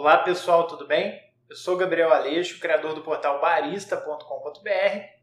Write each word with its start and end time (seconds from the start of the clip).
Olá 0.00 0.16
pessoal, 0.16 0.66
tudo 0.66 0.86
bem? 0.86 1.22
Eu 1.46 1.54
sou 1.54 1.76
Gabriel 1.76 2.10
Aleixo, 2.10 2.58
criador 2.58 2.94
do 2.94 3.02
portal 3.02 3.38
barista.com.br 3.38 4.70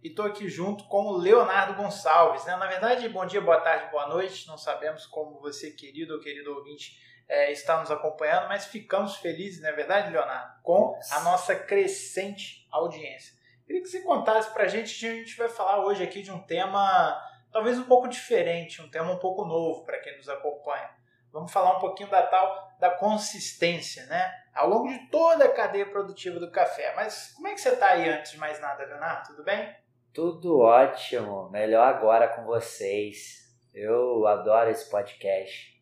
e 0.03 0.09
estou 0.09 0.23
aqui 0.23 0.47
junto 0.47 0.83
com 0.83 1.07
o 1.07 1.17
Leonardo 1.17 1.73
Gonçalves. 1.73 2.45
Né? 2.45 2.55
Na 2.57 2.67
verdade, 2.67 3.09
bom 3.09 3.25
dia, 3.25 3.41
boa 3.41 3.59
tarde, 3.59 3.89
boa 3.89 4.05
noite. 4.05 4.47
Não 4.47 4.55
sabemos 4.55 5.07
como 5.07 5.39
você, 5.39 5.71
querido 5.71 6.13
ou 6.13 6.19
querido 6.19 6.53
ouvinte, 6.53 6.95
é, 7.27 7.51
está 7.51 7.79
nos 7.79 7.89
acompanhando, 7.89 8.49
mas 8.49 8.67
ficamos 8.67 9.15
felizes, 9.15 9.63
não 9.63 9.69
é 9.69 9.71
verdade, 9.71 10.11
Leonardo? 10.11 10.61
Com 10.61 10.95
a 11.11 11.21
nossa 11.21 11.55
crescente 11.55 12.67
audiência. 12.71 13.33
Queria 13.65 13.81
que 13.81 13.87
você 13.87 14.01
contasse 14.01 14.53
para 14.53 14.65
a 14.65 14.67
gente, 14.67 15.07
a 15.07 15.11
gente 15.11 15.35
vai 15.35 15.49
falar 15.49 15.83
hoje 15.83 16.03
aqui 16.03 16.21
de 16.21 16.31
um 16.31 16.43
tema 16.43 17.19
talvez 17.51 17.79
um 17.79 17.85
pouco 17.85 18.07
diferente, 18.07 18.79
um 18.79 18.91
tema 18.91 19.11
um 19.11 19.17
pouco 19.17 19.43
novo 19.43 19.83
para 19.85 19.97
quem 19.97 20.15
nos 20.17 20.29
acompanha. 20.29 20.87
Vamos 21.33 21.51
falar 21.51 21.77
um 21.77 21.79
pouquinho 21.79 22.09
da 22.11 22.21
tal 22.21 22.67
da 22.79 22.91
consistência, 22.91 24.05
né? 24.05 24.31
Ao 24.57 24.67
longo 24.67 24.87
de 24.87 24.97
toda 25.09 25.45
a 25.45 25.53
cadeia 25.53 25.85
produtiva 25.85 26.39
do 26.39 26.51
café. 26.51 26.93
Mas 26.95 27.31
como 27.35 27.47
é 27.47 27.53
que 27.53 27.61
você 27.61 27.69
está 27.69 27.89
aí 27.89 28.09
antes 28.09 28.31
de 28.31 28.39
mais 28.39 28.59
nada, 28.59 28.83
Leonardo? 28.85 29.27
Tudo 29.27 29.43
bem? 29.43 29.75
Tudo 30.11 30.59
ótimo. 30.59 31.47
Melhor 31.51 31.87
agora 31.87 32.27
com 32.27 32.43
vocês. 32.43 33.45
Eu 33.71 34.25
adoro 34.25 34.71
esse 34.71 34.89
podcast. 34.89 35.77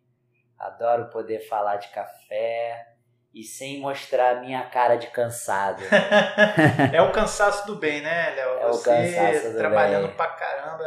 Adoro 0.59 1.09
poder 1.09 1.39
falar 1.47 1.77
de 1.77 1.87
café 1.87 2.85
e 3.33 3.43
sem 3.43 3.79
mostrar 3.79 4.37
a 4.37 4.39
minha 4.41 4.63
cara 4.69 4.97
de 4.97 5.07
cansado. 5.07 5.81
é 6.93 7.01
o 7.01 7.13
cansaço 7.13 7.65
do 7.65 7.77
bem, 7.77 8.01
né, 8.01 8.31
Léo? 8.31 8.59
É 8.59 8.67
Você 8.67 8.89
o 8.89 8.93
cansaço 8.93 9.51
do 9.53 9.57
trabalhando 9.57 10.07
bem. 10.07 10.17
pra 10.17 10.27
caramba. 10.27 10.83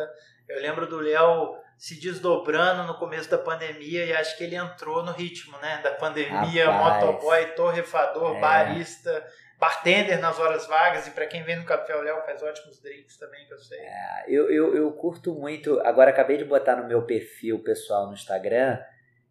Eu 0.47 0.61
lembro 0.61 0.87
do 0.87 0.99
Léo 1.01 1.57
se 1.79 2.01
desdobrando 2.01 2.83
no 2.83 2.99
começo 2.99 3.31
da 3.31 3.39
pandemia 3.39 4.05
e 4.05 4.13
acho 4.13 4.37
que 4.37 4.43
ele 4.43 4.57
entrou 4.57 5.05
no 5.05 5.13
ritmo, 5.13 5.57
né? 5.59 5.81
Da 5.81 5.93
pandemia, 5.93 6.69
Rapaz, 6.69 7.05
motoboy, 7.05 7.47
torrefador, 7.55 8.37
é. 8.37 8.41
barista, 8.41 9.25
bartender 9.61 10.21
nas 10.21 10.41
horas 10.41 10.67
vagas 10.67 11.07
e 11.07 11.13
para 11.13 11.27
quem 11.27 11.45
vem 11.45 11.55
no 11.55 11.65
Café 11.65 11.95
o 11.95 12.03
Léo 12.03 12.21
faz 12.23 12.43
ótimos 12.43 12.83
drinks 12.83 13.17
também, 13.17 13.47
que 13.47 13.55
eu 13.55 13.59
sei. 13.59 13.79
É, 13.79 14.25
eu, 14.27 14.51
eu, 14.51 14.75
eu 14.75 14.93
curto 14.93 15.33
muito. 15.33 15.79
Agora 15.85 16.11
acabei 16.11 16.37
de 16.37 16.45
botar 16.45 16.75
no 16.75 16.89
meu 16.89 17.03
perfil 17.03 17.63
pessoal 17.63 18.09
no 18.09 18.15
Instagram, 18.15 18.81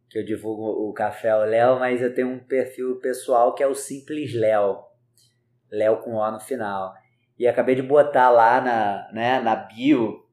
que 0.09 0.17
eu 0.17 0.23
divulgo 0.23 0.87
o 0.87 0.93
Café 0.93 1.31
ao 1.31 1.43
Léo, 1.43 1.77
mas 1.79 2.01
eu 2.01 2.15
tenho 2.15 2.29
um 2.29 2.39
perfil 2.39 2.97
pessoal 3.01 3.53
que 3.53 3.61
é 3.61 3.67
o 3.67 3.75
Simples 3.75 4.33
Léo. 4.33 4.85
Léo 5.69 5.97
com 5.97 6.13
O 6.13 6.31
no 6.31 6.39
final. 6.39 6.93
E 7.37 7.45
acabei 7.45 7.75
de 7.75 7.81
botar 7.81 8.29
lá 8.29 8.61
na, 8.61 9.11
né, 9.11 9.39
na 9.41 9.53
bio 9.53 10.25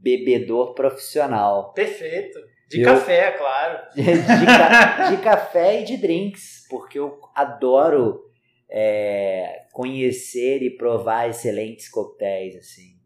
bebedor 0.00 0.74
profissional. 0.74 1.72
Perfeito. 1.72 2.38
De 2.68 2.80
Eu- 2.80 2.84
café, 2.94 3.32
claro. 3.32 3.88
de, 3.94 4.02
de 4.04 4.46
ca- 4.46 5.10
de 5.10 5.16
café 5.22 5.80
e 5.80 5.84
de 5.84 5.96
drinks, 5.96 6.66
porque 6.70 6.98
eu 6.98 7.18
adoro 7.34 8.22
é, 8.70 9.64
conhecer 9.72 10.62
e 10.62 10.70
provar 10.76 11.28
excelentes 11.28 11.88
coquetéis, 11.88 12.56
assim, 12.56 12.98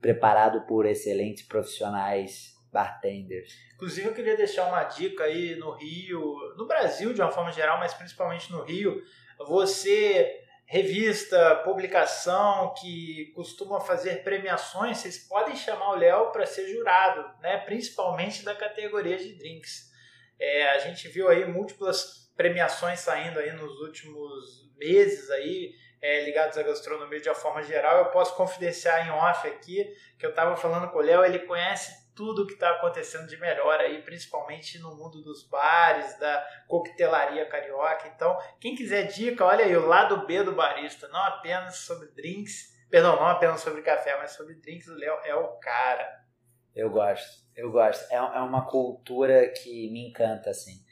preparado 0.00 0.64
por 0.66 0.86
excelentes 0.86 1.42
profissionais 1.46 2.54
bartenders. 2.72 3.52
Inclusive, 3.74 4.06
eu 4.08 4.14
queria 4.14 4.36
deixar 4.36 4.68
uma 4.68 4.84
dica 4.84 5.24
aí 5.24 5.56
no 5.56 5.72
Rio, 5.72 6.22
no 6.56 6.66
Brasil 6.66 7.12
de 7.12 7.20
uma 7.20 7.30
forma 7.32 7.50
geral, 7.50 7.78
mas 7.80 7.92
principalmente 7.94 8.52
no 8.52 8.62
Rio. 8.62 9.02
Você, 9.48 10.30
revista, 10.66 11.56
publicação 11.64 12.74
que 12.74 13.32
costuma 13.34 13.80
fazer 13.80 14.24
premiações, 14.24 14.98
vocês 14.98 15.18
podem 15.18 15.54
chamar 15.54 15.90
o 15.90 15.96
Léo 15.96 16.32
para 16.32 16.44
ser 16.44 16.66
jurado, 16.68 17.24
né? 17.40 17.58
principalmente 17.58 18.44
da 18.44 18.54
categoria 18.54 19.16
de 19.16 19.32
drinks. 19.34 19.92
É, 20.38 20.70
a 20.70 20.78
gente 20.80 21.08
viu 21.08 21.28
aí 21.28 21.44
múltiplas 21.44 22.28
premiações 22.36 23.00
saindo 23.00 23.38
aí 23.38 23.52
nos 23.52 23.80
últimos 23.80 24.68
meses 24.76 25.30
aí, 25.30 25.72
é, 26.02 26.24
ligados 26.24 26.58
à 26.58 26.62
gastronomia 26.62 27.20
de 27.20 27.28
uma 27.28 27.34
forma 27.34 27.62
geral. 27.62 27.98
Eu 27.98 28.10
posso 28.10 28.34
confidenciar 28.36 29.06
em 29.06 29.10
off 29.10 29.46
aqui 29.46 29.86
que 30.18 30.26
eu 30.26 30.30
estava 30.30 30.56
falando 30.56 30.90
com 30.90 30.98
o 30.98 31.02
Léo, 31.02 31.24
ele 31.24 31.38
conhece 31.40 32.05
tudo 32.16 32.46
que 32.46 32.54
está 32.54 32.70
acontecendo 32.70 33.28
de 33.28 33.36
melhor 33.38 33.78
aí, 33.78 34.02
principalmente 34.02 34.78
no 34.78 34.96
mundo 34.96 35.22
dos 35.22 35.46
bares, 35.46 36.18
da 36.18 36.44
coquetelaria 36.66 37.46
carioca. 37.46 38.08
Então, 38.08 38.36
quem 38.58 38.74
quiser 38.74 39.04
dica, 39.06 39.44
olha 39.44 39.64
aí, 39.66 39.76
o 39.76 39.86
lado 39.86 40.26
B 40.26 40.42
do 40.42 40.54
barista, 40.54 41.06
não 41.08 41.20
apenas 41.20 41.76
sobre 41.80 42.08
drinks, 42.08 42.74
perdão, 42.90 43.16
não 43.16 43.26
apenas 43.26 43.60
sobre 43.60 43.82
café, 43.82 44.16
mas 44.16 44.32
sobre 44.32 44.54
drinks, 44.54 44.88
o 44.88 44.94
Léo 44.94 45.14
é 45.24 45.34
o 45.34 45.58
cara. 45.58 46.08
Eu 46.74 46.90
gosto, 46.90 47.44
eu 47.54 47.70
gosto. 47.70 48.10
É, 48.10 48.16
é 48.16 48.40
uma 48.40 48.66
cultura 48.66 49.48
que 49.50 49.90
me 49.92 50.08
encanta, 50.08 50.50
assim. 50.50 50.84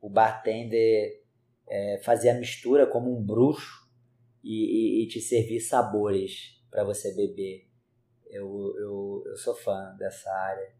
O 0.00 0.10
bartender 0.10 1.22
é, 1.68 2.00
fazer 2.04 2.30
a 2.30 2.34
mistura 2.34 2.86
como 2.86 3.16
um 3.16 3.24
bruxo 3.24 3.88
e, 4.42 5.00
e- 5.00 5.04
e 5.04 5.08
te 5.08 5.20
servir 5.20 5.60
sabores 5.60 6.60
para 6.70 6.84
você 6.84 7.14
beber. 7.14 7.68
Eu, 8.30 8.72
eu, 9.32 9.36
sou 9.36 9.54
fã 9.54 9.94
dessa 9.98 10.30
área. 10.30 10.72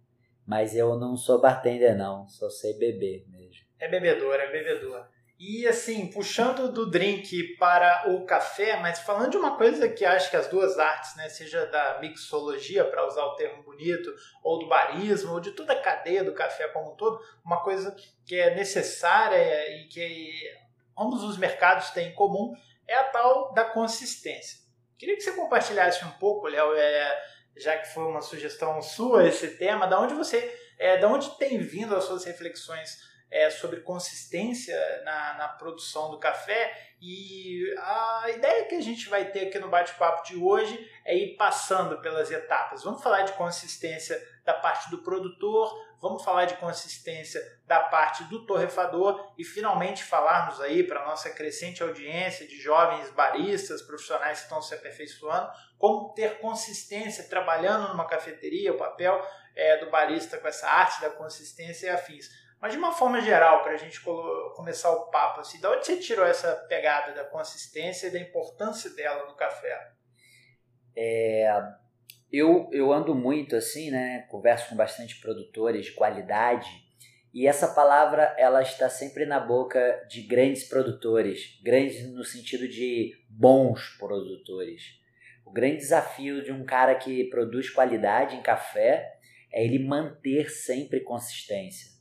Mas 0.47 0.75
eu 0.75 0.97
não 0.99 1.17
sou 1.17 1.41
bartender, 1.41 1.97
não. 1.97 2.29
Só 2.29 2.49
sei 2.51 2.75
beber 2.79 3.27
mesmo. 3.29 3.65
É 3.79 3.89
bebedor, 3.89 4.35
é 4.35 4.51
bebedor. 4.51 5.07
E 5.45 5.67
assim, 5.67 6.07
puxando 6.07 6.71
do 6.71 6.89
drink 6.89 7.57
para 7.57 8.12
o 8.12 8.25
café, 8.25 8.77
mas 8.77 9.01
falando 9.01 9.33
de 9.33 9.37
uma 9.37 9.57
coisa 9.57 9.89
que 9.89 10.05
acho 10.05 10.31
que 10.31 10.37
as 10.37 10.47
duas 10.47 10.79
artes, 10.79 11.17
né, 11.17 11.29
seja 11.29 11.67
da 11.67 11.99
mixologia, 12.01 12.85
para 12.85 13.05
usar 13.05 13.25
o 13.25 13.35
termo 13.35 13.61
bonito, 13.65 14.09
ou 14.41 14.61
do 14.61 14.69
barismo, 14.69 15.33
ou 15.33 15.41
de 15.41 15.51
toda 15.51 15.73
a 15.73 15.81
cadeia 15.81 16.23
do 16.23 16.33
café 16.33 16.69
como 16.69 16.93
um 16.93 16.97
todo, 16.97 17.19
uma 17.45 17.61
coisa 17.61 17.93
que 18.25 18.37
é 18.37 18.55
necessária 18.55 19.69
e 19.81 19.89
que 19.89 20.33
ambos 20.97 21.25
os 21.25 21.37
mercados 21.37 21.91
têm 21.91 22.11
em 22.11 22.15
comum 22.15 22.55
é 22.87 22.95
a 22.95 23.05
tal 23.05 23.53
da 23.53 23.65
consistência. 23.65 24.61
Queria 24.97 25.17
que 25.17 25.23
você 25.23 25.33
compartilhasse 25.33 26.05
um 26.05 26.12
pouco, 26.12 26.47
Léo, 26.47 26.73
é, 26.75 27.23
já 27.57 27.77
que 27.79 27.93
foi 27.93 28.05
uma 28.05 28.21
sugestão 28.21 28.81
sua 28.83 29.27
esse 29.27 29.57
tema, 29.57 29.87
da 29.87 30.01
onde 30.01 30.15
você, 30.15 30.59
é, 30.79 30.99
da 30.99 31.09
onde 31.09 31.37
tem 31.39 31.59
vindo 31.59 31.95
as 31.95 32.05
suas 32.05 32.25
reflexões 32.25 32.99
é, 33.31 33.49
sobre 33.51 33.81
consistência 33.81 34.77
na, 35.05 35.35
na 35.35 35.49
produção 35.49 36.11
do 36.11 36.19
café 36.19 36.93
e 37.01 37.75
a 37.79 38.31
ideia 38.31 38.67
que 38.67 38.75
a 38.75 38.81
gente 38.81 39.09
vai 39.09 39.25
ter 39.25 39.49
aqui 39.49 39.59
no 39.59 39.69
bate-papo 39.69 40.23
de 40.25 40.37
hoje 40.37 40.79
é 41.05 41.17
ir 41.17 41.37
passando 41.37 42.01
pelas 42.01 42.31
etapas. 42.31 42.85
Vamos 42.85 43.03
falar 43.03 43.23
de 43.23 43.33
consistência 43.33 44.21
da 44.45 44.55
parte 44.55 44.91
do 44.91 44.99
produtor, 44.99 45.75
vamos 46.03 46.25
falar 46.25 46.47
de 46.47 46.57
consistência 46.57 47.41
da 47.65 47.79
parte 47.85 48.25
do 48.25 48.45
torrefador 48.45 49.33
e 49.39 49.45
finalmente 49.45 50.03
falarmos 50.03 50.61
aí 50.61 50.83
para 50.83 51.01
a 51.01 51.07
nossa 51.07 51.31
crescente 51.31 51.81
audiência 51.81 52.45
de 52.47 52.61
jovens 52.61 53.09
baristas, 53.11 53.81
profissionais 53.81 54.39
que 54.39 54.45
estão 54.45 54.61
se 54.61 54.75
aperfeiçoando, 54.75 55.49
como 55.79 56.12
ter 56.12 56.41
consistência 56.41 57.29
trabalhando 57.29 57.89
numa 57.89 58.05
cafeteria, 58.05 58.73
o 58.73 58.77
papel 58.77 59.25
é, 59.55 59.77
do 59.77 59.91
barista 59.91 60.39
com 60.39 60.49
essa 60.49 60.69
arte 60.69 61.01
da 61.01 61.11
consistência 61.11 61.87
e 61.87 61.91
afins. 61.91 62.29
Mas 62.61 62.73
de 62.73 62.79
uma 62.79 62.93
forma 62.93 63.21
geral, 63.21 63.62
para 63.62 63.73
a 63.73 63.77
gente 63.77 64.01
começar 64.01 64.91
o 64.91 65.09
papo, 65.09 65.41
assim, 65.41 65.61
de 65.61 65.67
onde 65.67 65.87
você 65.87 65.97
tirou 65.99 66.27
essa 66.27 66.55
pegada 66.69 67.12
da 67.12 67.25
consistência 67.25 68.09
e 68.09 68.11
da 68.11 68.19
importância 68.19 68.91
dela 68.91 69.27
no 69.27 69.37
café? 69.37 69.93
Eu, 72.32 72.70
eu 72.72 72.91
ando 72.91 73.15
muito 73.15 73.54
assim, 73.54 73.91
né? 73.91 74.26
Converso 74.31 74.70
com 74.70 74.75
bastante 74.75 75.20
produtores 75.20 75.87
de 75.87 75.93
qualidade. 75.93 76.70
E 77.34 77.47
essa 77.47 77.69
palavra, 77.69 78.34
ela 78.38 78.62
está 78.62 78.88
sempre 78.88 79.26
na 79.26 79.38
boca 79.38 80.06
de 80.09 80.22
grandes 80.22 80.65
produtores. 80.65 81.60
Grandes 81.62 82.10
no 82.10 82.25
sentido 82.25 82.66
de 82.66 83.12
bons 83.28 83.97
produtores. 83.98 84.98
O 85.44 85.53
grande 85.53 85.76
desafio 85.76 86.43
de 86.43 86.50
um 86.50 86.65
cara 86.65 86.94
que 86.94 87.25
produz 87.25 87.69
qualidade 87.69 88.37
em 88.37 88.43
café 88.43 89.12
é 89.53 89.62
ele 89.62 89.78
manter 89.78 90.50
sempre 90.50 91.00
consistência. 91.00 91.93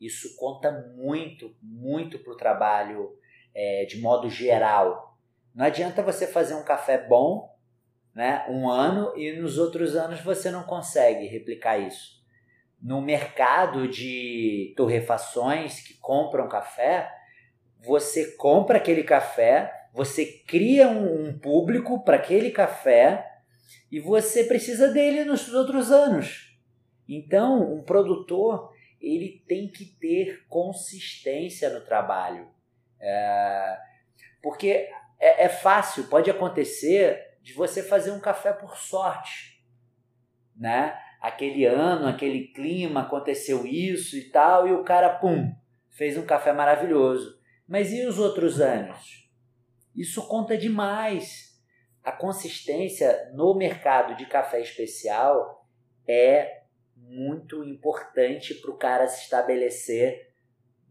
Isso 0.00 0.36
conta 0.36 0.72
muito, 0.96 1.54
muito 1.62 2.18
para 2.18 2.32
o 2.32 2.36
trabalho 2.36 3.16
é, 3.54 3.84
de 3.84 4.00
modo 4.00 4.28
geral. 4.28 5.16
Não 5.54 5.64
adianta 5.64 6.02
você 6.02 6.26
fazer 6.26 6.54
um 6.54 6.64
café 6.64 6.98
bom 6.98 7.55
né, 8.16 8.46
um 8.48 8.66
ano 8.66 9.12
e 9.14 9.30
nos 9.32 9.58
outros 9.58 9.94
anos 9.94 10.22
você 10.22 10.50
não 10.50 10.62
consegue 10.62 11.26
replicar 11.26 11.76
isso. 11.76 12.16
No 12.80 13.02
mercado 13.02 13.86
de 13.86 14.72
torrefações 14.74 15.82
que 15.82 15.92
compram 15.98 16.48
café, 16.48 17.12
você 17.78 18.34
compra 18.36 18.78
aquele 18.78 19.02
café, 19.02 19.70
você 19.92 20.24
cria 20.46 20.88
um, 20.88 21.26
um 21.28 21.38
público 21.38 22.02
para 22.04 22.16
aquele 22.16 22.50
café 22.50 23.22
e 23.92 24.00
você 24.00 24.44
precisa 24.44 24.88
dele 24.88 25.22
nos 25.22 25.52
outros 25.52 25.92
anos. 25.92 26.58
Então, 27.06 27.70
um 27.74 27.82
produtor 27.82 28.72
ele 28.98 29.44
tem 29.46 29.70
que 29.70 29.84
ter 29.84 30.46
consistência 30.48 31.68
no 31.68 31.84
trabalho. 31.84 32.48
É, 32.98 33.78
porque 34.42 34.88
é, 35.20 35.44
é 35.44 35.48
fácil, 35.50 36.04
pode 36.04 36.30
acontecer 36.30 37.25
de 37.46 37.52
você 37.52 37.80
fazer 37.80 38.10
um 38.10 38.18
café 38.18 38.52
por 38.52 38.76
sorte, 38.76 39.64
né? 40.56 40.98
Aquele 41.20 41.64
ano, 41.64 42.08
aquele 42.08 42.48
clima, 42.48 43.02
aconteceu 43.02 43.64
isso 43.64 44.16
e 44.16 44.30
tal, 44.30 44.66
e 44.66 44.72
o 44.72 44.82
cara, 44.82 45.10
pum, 45.10 45.54
fez 45.88 46.18
um 46.18 46.26
café 46.26 46.52
maravilhoso. 46.52 47.38
Mas 47.64 47.92
e 47.92 48.04
os 48.04 48.18
outros 48.18 48.60
anos? 48.60 49.30
Isso 49.94 50.26
conta 50.26 50.58
demais. 50.58 51.56
A 52.02 52.10
consistência 52.10 53.30
no 53.32 53.54
mercado 53.54 54.16
de 54.16 54.26
café 54.26 54.60
especial 54.60 55.68
é 56.04 56.64
muito 56.96 57.62
importante 57.62 58.54
para 58.54 58.72
o 58.72 58.76
cara 58.76 59.06
se 59.06 59.22
estabelecer 59.22 60.32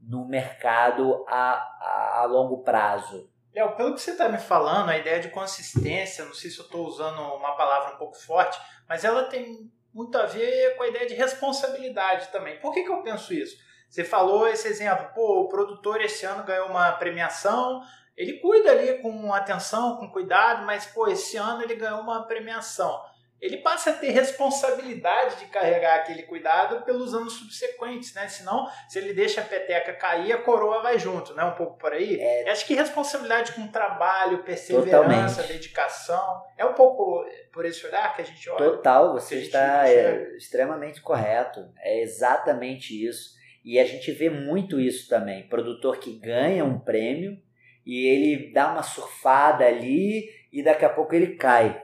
no 0.02 0.26
mercado 0.26 1.26
a, 1.28 1.52
a, 1.52 2.22
a 2.22 2.26
longo 2.26 2.64
prazo. 2.64 3.30
Léo, 3.56 3.74
pelo 3.78 3.94
que 3.94 4.02
você 4.02 4.12
está 4.12 4.28
me 4.28 4.38
falando, 4.38 4.90
a 4.90 4.98
ideia 4.98 5.22
de 5.22 5.30
consistência, 5.30 6.26
não 6.26 6.34
sei 6.34 6.52
se 6.52 6.60
eu 6.60 6.66
estou 6.66 6.86
usando 6.86 7.22
uma 7.22 7.56
palavra 7.56 7.96
um 7.96 7.98
pouco 7.98 8.18
forte, 8.18 8.60
mas 8.86 9.06
ela 9.06 9.24
tem 9.24 9.72
muito 9.94 10.18
a 10.18 10.26
ver 10.26 10.76
com 10.76 10.84
a 10.84 10.88
ideia 10.90 11.08
de 11.08 11.14
responsabilidade 11.14 12.28
também. 12.34 12.60
Por 12.60 12.74
que, 12.74 12.84
que 12.84 12.92
eu 12.92 13.02
penso 13.02 13.34
isso? 13.34 13.56
Você 13.90 14.04
falou 14.04 14.46
esse 14.46 14.68
exemplo, 14.68 15.08
pô, 15.16 15.40
o 15.40 15.48
produtor 15.48 16.02
esse 16.02 16.26
ano 16.26 16.44
ganhou 16.44 16.68
uma 16.68 16.92
premiação, 16.92 17.82
ele 18.18 18.42
cuida 18.42 18.72
ali 18.72 19.02
com 19.02 19.34
atenção, 19.34 19.96
com 19.96 20.12
cuidado, 20.12 20.66
mas 20.66 20.86
pô, 20.88 21.08
esse 21.08 21.38
ano 21.38 21.64
ele 21.64 21.76
ganhou 21.76 22.02
uma 22.02 22.28
premiação. 22.28 23.02
Ele 23.46 23.58
passa 23.58 23.92
a 23.92 23.94
ter 23.94 24.10
responsabilidade 24.10 25.40
de 25.40 25.46
carregar 25.46 25.96
aquele 25.96 26.24
cuidado 26.24 26.84
pelos 26.84 27.14
anos 27.14 27.34
subsequentes, 27.34 28.14
né? 28.14 28.28
Senão, 28.28 28.68
se 28.90 28.98
ele 28.98 29.14
deixa 29.14 29.42
a 29.42 29.44
peteca 29.44 29.94
cair, 29.94 30.34
a 30.34 30.38
coroa 30.38 30.82
vai 30.82 30.98
junto, 30.98 31.34
né? 31.34 31.44
Um 31.44 31.54
pouco 31.54 31.78
por 31.78 31.94
aí. 31.94 32.20
É... 32.20 32.50
Acho 32.50 32.66
que 32.66 32.74
responsabilidade 32.74 33.52
com 33.54 33.68
trabalho, 33.68 34.44
perseverança, 34.44 35.36
Totalmente. 35.36 35.48
dedicação. 35.54 36.42
É 36.58 36.66
um 36.66 36.74
pouco 36.74 37.26
por 37.54 37.66
esse 37.66 37.86
olhar 37.86 38.16
que 38.16 38.22
a 38.22 38.26
gente 38.26 38.50
olha. 38.50 38.72
Total, 38.72 39.14
você 39.14 39.36
está 39.36 39.88
é, 39.88 40.36
extremamente 40.36 41.02
correto. 41.02 41.72
É 41.80 42.02
exatamente 42.02 42.94
isso. 42.94 43.36
E 43.64 43.80
a 43.80 43.86
gente 43.86 44.12
vê 44.12 44.30
muito 44.30 44.80
isso 44.80 45.10
também. 45.10 45.48
Produtor 45.48 45.98
que 45.98 46.20
ganha 46.20 46.64
um 46.64 46.80
prêmio 46.80 47.40
e 47.86 48.08
ele 48.08 48.52
dá 48.52 48.72
uma 48.72 48.84
surfada 48.84 49.66
ali 49.66 50.30
e 50.52 50.64
daqui 50.64 50.86
a 50.86 50.90
pouco 50.90 51.14
ele 51.14 51.36
cai. 51.36 51.84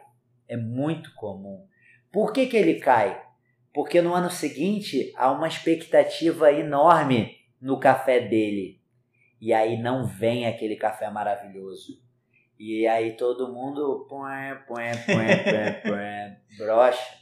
É 0.51 0.57
muito 0.57 1.15
comum. 1.15 1.65
Por 2.11 2.33
que, 2.33 2.45
que 2.45 2.57
ele 2.57 2.75
cai? 2.81 3.23
Porque 3.73 4.01
no 4.01 4.13
ano 4.13 4.29
seguinte 4.29 5.13
há 5.15 5.31
uma 5.31 5.47
expectativa 5.47 6.51
enorme 6.51 7.37
no 7.61 7.79
café 7.79 8.19
dele. 8.19 8.81
E 9.39 9.53
aí 9.53 9.81
não 9.81 10.05
vem 10.05 10.45
aquele 10.45 10.75
café 10.75 11.09
maravilhoso. 11.09 12.03
E 12.59 12.85
aí 12.85 13.15
todo 13.15 13.53
mundo 13.53 14.05
põe, 14.09 14.55
põe, 14.67 14.91
põe, 15.05 15.25
põe, 15.45 15.73
põe, 15.89 16.57
brocha. 16.57 17.15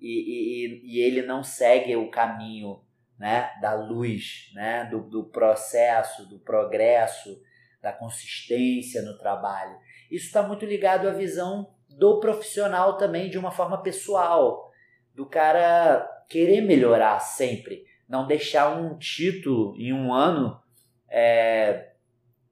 E, 0.00 0.08
e, 0.08 0.96
e 0.96 1.00
ele 1.00 1.22
não 1.22 1.44
segue 1.44 1.94
o 1.94 2.10
caminho 2.10 2.82
né, 3.16 3.52
da 3.62 3.74
luz, 3.74 4.50
né, 4.52 4.84
do, 4.90 5.00
do 5.08 5.30
processo, 5.30 6.28
do 6.28 6.40
progresso, 6.40 7.40
da 7.80 7.92
consistência 7.92 9.00
no 9.02 9.16
trabalho. 9.16 9.78
Isso 10.10 10.26
está 10.26 10.42
muito 10.42 10.66
ligado 10.66 11.08
à 11.08 11.12
visão 11.12 11.73
do 11.98 12.20
profissional 12.20 12.96
também 12.96 13.30
de 13.30 13.38
uma 13.38 13.50
forma 13.50 13.82
pessoal, 13.82 14.70
do 15.14 15.26
cara 15.26 16.08
querer 16.28 16.60
melhorar 16.60 17.20
sempre, 17.20 17.84
não 18.08 18.26
deixar 18.26 18.76
um 18.76 18.98
título 18.98 19.74
em 19.76 19.92
um 19.92 20.12
ano 20.12 20.60
é, 21.08 21.92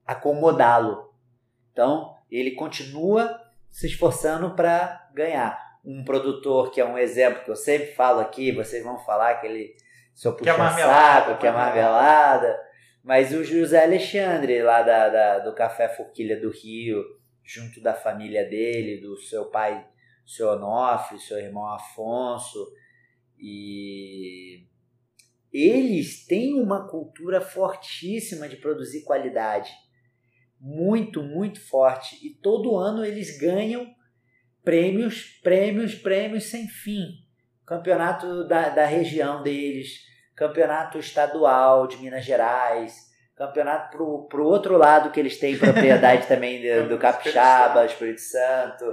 acomodá-lo. 0.06 1.12
Então 1.72 2.16
ele 2.30 2.52
continua 2.52 3.40
se 3.70 3.86
esforçando 3.86 4.54
para 4.54 5.08
ganhar. 5.14 5.60
Um 5.84 6.04
produtor 6.04 6.70
que 6.70 6.80
é 6.80 6.84
um 6.84 6.96
exemplo 6.96 7.42
que 7.44 7.50
eu 7.50 7.56
sempre 7.56 7.92
falo 7.94 8.20
aqui, 8.20 8.52
vocês 8.52 8.84
vão 8.84 8.98
falar 8.98 9.40
que 9.40 9.46
ele 9.48 9.74
só 10.14 10.30
puxa 10.30 10.54
que 10.54 10.60
é 10.60 10.84
saco, 10.84 11.38
que 11.38 11.46
é 11.46 11.50
marmelada. 11.50 12.60
Mas 13.02 13.32
o 13.32 13.42
José 13.42 13.82
Alexandre, 13.82 14.62
lá 14.62 14.82
da, 14.82 15.08
da, 15.08 15.38
do 15.40 15.52
Café 15.52 15.88
Forquilha 15.88 16.40
do 16.40 16.50
Rio, 16.50 17.02
junto 17.44 17.80
da 17.80 17.94
família 17.94 18.48
dele, 18.48 19.00
do 19.00 19.16
seu 19.16 19.46
pai, 19.46 19.86
seu 20.26 20.48
Onofre, 20.48 21.18
seu 21.18 21.38
irmão 21.38 21.66
Afonso, 21.66 22.72
e 23.38 24.66
eles 25.52 26.24
têm 26.26 26.60
uma 26.60 26.88
cultura 26.88 27.40
fortíssima 27.40 28.48
de 28.48 28.56
produzir 28.56 29.02
qualidade. 29.02 29.72
Muito, 30.60 31.22
muito 31.22 31.60
forte. 31.60 32.24
E 32.24 32.30
todo 32.30 32.76
ano 32.76 33.04
eles 33.04 33.36
ganham 33.36 33.92
prêmios, 34.62 35.40
prêmios, 35.42 35.94
prêmios 35.96 36.44
sem 36.44 36.68
fim 36.68 37.22
campeonato 37.72 38.46
da, 38.46 38.68
da 38.68 38.84
região 38.84 39.42
deles, 39.42 40.06
campeonato 40.34 40.98
estadual 40.98 41.86
de 41.86 41.96
Minas 41.98 42.24
Gerais, 42.24 43.11
campeonato 43.46 43.96
pro, 43.96 44.26
pro 44.28 44.46
outro 44.46 44.76
lado 44.76 45.10
que 45.10 45.20
eles 45.20 45.38
têm 45.38 45.58
propriedade 45.58 46.26
também 46.26 46.62
do, 46.62 46.88
do 46.90 46.98
Capixaba, 46.98 47.84
Espírito 47.84 48.20
Santo. 48.20 48.84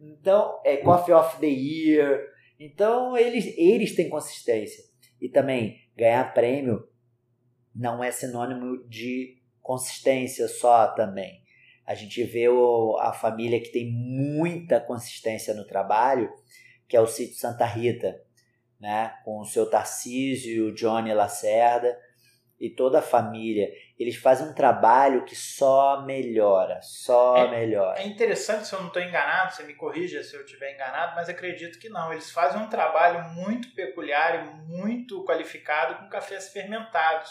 Então, 0.00 0.60
é 0.64 0.76
Coffee 0.78 1.14
of 1.14 1.38
the 1.38 1.46
Year. 1.46 2.20
Então, 2.58 3.16
eles, 3.16 3.52
eles 3.56 3.94
têm 3.94 4.08
consistência. 4.08 4.82
E 5.20 5.28
também, 5.28 5.76
ganhar 5.96 6.34
prêmio 6.34 6.88
não 7.74 8.02
é 8.02 8.10
sinônimo 8.10 8.86
de 8.88 9.40
consistência 9.60 10.46
só 10.48 10.88
também. 10.88 11.42
A 11.86 11.94
gente 11.94 12.22
vê 12.24 12.48
o, 12.48 12.96
a 13.00 13.12
família 13.12 13.60
que 13.60 13.72
tem 13.72 13.90
muita 13.90 14.80
consistência 14.80 15.54
no 15.54 15.66
trabalho 15.66 16.30
que 16.88 16.96
é 16.96 17.00
o 17.00 17.06
sítio 17.06 17.36
Santa 17.36 17.64
Rita, 17.64 18.20
né? 18.78 19.14
com 19.24 19.40
o 19.40 19.44
seu 19.44 19.68
Tarcísio, 19.68 20.68
o 20.68 20.74
Johnny 20.74 21.12
Lacerda 21.12 21.98
e 22.60 22.70
toda 22.70 22.98
a 22.98 23.02
família. 23.02 23.68
Eles 23.98 24.16
fazem 24.16 24.48
um 24.48 24.52
trabalho 24.52 25.24
que 25.24 25.36
só 25.36 26.02
melhora, 26.04 26.80
só 26.82 27.36
é, 27.36 27.48
melhora. 27.48 28.00
É 28.00 28.06
interessante, 28.06 28.66
se 28.66 28.74
eu 28.74 28.80
não 28.80 28.88
estou 28.88 29.00
enganado, 29.00 29.54
você 29.54 29.62
me 29.62 29.74
corrija 29.74 30.22
se 30.24 30.34
eu 30.34 30.44
estiver 30.44 30.74
enganado, 30.74 31.14
mas 31.14 31.28
acredito 31.28 31.78
que 31.78 31.88
não. 31.88 32.12
Eles 32.12 32.30
fazem 32.30 32.60
um 32.60 32.68
trabalho 32.68 33.22
muito 33.34 33.72
peculiar 33.74 34.44
e 34.44 34.54
muito 34.66 35.24
qualificado 35.24 35.96
com 35.96 36.08
cafés 36.08 36.48
fermentados. 36.48 37.30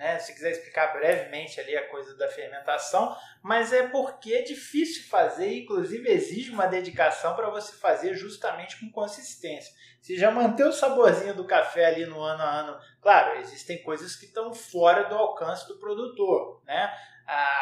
Né? 0.00 0.18
Se 0.18 0.32
quiser 0.32 0.52
explicar 0.52 0.94
brevemente 0.94 1.60
ali 1.60 1.76
a 1.76 1.86
coisa 1.88 2.16
da 2.16 2.26
fermentação, 2.26 3.14
mas 3.42 3.70
é 3.70 3.86
porque 3.86 4.32
é 4.32 4.40
difícil 4.40 5.06
fazer, 5.10 5.54
inclusive 5.58 6.10
exige 6.10 6.50
uma 6.50 6.66
dedicação 6.66 7.36
para 7.36 7.50
você 7.50 7.76
fazer 7.76 8.14
justamente 8.14 8.80
com 8.80 8.90
consistência. 8.90 9.70
Se 10.00 10.16
já 10.16 10.30
manter 10.30 10.64
o 10.64 10.72
saborzinho 10.72 11.34
do 11.34 11.46
café 11.46 11.84
ali 11.84 12.06
no 12.06 12.18
ano 12.18 12.42
a 12.42 12.50
ano, 12.50 12.80
claro, 13.02 13.40
existem 13.40 13.82
coisas 13.82 14.16
que 14.16 14.24
estão 14.24 14.54
fora 14.54 15.04
do 15.04 15.14
alcance 15.14 15.68
do 15.68 15.78
produtor, 15.78 16.62
né? 16.64 16.90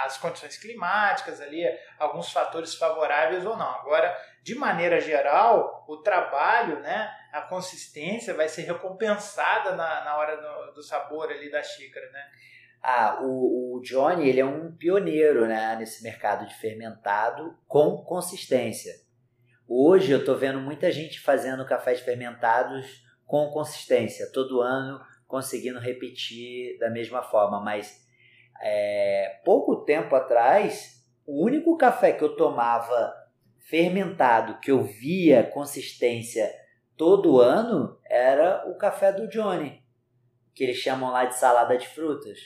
As 0.04 0.16
condições 0.16 0.56
climáticas 0.56 1.40
ali, 1.40 1.64
alguns 1.98 2.30
fatores 2.30 2.76
favoráveis 2.76 3.44
ou 3.44 3.56
não. 3.56 3.68
Agora, 3.80 4.16
de 4.44 4.54
maneira 4.54 5.00
geral, 5.00 5.84
o 5.88 5.96
trabalho, 5.96 6.78
né, 6.78 7.12
a 7.32 7.42
consistência 7.42 8.34
vai 8.34 8.48
ser 8.48 8.62
recompensada 8.62 9.72
na, 9.72 10.04
na 10.04 10.16
hora 10.16 10.36
do, 10.36 10.74
do 10.74 10.82
sabor 10.82 11.30
ali 11.30 11.50
da 11.50 11.62
xícara, 11.62 12.10
né? 12.10 12.24
Ah, 12.82 13.18
o, 13.22 13.76
o 13.76 13.80
Johnny 13.80 14.28
ele 14.28 14.40
é 14.40 14.44
um 14.44 14.74
pioneiro 14.76 15.46
né, 15.46 15.76
nesse 15.76 16.02
mercado 16.02 16.46
de 16.46 16.54
fermentado 16.54 17.58
com 17.66 18.02
consistência. 18.04 18.94
Hoje 19.66 20.12
eu 20.12 20.20
estou 20.20 20.36
vendo 20.36 20.60
muita 20.60 20.90
gente 20.90 21.20
fazendo 21.20 21.66
cafés 21.66 22.00
fermentados 22.00 23.04
com 23.26 23.50
consistência, 23.50 24.30
todo 24.32 24.60
ano 24.60 25.00
conseguindo 25.26 25.78
repetir 25.78 26.78
da 26.78 26.88
mesma 26.88 27.22
forma, 27.22 27.60
mas 27.60 28.06
é, 28.62 29.40
pouco 29.44 29.84
tempo 29.84 30.14
atrás, 30.16 31.04
o 31.26 31.44
único 31.44 31.76
café 31.76 32.12
que 32.12 32.24
eu 32.24 32.34
tomava 32.34 33.12
fermentado, 33.68 34.58
que 34.60 34.70
eu 34.70 34.82
via 34.82 35.44
consistência 35.44 36.50
todo 36.98 37.40
ano, 37.40 37.98
era 38.04 38.68
o 38.68 38.76
café 38.76 39.12
do 39.12 39.28
Johnny, 39.28 39.80
que 40.54 40.64
eles 40.64 40.76
chamam 40.76 41.12
lá 41.12 41.24
de 41.24 41.38
salada 41.38 41.78
de 41.78 41.86
frutas, 41.86 42.38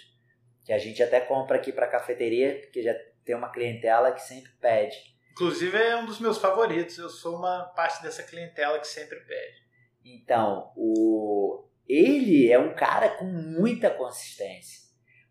que 0.65 0.73
a 0.73 0.79
gente 0.79 1.03
até 1.03 1.19
compra 1.21 1.57
aqui 1.57 1.73
para 1.73 1.89
cafeteria, 1.89 2.61
porque 2.61 2.83
já 2.83 2.95
tem 3.25 3.35
uma 3.35 3.51
clientela 3.51 4.13
que 4.13 4.21
sempre 4.21 4.53
pede. 4.61 4.97
Inclusive 5.33 5.77
é 5.77 5.97
um 5.97 6.05
dos 6.05 6.21
meus 6.21 6.37
favoritos, 6.37 6.99
eu 6.99 7.09
sou 7.09 7.37
uma 7.37 7.65
parte 7.75 8.03
dessa 8.03 8.23
clientela 8.23 8.79
que 8.79 8.87
sempre 8.87 9.19
pede. 9.21 9.63
Então, 10.05 10.71
o 10.77 11.67
ele 11.89 12.51
é 12.51 12.59
um 12.59 12.75
cara 12.75 13.09
com 13.17 13.25
muita 13.25 13.91
consistência, 13.91 14.81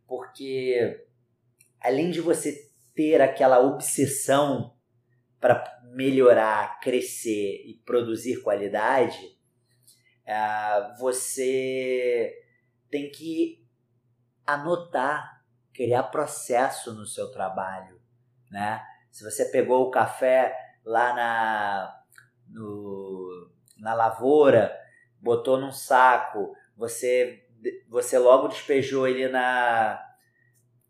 porque 0.05 1.05
além 1.79 2.11
de 2.11 2.19
você 2.19 2.55
ter 2.93 3.21
aquela 3.21 3.59
obsessão 3.59 4.75
para 5.41 5.81
melhorar, 5.93 6.79
crescer 6.79 7.63
e 7.65 7.81
produzir 7.83 8.41
qualidade, 8.41 9.19
é, 10.25 10.95
você 10.99 12.33
tem 12.89 13.09
que 13.11 13.65
anotar, 14.45 15.43
criar 15.73 16.03
processo 16.03 16.93
no 16.93 17.05
seu 17.05 17.31
trabalho, 17.31 17.99
né? 18.49 18.81
Se 19.09 19.23
você 19.23 19.45
pegou 19.45 19.87
o 19.87 19.91
café 19.91 20.55
lá 20.85 21.13
na, 21.13 22.03
no, 22.47 23.51
na 23.77 23.93
lavoura, 23.93 24.77
botou 25.19 25.59
num 25.59 25.71
saco, 25.71 26.55
você, 26.77 27.45
você 27.89 28.17
logo 28.17 28.47
despejou 28.47 29.07
ele 29.07 29.27
na, 29.27 30.01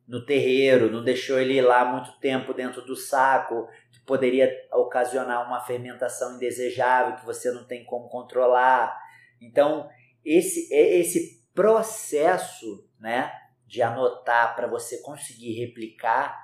no 0.08 0.25
terreiro, 0.25 0.91
não 0.91 1.03
deixou 1.03 1.39
ele 1.39 1.62
lá 1.62 1.86
muito 1.86 2.12
tempo 2.20 2.53
dentro 2.53 2.81
do 2.81 2.96
saco, 2.96 3.67
poderia 4.12 4.51
ocasionar 4.74 5.48
uma 5.48 5.62
fermentação 5.62 6.36
indesejável 6.36 7.15
que 7.15 7.25
você 7.25 7.50
não 7.50 7.65
tem 7.65 7.86
como 7.86 8.10
controlar. 8.10 8.94
Então, 9.39 9.89
esse 10.25 10.68
esse 10.70 11.41
processo, 11.53 12.86
né, 13.00 13.32
de 13.65 13.82
anotar 13.82 14.53
para 14.53 14.68
você 14.68 15.01
conseguir 15.01 15.53
replicar 15.53 16.38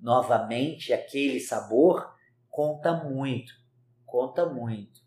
novamente 0.00 0.92
aquele 0.92 1.40
sabor 1.40 2.08
conta 2.48 2.92
muito, 2.92 3.52
conta 4.06 4.46
muito. 4.46 5.00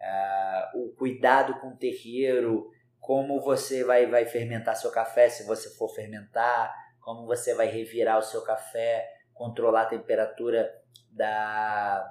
Uh, 0.00 0.84
o 0.84 0.94
cuidado 0.94 1.58
com 1.58 1.70
o 1.70 1.76
terreiro, 1.76 2.70
como 3.00 3.40
você 3.40 3.82
vai, 3.82 4.06
vai 4.06 4.24
fermentar 4.24 4.76
seu 4.76 4.92
café 4.92 5.28
se 5.28 5.44
você 5.44 5.68
for 5.70 5.88
fermentar, 5.88 6.72
como 7.00 7.26
você 7.26 7.56
vai 7.56 7.66
revirar 7.66 8.20
o 8.20 8.22
seu 8.22 8.44
café, 8.44 9.04
controlar 9.32 9.82
a 9.82 9.86
temperatura 9.86 10.83
da, 11.10 12.04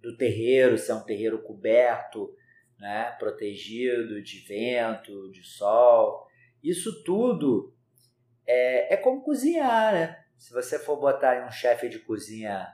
do 0.00 0.16
terreiro, 0.16 0.76
se 0.78 0.90
é 0.90 0.94
um 0.94 1.04
terreiro 1.04 1.42
coberto, 1.42 2.34
né, 2.78 3.14
protegido 3.18 4.22
de 4.22 4.38
vento, 4.40 5.30
de 5.30 5.42
sol. 5.44 6.26
Isso 6.62 7.02
tudo 7.04 7.74
é, 8.46 8.94
é 8.94 8.96
como 8.96 9.22
cozinhar, 9.22 9.92
né? 9.92 10.24
Se 10.38 10.52
você 10.52 10.78
for 10.78 10.96
botar 10.96 11.46
um 11.46 11.50
chefe 11.50 11.88
de 11.88 11.98
cozinha 11.98 12.66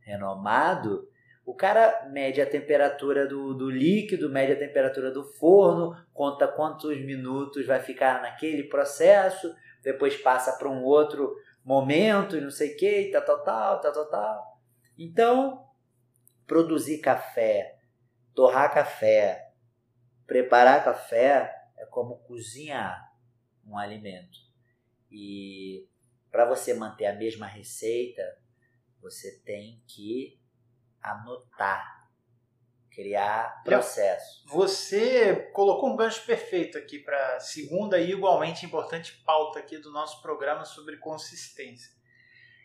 renomado, 0.00 1.08
o 1.44 1.54
cara 1.54 2.08
mede 2.10 2.40
a 2.40 2.46
temperatura 2.46 3.26
do, 3.26 3.54
do 3.54 3.70
líquido, 3.70 4.30
mede 4.30 4.52
a 4.52 4.58
temperatura 4.58 5.10
do 5.10 5.24
forno, 5.24 5.96
conta 6.12 6.46
quantos 6.46 6.96
minutos 7.04 7.66
vai 7.66 7.80
ficar 7.80 8.22
naquele 8.22 8.64
processo, 8.64 9.52
depois 9.82 10.16
passa 10.16 10.52
para 10.58 10.68
um 10.68 10.84
outro 10.84 11.34
momento 11.64 12.40
não 12.40 12.50
sei 12.50 12.74
o 12.74 12.76
que, 12.76 13.10
tal, 13.10 13.22
tal, 13.22 13.44
tal, 13.44 13.92
tal, 13.92 14.10
tal. 14.10 14.47
Então, 14.98 15.64
produzir 16.44 16.98
café, 16.98 17.78
torrar 18.34 18.74
café, 18.74 19.52
preparar 20.26 20.82
café 20.82 21.54
é 21.76 21.86
como 21.86 22.18
cozinhar 22.24 23.08
um 23.64 23.78
alimento. 23.78 24.38
E 25.10 25.88
para 26.30 26.44
você 26.44 26.74
manter 26.74 27.06
a 27.06 27.14
mesma 27.14 27.46
receita, 27.46 28.22
você 29.00 29.40
tem 29.40 29.82
que 29.86 30.38
anotar, 31.00 32.10
criar 32.90 33.62
processo. 33.62 34.44
Você 34.48 35.50
colocou 35.52 35.90
um 35.90 35.96
gancho 35.96 36.26
perfeito 36.26 36.76
aqui 36.76 36.98
para 36.98 37.36
a 37.36 37.40
segunda 37.40 38.00
e 38.00 38.10
igualmente 38.10 38.66
importante 38.66 39.22
pauta 39.24 39.60
aqui 39.60 39.78
do 39.78 39.92
nosso 39.92 40.20
programa 40.20 40.64
sobre 40.64 40.96
consistência. 40.96 41.97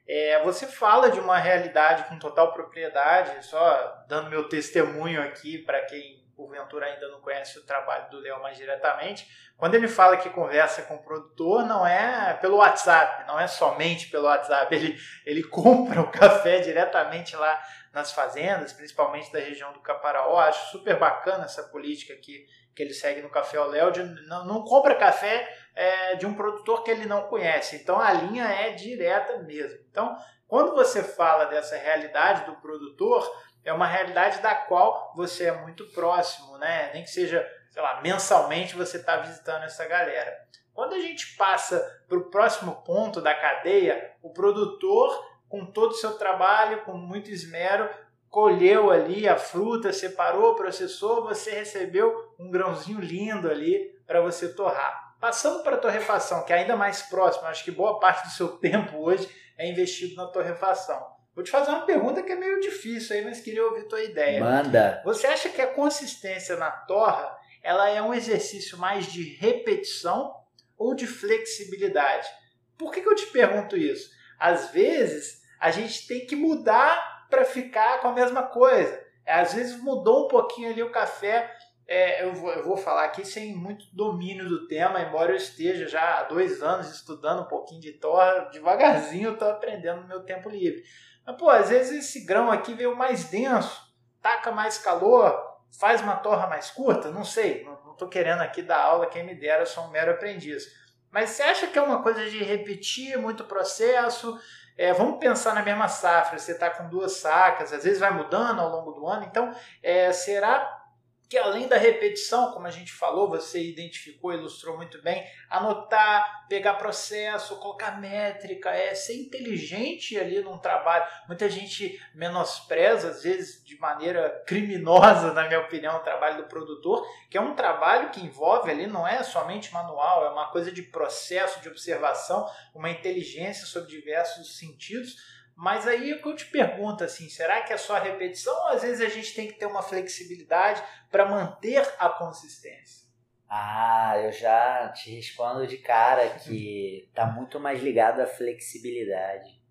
É, 0.07 0.43
você 0.43 0.67
fala 0.67 1.09
de 1.09 1.19
uma 1.19 1.37
realidade 1.37 2.03
com 2.05 2.19
total 2.19 2.53
propriedade, 2.53 3.45
só 3.45 4.03
dando 4.07 4.29
meu 4.29 4.49
testemunho 4.49 5.21
aqui 5.21 5.57
para 5.59 5.81
quem 5.85 6.23
porventura 6.35 6.87
ainda 6.87 7.07
não 7.09 7.21
conhece 7.21 7.57
o 7.59 7.65
trabalho 7.65 8.09
do 8.09 8.19
Léo 8.19 8.41
mais 8.41 8.57
diretamente, 8.57 9.27
quando 9.55 9.75
ele 9.75 9.87
fala 9.87 10.17
que 10.17 10.29
conversa 10.29 10.81
com 10.81 10.95
o 10.95 11.03
produtor, 11.03 11.65
não 11.65 11.85
é 11.85 12.33
pelo 12.41 12.57
WhatsApp, 12.57 13.25
não 13.27 13.39
é 13.39 13.47
somente 13.47 14.09
pelo 14.09 14.25
WhatsApp, 14.25 14.73
ele, 14.73 14.97
ele 15.25 15.43
compra 15.43 16.01
o 16.01 16.11
café 16.11 16.59
diretamente 16.59 17.35
lá 17.35 17.61
nas 17.93 18.11
fazendas, 18.11 18.73
principalmente 18.73 19.31
da 19.31 19.39
região 19.39 19.71
do 19.71 19.79
Caparaó. 19.79 20.39
Acho 20.39 20.71
super 20.71 20.97
bacana 20.97 21.45
essa 21.45 21.63
política 21.63 22.15
que, 22.15 22.45
que 22.75 22.81
ele 22.81 22.93
segue 22.93 23.21
no 23.21 23.29
Café 23.29 23.57
ao 23.57 23.69
Léo, 23.69 23.91
de 23.91 24.03
não, 24.27 24.45
não 24.45 24.63
compra 24.63 24.95
café 24.95 25.47
é, 25.75 26.15
de 26.15 26.25
um 26.25 26.33
produtor 26.33 26.83
que 26.83 26.89
ele 26.89 27.05
não 27.05 27.27
conhece. 27.27 27.75
Então 27.75 27.99
a 27.99 28.11
linha 28.11 28.45
é 28.45 28.71
direta 28.71 29.37
mesmo. 29.43 29.79
Então, 29.89 30.17
quando 30.47 30.73
você 30.73 31.03
fala 31.03 31.45
dessa 31.45 31.77
realidade 31.77 32.45
do 32.45 32.55
produtor, 32.59 33.23
é 33.63 33.71
uma 33.71 33.87
realidade 33.87 34.41
da 34.41 34.55
qual 34.55 35.13
você 35.15 35.45
é 35.45 35.61
muito 35.61 35.85
próximo, 35.93 36.57
né? 36.57 36.91
Nem 36.93 37.03
que 37.03 37.09
seja, 37.09 37.47
sei 37.69 37.81
lá, 37.81 38.01
mensalmente 38.01 38.75
você 38.75 38.97
está 38.97 39.17
visitando 39.17 39.63
essa 39.63 39.85
galera. 39.85 40.35
Quando 40.73 40.93
a 40.93 40.99
gente 40.99 41.37
passa 41.37 41.79
para 42.09 42.17
o 42.17 42.29
próximo 42.29 42.83
ponto 42.83 43.21
da 43.21 43.33
cadeia, 43.33 44.15
o 44.21 44.33
produtor, 44.33 45.32
com 45.53 45.67
todo 45.67 45.91
o 45.91 45.95
seu 45.95 46.13
trabalho, 46.13 46.81
com 46.81 46.97
muito 46.97 47.29
esmero, 47.29 47.87
colheu 48.27 48.89
ali 48.89 49.27
a 49.27 49.37
fruta, 49.37 49.93
separou, 49.93 50.55
processou, 50.55 51.23
você 51.23 51.51
recebeu 51.51 52.33
um 52.39 52.49
grãozinho 52.49 52.99
lindo 52.99 53.47
ali 53.47 53.95
para 54.07 54.19
você 54.19 54.51
torrar. 54.51 55.15
Passando 55.19 55.61
para 55.61 55.75
a 55.75 55.79
torrefação, 55.79 56.43
que 56.43 56.51
é 56.51 56.55
ainda 56.55 56.75
mais 56.75 57.03
próximo, 57.03 57.45
acho 57.45 57.63
que 57.63 57.69
boa 57.69 57.99
parte 57.99 58.25
do 58.25 58.33
seu 58.33 58.47
tempo 58.57 58.97
hoje 58.97 59.29
é 59.55 59.69
investido 59.69 60.15
na 60.15 60.25
torrefação. 60.25 61.05
Vou 61.35 61.43
te 61.43 61.51
fazer 61.51 61.69
uma 61.69 61.85
pergunta 61.85 62.23
que 62.23 62.31
é 62.31 62.35
meio 62.35 62.59
difícil 62.59 63.15
aí, 63.15 63.23
mas 63.23 63.39
queria 63.39 63.63
ouvir 63.63 63.87
tua 63.87 64.01
ideia. 64.01 64.43
Manda. 64.43 65.03
Você 65.05 65.27
acha 65.27 65.49
que 65.49 65.61
a 65.61 65.67
consistência 65.67 66.55
na 66.55 66.71
torra 66.71 67.31
ela 67.61 67.87
é 67.87 68.01
um 68.01 68.11
exercício 68.11 68.75
mais 68.79 69.05
de 69.05 69.35
repetição 69.35 70.35
ou 70.75 70.95
de 70.95 71.05
flexibilidade? 71.05 72.27
Por 72.75 72.91
que, 72.91 73.01
que 73.01 73.07
eu 73.07 73.13
te 73.13 73.27
pergunto 73.27 73.77
isso? 73.77 74.09
Às 74.39 74.71
vezes 74.71 75.42
a 75.63 75.71
gente 75.71 76.05
tem 76.05 76.25
que 76.25 76.35
mudar 76.35 77.25
para 77.29 77.45
ficar 77.45 78.01
com 78.01 78.09
a 78.09 78.11
mesma 78.11 78.43
coisa. 78.43 79.01
Às 79.25 79.53
vezes 79.53 79.81
mudou 79.81 80.25
um 80.25 80.27
pouquinho 80.27 80.69
ali 80.69 80.83
o 80.83 80.91
café. 80.91 81.55
É, 81.87 82.25
eu, 82.25 82.33
vou, 82.33 82.51
eu 82.51 82.65
vou 82.65 82.75
falar 82.75 83.05
aqui 83.05 83.23
sem 83.23 83.55
muito 83.55 83.85
domínio 83.95 84.49
do 84.49 84.67
tema, 84.67 84.99
embora 84.99 85.31
eu 85.31 85.37
esteja 85.37 85.87
já 85.87 86.19
há 86.19 86.23
dois 86.23 86.61
anos 86.61 86.89
estudando 86.89 87.43
um 87.43 87.47
pouquinho 87.47 87.79
de 87.79 87.93
torra, 87.93 88.49
devagarzinho 88.51 89.29
eu 89.29 89.33
estou 89.35 89.49
aprendendo 89.49 90.01
no 90.01 90.07
meu 90.09 90.25
tempo 90.25 90.49
livre. 90.49 90.83
Mas, 91.25 91.37
pô, 91.37 91.49
às 91.49 91.69
vezes 91.69 92.03
esse 92.03 92.25
grão 92.25 92.51
aqui 92.51 92.73
veio 92.73 92.93
mais 92.93 93.29
denso, 93.29 93.81
taca 94.21 94.51
mais 94.51 94.77
calor, 94.77 95.33
faz 95.79 96.01
uma 96.01 96.17
torra 96.17 96.45
mais 96.45 96.71
curta, 96.71 97.09
não 97.09 97.23
sei. 97.23 97.63
Não 97.63 97.93
estou 97.93 98.09
querendo 98.09 98.41
aqui 98.41 98.61
dar 98.61 98.81
aula, 98.81 99.05
quem 99.05 99.23
me 99.23 99.33
dera, 99.33 99.61
eu 99.61 99.65
sou 99.65 99.85
um 99.85 99.91
mero 99.91 100.11
aprendiz. 100.11 100.65
Mas 101.09 101.29
você 101.29 101.43
acha 101.43 101.67
que 101.67 101.79
é 101.79 101.81
uma 101.81 102.03
coisa 102.03 102.29
de 102.29 102.43
repetir 102.43 103.17
muito 103.17 103.45
processo? 103.45 104.37
É, 104.77 104.91
vamos 104.93 105.19
pensar 105.19 105.53
na 105.53 105.61
mesma 105.61 105.87
safra, 105.87 106.37
você 106.37 106.53
está 106.53 106.69
com 106.69 106.89
duas 106.89 107.13
sacas, 107.17 107.71
às 107.71 107.83
vezes 107.83 107.99
vai 107.99 108.11
mudando 108.11 108.59
ao 108.59 108.69
longo 108.69 108.91
do 108.91 109.07
ano, 109.07 109.23
então 109.23 109.53
é, 109.81 110.11
será 110.11 110.82
que 111.29 111.37
além 111.37 111.67
da 111.67 111.77
repetição, 111.77 112.51
como 112.51 112.67
a 112.67 112.71
gente 112.71 112.91
falou, 112.91 113.27
você 113.27 113.61
identificou, 113.63 114.33
ilustrou 114.33 114.77
muito 114.77 115.01
bem, 115.01 115.25
anotar, 115.49 116.45
pegar 116.47 116.75
processo, 116.75 117.57
colocar 117.57 117.99
métrica, 117.99 118.69
é 118.69 118.93
ser 118.93 119.15
inteligente 119.15 120.17
ali 120.17 120.41
num 120.41 120.57
trabalho. 120.57 121.05
Muita 121.27 121.49
gente 121.49 121.99
menospreza, 122.13 123.09
às 123.09 123.23
vezes 123.23 123.63
de 123.65 123.79
maneira 123.79 124.43
criminosa, 124.45 125.33
na 125.33 125.47
minha 125.47 125.61
opinião, 125.61 125.97
o 125.97 126.03
trabalho 126.03 126.43
do 126.43 126.47
produtor, 126.47 127.03
que 127.29 127.37
é 127.37 127.41
um 127.41 127.55
trabalho 127.55 128.11
que 128.11 128.21
envolve 128.21 128.69
ali, 128.69 128.85
não 128.85 129.07
é 129.07 129.23
somente 129.23 129.73
manual, 129.73 130.25
é 130.25 130.29
uma 130.29 130.51
coisa 130.51 130.71
de 130.71 130.83
processo, 130.83 131.61
de 131.61 131.69
observação, 131.69 132.47
uma 132.75 132.89
inteligência 132.89 133.65
sobre 133.65 133.89
diversos 133.89 134.57
sentidos 134.57 135.15
mas 135.55 135.87
aí 135.87 136.13
o 136.13 136.21
que 136.21 136.27
eu 136.27 136.35
te 136.35 136.45
pergunto 136.45 137.03
assim, 137.03 137.29
será 137.29 137.61
que 137.61 137.73
é 137.73 137.77
só 137.77 137.99
repetição 137.99 138.53
ou 138.53 138.67
às 138.69 138.81
vezes 138.81 139.05
a 139.05 139.09
gente 139.09 139.33
tem 139.33 139.47
que 139.47 139.53
ter 139.53 139.65
uma 139.65 139.81
flexibilidade 139.81 140.83
para 141.11 141.29
manter 141.29 141.81
a 141.99 142.09
consistência? 142.09 143.03
Ah, 143.47 144.17
eu 144.17 144.31
já 144.31 144.89
te 144.89 145.11
respondo 145.11 145.67
de 145.67 145.77
cara 145.77 146.27
que 146.39 147.09
tá 147.13 147.27
muito 147.27 147.59
mais 147.59 147.81
ligado 147.83 148.19
à 148.19 148.25
flexibilidade 148.25 149.61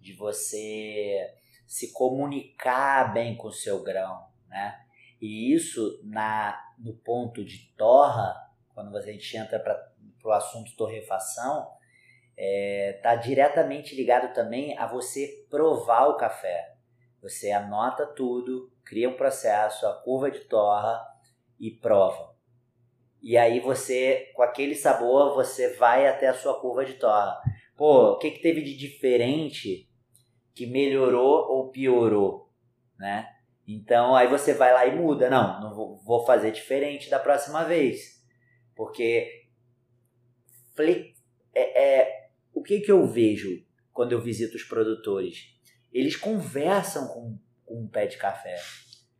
de 0.00 0.12
você 0.12 1.32
se 1.64 1.92
comunicar 1.92 3.12
bem 3.14 3.36
com 3.36 3.46
o 3.46 3.52
seu 3.52 3.82
grão, 3.82 4.26
né? 4.48 4.84
E 5.20 5.54
isso 5.54 6.00
na 6.02 6.60
no 6.76 6.94
ponto 6.94 7.44
de 7.44 7.72
torra, 7.76 8.34
quando 8.74 8.96
a 8.96 9.00
gente 9.00 9.36
entra 9.36 9.60
para 9.60 9.92
o 10.24 10.32
assunto 10.32 10.74
torrefação, 10.74 11.70
está 12.36 13.12
é, 13.12 13.16
diretamente 13.16 13.94
ligado 13.94 14.32
também 14.34 14.76
a 14.78 14.86
você 14.86 15.46
provar 15.50 16.08
o 16.08 16.16
café. 16.16 16.74
Você 17.20 17.50
anota 17.52 18.06
tudo, 18.06 18.72
cria 18.84 19.08
um 19.08 19.16
processo, 19.16 19.86
a 19.86 19.94
curva 20.02 20.30
de 20.30 20.40
torra 20.40 21.00
e 21.58 21.70
prova. 21.70 22.32
E 23.22 23.38
aí 23.38 23.60
você, 23.60 24.32
com 24.34 24.42
aquele 24.42 24.74
sabor, 24.74 25.34
você 25.34 25.76
vai 25.76 26.08
até 26.08 26.26
a 26.26 26.34
sua 26.34 26.60
curva 26.60 26.84
de 26.84 26.94
torra. 26.94 27.40
Pô, 27.76 28.12
o 28.12 28.18
que, 28.18 28.32
que 28.32 28.42
teve 28.42 28.62
de 28.62 28.76
diferente 28.76 29.88
que 30.54 30.66
melhorou 30.66 31.48
ou 31.48 31.70
piorou, 31.70 32.50
né? 32.98 33.28
Então 33.66 34.16
aí 34.16 34.26
você 34.26 34.52
vai 34.52 34.72
lá 34.72 34.86
e 34.86 34.96
muda. 34.96 35.30
Não, 35.30 35.60
não 35.60 35.74
vou, 35.74 36.02
vou 36.02 36.26
fazer 36.26 36.50
diferente 36.50 37.08
da 37.08 37.18
próxima 37.18 37.62
vez. 37.64 38.20
Porque 38.74 39.44
é, 41.54 41.82
é, 41.82 42.21
o 42.62 42.64
que, 42.64 42.78
que 42.78 42.92
eu 42.92 43.04
vejo 43.04 43.60
quando 43.92 44.12
eu 44.12 44.20
visito 44.20 44.56
os 44.56 44.62
produtores? 44.62 45.52
Eles 45.92 46.14
conversam 46.14 47.08
com, 47.08 47.36
com 47.66 47.82
um 47.82 47.88
pé 47.88 48.06
de 48.06 48.16
café. 48.16 48.54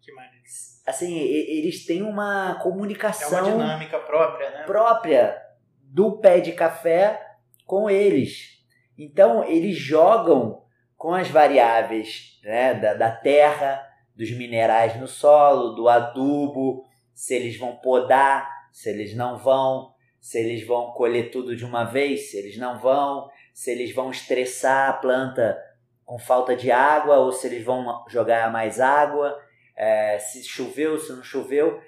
Que 0.00 0.12
maneiro. 0.12 0.44
Assim, 0.86 1.18
eles 1.18 1.84
têm 1.84 2.02
uma 2.02 2.60
comunicação. 2.62 3.36
É 3.36 3.42
uma 3.42 3.50
dinâmica 3.50 3.98
própria, 3.98 4.50
né? 4.50 4.62
Própria 4.62 5.42
do 5.82 6.18
pé 6.18 6.38
de 6.38 6.52
café 6.52 7.20
com 7.66 7.90
eles. 7.90 8.64
Então, 8.96 9.42
eles 9.42 9.76
jogam 9.76 10.62
com 10.96 11.12
as 11.12 11.28
variáveis 11.28 12.40
né, 12.44 12.74
da, 12.74 12.94
da 12.94 13.10
terra, 13.10 13.84
dos 14.14 14.30
minerais 14.30 14.98
no 15.00 15.08
solo, 15.08 15.74
do 15.74 15.88
adubo, 15.88 16.84
se 17.12 17.34
eles 17.34 17.58
vão 17.58 17.74
podar, 17.76 18.48
se 18.70 18.88
eles 18.88 19.16
não 19.16 19.36
vão, 19.36 19.91
se 20.22 20.38
eles 20.38 20.64
vão 20.64 20.92
colher 20.92 21.32
tudo 21.32 21.56
de 21.56 21.64
uma 21.64 21.82
vez, 21.82 22.30
se 22.30 22.36
eles 22.36 22.56
não 22.56 22.78
vão, 22.78 23.28
se 23.52 23.72
eles 23.72 23.92
vão 23.92 24.08
estressar 24.08 24.88
a 24.88 24.92
planta 24.92 25.60
com 26.04 26.16
falta 26.16 26.54
de 26.54 26.70
água 26.70 27.18
ou 27.18 27.32
se 27.32 27.48
eles 27.48 27.64
vão 27.64 28.04
jogar 28.08 28.52
mais 28.52 28.78
água, 28.78 29.36
é, 29.76 30.20
se 30.20 30.44
choveu, 30.44 30.96
se 30.96 31.12
não 31.12 31.24
choveu. 31.24 31.80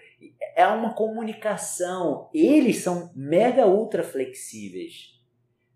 É 0.56 0.66
uma 0.66 0.94
comunicação. 0.94 2.28
Eles 2.34 2.78
são 2.78 3.12
mega 3.14 3.68
ultra 3.68 4.02
flexíveis. 4.02 5.14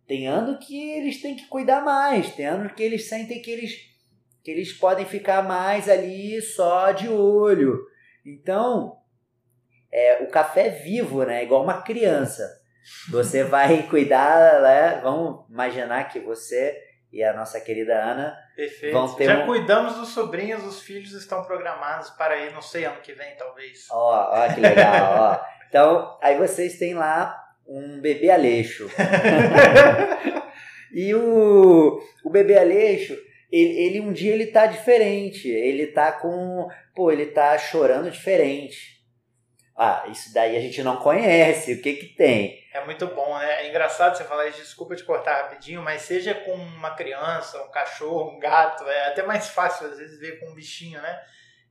Tem 0.04 0.26
ano 0.26 0.58
que 0.58 0.90
eles 0.90 1.22
têm 1.22 1.36
que 1.36 1.46
cuidar 1.46 1.84
mais, 1.84 2.34
tem 2.34 2.46
ano 2.46 2.74
que 2.74 2.82
eles 2.82 3.08
sentem 3.08 3.40
que 3.40 3.52
eles, 3.52 3.72
que 4.42 4.50
eles 4.50 4.72
podem 4.72 5.06
ficar 5.06 5.46
mais 5.46 5.88
ali 5.88 6.42
só 6.42 6.90
de 6.90 7.08
olho. 7.08 7.78
Então, 8.26 8.98
é, 9.92 10.22
o 10.22 10.28
café 10.28 10.66
é 10.66 10.70
vivo, 10.70 11.24
né? 11.24 11.42
Igual 11.42 11.62
uma 11.62 11.82
criança. 11.82 12.48
Você 13.10 13.44
vai 13.44 13.82
cuidar, 13.90 14.60
né? 14.62 15.00
Vamos 15.02 15.48
imaginar 15.50 16.08
que 16.08 16.20
você 16.20 16.76
e 17.12 17.24
a 17.24 17.32
nossa 17.32 17.58
querida 17.60 17.94
Ana 17.94 18.36
Perfeito. 18.54 18.92
vão 18.92 19.14
ter 19.14 19.24
Já 19.24 19.42
um... 19.42 19.46
cuidamos 19.46 19.96
dos 19.96 20.08
sobrinhos, 20.08 20.64
os 20.64 20.82
filhos 20.82 21.12
estão 21.12 21.42
programados 21.44 22.10
para 22.10 22.36
ir, 22.36 22.52
não 22.52 22.60
sei, 22.60 22.84
ano 22.84 23.00
que 23.00 23.14
vem, 23.14 23.34
talvez. 23.36 23.86
Ó, 23.90 24.30
ó 24.30 24.54
que 24.54 24.60
legal, 24.60 25.14
ó. 25.18 25.40
Então, 25.68 26.18
aí 26.22 26.36
vocês 26.36 26.78
têm 26.78 26.94
lá 26.94 27.34
um 27.66 28.00
bebê 28.00 28.30
Aleixo. 28.30 28.90
e 30.92 31.14
o, 31.14 32.00
o 32.24 32.30
bebê 32.30 32.58
Aleixo, 32.58 33.16
ele, 33.50 33.78
ele 33.78 34.00
um 34.00 34.12
dia 34.12 34.32
ele 34.32 34.46
tá 34.46 34.66
diferente, 34.66 35.48
ele 35.48 35.88
tá 35.88 36.12
com, 36.12 36.68
pô, 36.94 37.10
ele 37.10 37.26
tá 37.26 37.56
chorando 37.58 38.10
diferente. 38.10 38.97
Ah, 39.80 40.04
isso 40.08 40.34
daí 40.34 40.56
a 40.56 40.60
gente 40.60 40.82
não 40.82 40.96
conhece, 40.96 41.72
o 41.74 41.80
que 41.80 41.92
que 41.94 42.06
tem? 42.06 42.58
É 42.74 42.84
muito 42.84 43.06
bom, 43.06 43.38
né? 43.38 43.62
É 43.64 43.68
engraçado 43.68 44.16
você 44.16 44.24
falar 44.24 44.48
isso, 44.48 44.58
desculpa 44.58 44.96
te 44.96 45.04
cortar 45.04 45.36
rapidinho, 45.42 45.80
mas 45.80 46.02
seja 46.02 46.34
com 46.34 46.52
uma 46.52 46.96
criança, 46.96 47.62
um 47.62 47.70
cachorro, 47.70 48.30
um 48.32 48.40
gato, 48.40 48.82
é 48.88 49.06
até 49.06 49.22
mais 49.22 49.48
fácil 49.50 49.86
às 49.86 49.96
vezes 49.96 50.18
ver 50.18 50.40
com 50.40 50.46
um 50.50 50.54
bichinho, 50.54 51.00
né? 51.00 51.20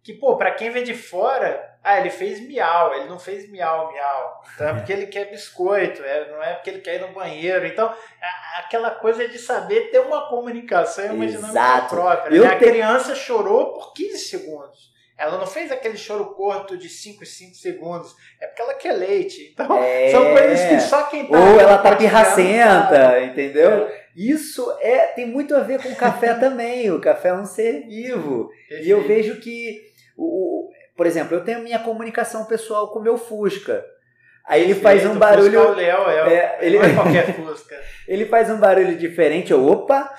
Que, 0.02 0.14
pô, 0.14 0.38
pra 0.38 0.52
quem 0.52 0.70
vê 0.70 0.84
de 0.84 0.94
fora, 0.94 1.62
ah, 1.84 2.00
ele 2.00 2.10
fez 2.10 2.40
miau, 2.40 2.94
ele 2.96 3.10
não 3.10 3.20
fez 3.20 3.52
miau, 3.52 3.92
miau. 3.92 4.42
Então 4.56 4.70
é 4.70 4.74
porque 4.76 4.94
ele 4.94 5.08
quer 5.08 5.26
biscoito, 5.30 6.02
é, 6.02 6.32
não 6.32 6.42
é 6.42 6.54
porque 6.54 6.70
ele 6.70 6.80
quer 6.80 6.96
ir 6.96 7.02
no 7.02 7.10
banheiro. 7.12 7.68
Então, 7.68 7.88
a- 8.22 8.60
aquela 8.60 8.92
coisa 8.92 9.28
de 9.28 9.38
saber 9.38 9.92
ter 9.92 10.00
uma 10.00 10.30
comunicação 10.30 11.04
e 11.08 11.10
uma 11.10 11.26
dinâmica 11.28 11.52
própria. 11.90 12.34
Eu 12.38 12.44
né? 12.46 12.54
A 12.54 12.58
criança 12.58 13.16
chorou 13.16 13.74
por 13.74 13.92
15 13.92 14.18
segundos. 14.20 14.96
Ela 15.18 15.38
não 15.38 15.48
fez 15.48 15.72
aquele 15.72 15.98
choro 15.98 16.26
curto 16.36 16.78
de 16.78 16.88
5 16.90 17.24
e 17.24 17.26
5 17.26 17.56
segundos. 17.56 18.16
É 18.40 18.46
porque 18.48 18.62
ela 18.62 18.74
quer 18.76 18.94
leite. 18.94 19.50
Então, 19.52 19.76
É. 19.84 20.12
são 20.12 20.32
coisas 20.32 20.62
que 20.70 20.80
só 20.82 21.04
quem 21.06 21.26
tá 21.28 21.38
Ou 21.38 21.60
ela 21.60 21.78
tá 21.80 21.96
pirracenta, 21.96 23.22
entendeu? 23.22 23.90
Isso 24.16 24.72
é 24.80 25.08
tem 25.08 25.26
muito 25.26 25.56
a 25.56 25.60
ver 25.62 25.82
com 25.82 25.90
o 25.90 25.96
café 25.96 26.34
também. 26.40 26.92
O 26.92 27.02
café 27.02 27.30
é 27.30 27.34
um 27.34 27.46
ser 27.46 27.86
vivo. 27.88 28.50
E 28.70 28.90
eu 28.90 29.00
Perfeito. 29.00 29.08
vejo 29.08 29.40
que, 29.42 29.82
o, 30.16 30.24
o- 30.68 30.70
por 30.96 31.06
exemplo, 31.06 31.36
eu 31.36 31.44
tenho 31.44 31.62
minha 31.64 31.80
comunicação 31.80 32.46
pessoal 32.46 32.92
com 32.92 33.00
o 33.00 33.04
meu 33.04 33.18
Fusca. 33.18 33.84
Aí 34.48 34.64
ele 34.64 34.76
faz 34.76 35.06
um 35.06 35.10
Fusca 35.10 35.18
é 35.26 35.30
barulho, 35.30 35.70
Léo, 35.76 36.10
é, 36.10 36.34
É, 36.34 36.58
ele- 36.62 36.80
não 36.80 36.86
é 36.86 36.94
qualquer 36.96 37.34
Fusca. 37.36 37.76
ele 38.08 38.26
faz 38.26 38.50
um 38.50 38.58
barulho 38.60 38.96
diferente. 38.98 39.52
Eu, 39.52 39.66
opa, 39.68 40.14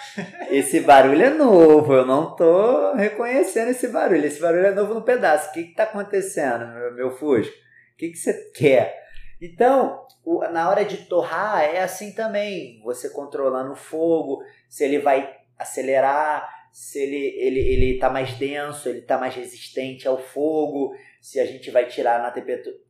esse 0.50 0.80
barulho 0.80 1.22
é 1.24 1.30
novo. 1.30 1.94
Eu 1.94 2.04
não 2.04 2.36
tô 2.36 2.92
reconhecendo 2.94 3.70
esse 3.70 3.88
barulho. 3.88 4.26
Esse 4.26 4.38
barulho 4.40 4.66
é 4.66 4.70
novo 4.74 4.92
no 4.92 5.02
pedaço. 5.02 5.48
O 5.48 5.52
que 5.52 5.64
que 5.64 5.74
tá 5.74 5.84
acontecendo, 5.84 6.66
meu, 6.74 6.94
meu 6.94 7.10
Fusca? 7.10 7.50
O 7.94 7.96
que 7.96 8.10
que 8.10 8.16
você 8.18 8.34
quer? 8.54 8.94
Então, 9.40 10.04
o- 10.24 10.40
na 10.50 10.68
hora 10.68 10.84
de 10.84 10.98
torrar 11.08 11.62
é 11.62 11.80
assim 11.82 12.12
também. 12.12 12.80
Você 12.84 13.08
controlando 13.10 13.72
o 13.72 13.76
fogo, 13.76 14.42
se 14.68 14.84
ele 14.84 14.98
vai 14.98 15.26
acelerar, 15.58 16.48
se 16.72 16.98
ele, 16.98 17.34
ele, 17.38 17.60
ele 17.60 17.98
tá 17.98 18.10
mais 18.10 18.32
denso, 18.34 18.88
ele 18.88 19.00
tá 19.02 19.16
mais 19.18 19.34
resistente 19.34 20.06
ao 20.06 20.18
fogo, 20.18 20.92
se 21.20 21.40
a 21.40 21.46
gente 21.46 21.70
vai 21.70 21.86
tirar 21.86 22.20
na 22.20 22.30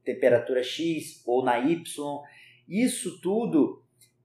temperatura 0.05 0.63
X 0.63 1.23
ou 1.27 1.45
na 1.45 1.59
Y. 1.59 1.83
Isso 2.69 3.21
tudo 3.21 3.85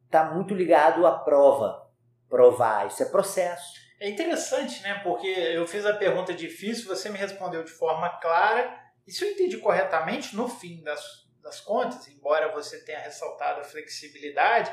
tá 0.09 0.33
muito 0.33 0.53
ligado 0.53 1.05
à 1.07 1.19
prova. 1.19 1.81
Provar, 2.29 2.87
isso 2.87 3.03
é 3.03 3.05
processo. 3.05 3.73
É 3.99 4.09
interessante, 4.09 4.81
né? 4.81 4.99
Porque 5.03 5.27
eu 5.27 5.65
fiz 5.67 5.85
a 5.85 5.93
pergunta 5.93 6.33
difícil, 6.33 6.87
você 6.87 7.09
me 7.09 7.17
respondeu 7.17 7.63
de 7.63 7.71
forma 7.71 8.09
clara. 8.19 8.77
E 9.07 9.11
se 9.11 9.23
eu 9.23 9.31
entendi 9.31 9.57
corretamente, 9.57 10.35
no 10.35 10.47
fim 10.47 10.81
das, 10.81 11.01
das 11.41 11.61
contas, 11.61 12.07
embora 12.07 12.51
você 12.51 12.83
tenha 12.83 12.99
ressaltado 12.99 13.61
a 13.61 13.63
flexibilidade, 13.63 14.71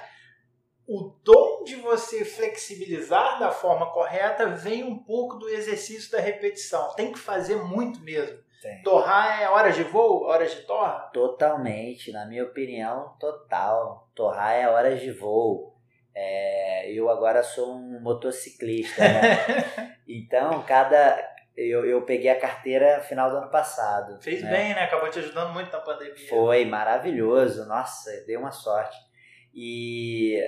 o 0.87 1.17
dom 1.23 1.63
de 1.63 1.77
você 1.77 2.25
flexibilizar 2.25 3.39
da 3.39 3.53
forma 3.53 3.93
correta 3.93 4.49
vem 4.49 4.83
um 4.83 4.99
pouco 4.99 5.37
do 5.37 5.49
exercício 5.49 6.11
da 6.11 6.19
repetição. 6.19 6.95
Tem 6.95 7.13
que 7.13 7.19
fazer 7.19 7.57
muito 7.57 8.01
mesmo. 8.01 8.39
Tem. 8.61 8.83
Torrar 8.83 9.43
é 9.43 9.49
horas 9.49 9.75
de 9.75 9.83
voo, 9.85 10.25
horas 10.25 10.55
de 10.55 10.63
torra? 10.63 11.11
Totalmente, 11.13 12.13
na 12.13 12.27
minha 12.27 12.45
opinião, 12.45 13.17
total. 13.19 14.09
Torrar 14.15 14.53
é 14.53 14.69
horas 14.69 15.01
de 15.01 15.11
voo. 15.11 15.75
É, 16.15 16.93
eu 16.93 17.09
agora 17.09 17.43
sou 17.43 17.75
um 17.75 18.01
motociclista, 18.01 19.03
né? 19.03 19.97
então, 20.07 20.63
cada. 20.65 21.29
Eu, 21.57 21.85
eu 21.85 22.03
peguei 22.03 22.31
a 22.31 22.39
carteira 22.39 23.01
final 23.01 23.31
do 23.31 23.39
ano 23.39 23.51
passado. 23.51 24.23
Fez 24.23 24.43
né? 24.43 24.51
bem, 24.51 24.75
né? 24.75 24.83
Acabou 24.85 25.11
te 25.11 25.19
ajudando 25.19 25.53
muito 25.53 25.73
na 25.73 25.81
pandemia. 25.81 26.29
Foi 26.29 26.65
maravilhoso, 26.65 27.67
nossa, 27.67 28.11
deu 28.27 28.41
uma 28.41 28.51
sorte. 28.51 28.97
E 29.55 30.39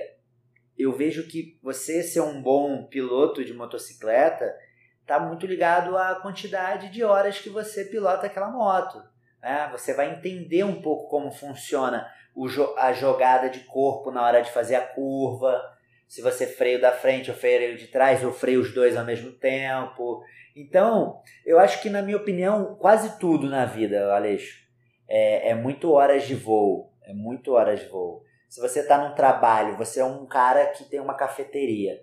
eu 0.77 0.91
vejo 0.91 1.27
que 1.27 1.57
você 1.61 2.01
ser 2.01 2.21
um 2.21 2.41
bom 2.41 2.85
piloto 2.85 3.43
de 3.43 3.53
motocicleta 3.53 4.55
está 5.03 5.19
muito 5.19 5.45
ligado 5.45 5.95
à 5.97 6.15
quantidade 6.15 6.89
de 6.89 7.03
horas 7.03 7.37
que 7.37 7.49
você 7.49 7.85
pilota 7.85 8.25
aquela 8.25 8.49
moto. 8.49 9.03
Né? 9.41 9.69
Você 9.71 9.93
vai 9.93 10.11
entender 10.11 10.63
um 10.63 10.81
pouco 10.81 11.09
como 11.09 11.31
funciona 11.31 12.07
jo- 12.47 12.73
a 12.77 12.91
jogada 12.93 13.49
de 13.49 13.59
corpo 13.61 14.09
na 14.09 14.23
hora 14.23 14.41
de 14.41 14.51
fazer 14.51 14.75
a 14.75 14.81
curva, 14.87 15.61
se 16.07 16.21
você 16.21 16.47
freio 16.47 16.79
da 16.81 16.91
frente 16.91 17.29
ou 17.29 17.37
freio 17.37 17.77
de 17.77 17.87
trás, 17.87 18.23
ou 18.23 18.31
freio 18.31 18.61
os 18.61 18.73
dois 18.73 18.95
ao 18.97 19.05
mesmo 19.05 19.31
tempo. 19.31 20.23
Então, 20.55 21.21
eu 21.45 21.59
acho 21.59 21.81
que, 21.81 21.89
na 21.89 22.01
minha 22.01 22.17
opinião, 22.17 22.75
quase 22.75 23.17
tudo 23.19 23.49
na 23.49 23.65
vida, 23.65 24.13
Aleixo, 24.13 24.63
é, 25.07 25.49
é 25.49 25.55
muito 25.55 25.91
horas 25.91 26.23
de 26.23 26.35
voo. 26.35 26.91
É 27.05 27.13
muito 27.13 27.53
horas 27.53 27.81
de 27.81 27.87
voo. 27.87 28.23
Se 28.47 28.61
você 28.61 28.81
está 28.81 28.97
num 28.97 29.15
trabalho, 29.15 29.75
você 29.75 29.99
é 29.99 30.05
um 30.05 30.25
cara 30.25 30.67
que 30.67 30.85
tem 30.85 30.99
uma 30.99 31.15
cafeteria. 31.15 32.01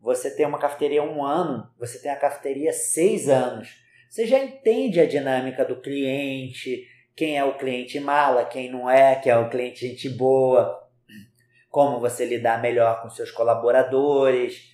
Você 0.00 0.34
tem 0.34 0.46
uma 0.46 0.58
cafeteria 0.58 1.02
um 1.02 1.24
ano, 1.24 1.68
você 1.78 1.98
tem 2.00 2.10
a 2.10 2.16
cafeteria 2.16 2.72
seis 2.72 3.28
anos. 3.28 3.68
Você 4.08 4.26
já 4.26 4.38
entende 4.38 5.00
a 5.00 5.06
dinâmica 5.06 5.64
do 5.64 5.80
cliente, 5.80 6.86
quem 7.14 7.36
é 7.36 7.44
o 7.44 7.58
cliente 7.58 7.98
mala, 8.00 8.44
quem 8.44 8.70
não 8.70 8.88
é, 8.88 9.16
quem 9.16 9.32
é 9.32 9.36
o 9.36 9.50
cliente 9.50 9.86
gente 9.86 10.08
boa, 10.08 10.78
como 11.68 12.00
você 12.00 12.24
lidar 12.24 12.62
melhor 12.62 13.02
com 13.02 13.10
seus 13.10 13.30
colaboradores. 13.30 14.70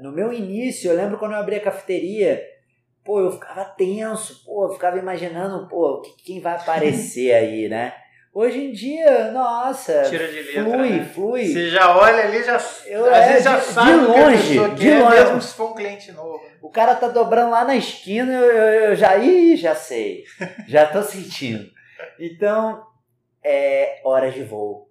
No 0.00 0.10
meu 0.10 0.32
início, 0.32 0.90
eu 0.90 0.96
lembro 0.96 1.18
quando 1.18 1.32
eu 1.32 1.38
abri 1.38 1.56
a 1.56 1.60
cafeteria, 1.60 2.42
pô, 3.04 3.20
eu 3.20 3.30
ficava 3.32 3.64
tenso, 3.64 4.44
pô, 4.44 4.64
eu 4.66 4.72
ficava 4.72 4.98
imaginando, 4.98 5.68
pô, 5.68 6.00
que- 6.00 6.24
quem 6.24 6.40
vai 6.40 6.54
aparecer 6.54 7.32
aí, 7.34 7.68
né? 7.68 7.94
Hoje 8.34 8.64
em 8.64 8.72
dia, 8.72 9.30
nossa, 9.30 10.04
Tira 10.08 10.26
de 10.26 10.40
letra, 10.42 10.64
flui, 10.64 10.90
né? 10.90 11.04
flui. 11.04 11.46
Você 11.46 11.68
já 11.68 11.94
olha 11.96 12.24
ali, 12.24 12.42
já, 12.42 12.58
Eu- 12.86 13.04
às 13.10 13.16
é, 13.18 13.28
vezes 13.28 13.44
já 13.44 13.58
de- 13.58 13.64
sabe 13.66 13.90
de 13.92 13.98
que 13.98 14.06
longe, 14.06 14.48
pessoa 14.48 14.68
de 14.70 14.90
longe. 14.94 15.14
mesmo 15.16 15.42
se 15.42 15.54
for 15.54 15.70
um 15.70 15.74
cliente 15.74 16.12
novo. 16.12 16.40
O 16.62 16.70
cara 16.70 16.94
tá 16.94 17.08
dobrando 17.08 17.50
lá 17.50 17.62
na 17.64 17.76
esquina, 17.76 18.32
eu, 18.32 18.40
eu, 18.50 18.84
eu 18.90 18.96
já, 18.96 19.18
ih, 19.18 19.54
já 19.56 19.74
sei, 19.74 20.24
já 20.66 20.86
tô 20.86 21.02
sentindo. 21.04 21.70
Então, 22.18 22.82
é 23.44 24.00
horas 24.02 24.32
de 24.32 24.42
voo. 24.42 24.88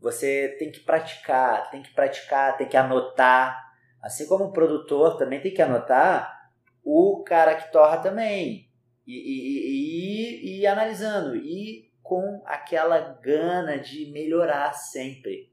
Você 0.00 0.54
tem 0.58 0.70
que 0.70 0.80
praticar, 0.80 1.70
tem 1.70 1.80
que 1.82 1.94
praticar, 1.94 2.58
tem 2.58 2.68
que 2.68 2.76
anotar. 2.76 3.58
Assim 4.02 4.26
como 4.26 4.44
o 4.44 4.52
produtor 4.52 5.16
também 5.16 5.40
tem 5.40 5.52
que 5.54 5.62
anotar, 5.62 6.30
o 6.84 7.24
cara 7.26 7.54
que 7.54 7.72
torra 7.72 7.96
também. 7.96 8.68
E, 9.06 9.12
e, 9.14 9.70
e, 9.70 10.58
e, 10.58 10.60
e 10.60 10.66
analisando. 10.66 11.34
E 11.36 11.86
com 12.06 12.40
aquela 12.46 13.00
gana 13.20 13.78
de 13.78 14.12
melhorar 14.12 14.72
sempre. 14.72 15.52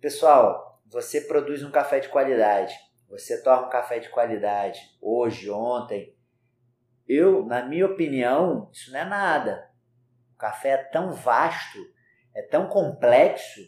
Pessoal, 0.00 0.82
você 0.86 1.20
produz 1.20 1.62
um 1.62 1.70
café 1.70 2.00
de 2.00 2.08
qualidade. 2.08 2.74
Você 3.10 3.42
torra 3.42 3.66
um 3.66 3.68
café 3.68 3.98
de 3.98 4.08
qualidade 4.08 4.80
hoje, 5.02 5.50
ontem. 5.50 6.16
Eu, 7.06 7.44
na 7.44 7.62
minha 7.62 7.84
opinião, 7.84 8.70
isso 8.72 8.90
não 8.90 9.00
é 9.00 9.04
nada. 9.04 9.70
O 10.34 10.38
café 10.38 10.70
é 10.70 10.76
tão 10.78 11.12
vasto, 11.12 11.78
é 12.34 12.40
tão 12.40 12.66
complexo, 12.66 13.60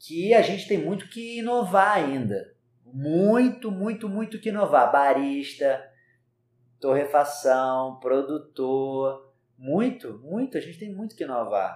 que 0.00 0.34
a 0.34 0.42
gente 0.42 0.66
tem 0.66 0.78
muito 0.78 1.08
que 1.08 1.38
inovar 1.38 1.98
ainda. 1.98 2.52
Muito, 2.84 3.70
muito, 3.70 4.08
muito 4.08 4.40
que 4.40 4.48
inovar. 4.48 4.90
Barista, 4.90 5.88
torrefação, 6.80 8.00
produtor, 8.00 9.23
muito, 9.64 10.18
muito, 10.22 10.58
a 10.58 10.60
gente 10.60 10.78
tem 10.78 10.94
muito 10.94 11.16
que 11.16 11.24
inovar. 11.24 11.74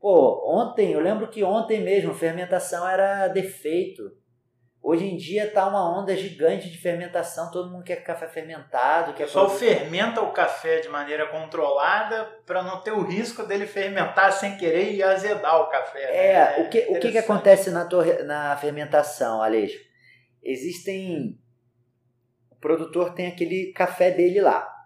Pô, 0.00 0.50
ontem, 0.50 0.92
eu 0.92 1.00
lembro 1.00 1.28
que 1.28 1.44
ontem 1.44 1.82
mesmo 1.82 2.14
fermentação 2.14 2.88
era 2.88 3.28
defeito. 3.28 4.16
Hoje 4.80 5.04
em 5.04 5.16
dia 5.16 5.50
tá 5.50 5.68
uma 5.68 6.00
onda 6.00 6.16
gigante 6.16 6.70
de 6.70 6.78
fermentação, 6.78 7.50
todo 7.50 7.70
mundo 7.70 7.84
quer 7.84 7.96
café 7.96 8.26
fermentado. 8.28 9.12
Quer 9.12 9.28
Só 9.28 9.46
fermenta 9.46 10.22
o 10.22 10.32
café 10.32 10.80
de 10.80 10.88
maneira 10.88 11.26
controlada 11.26 12.24
para 12.46 12.62
não 12.62 12.80
ter 12.80 12.92
o 12.92 13.02
risco 13.02 13.42
dele 13.42 13.66
fermentar 13.66 14.32
sem 14.32 14.56
querer 14.56 14.94
e 14.94 15.02
azedar 15.02 15.60
o 15.60 15.68
café. 15.68 15.98
Né? 15.98 16.16
É, 16.16 16.32
é 16.32 16.62
o, 16.62 16.70
que, 16.70 16.78
o 16.88 17.00
que, 17.00 17.12
que 17.12 17.18
acontece 17.18 17.70
na, 17.70 17.84
torre, 17.84 18.22
na 18.22 18.56
fermentação, 18.56 19.42
Aleixo? 19.42 19.78
Existem. 20.42 21.38
O 22.50 22.56
produtor 22.56 23.12
tem 23.12 23.26
aquele 23.26 23.72
café 23.72 24.10
dele 24.10 24.40
lá. 24.40 24.77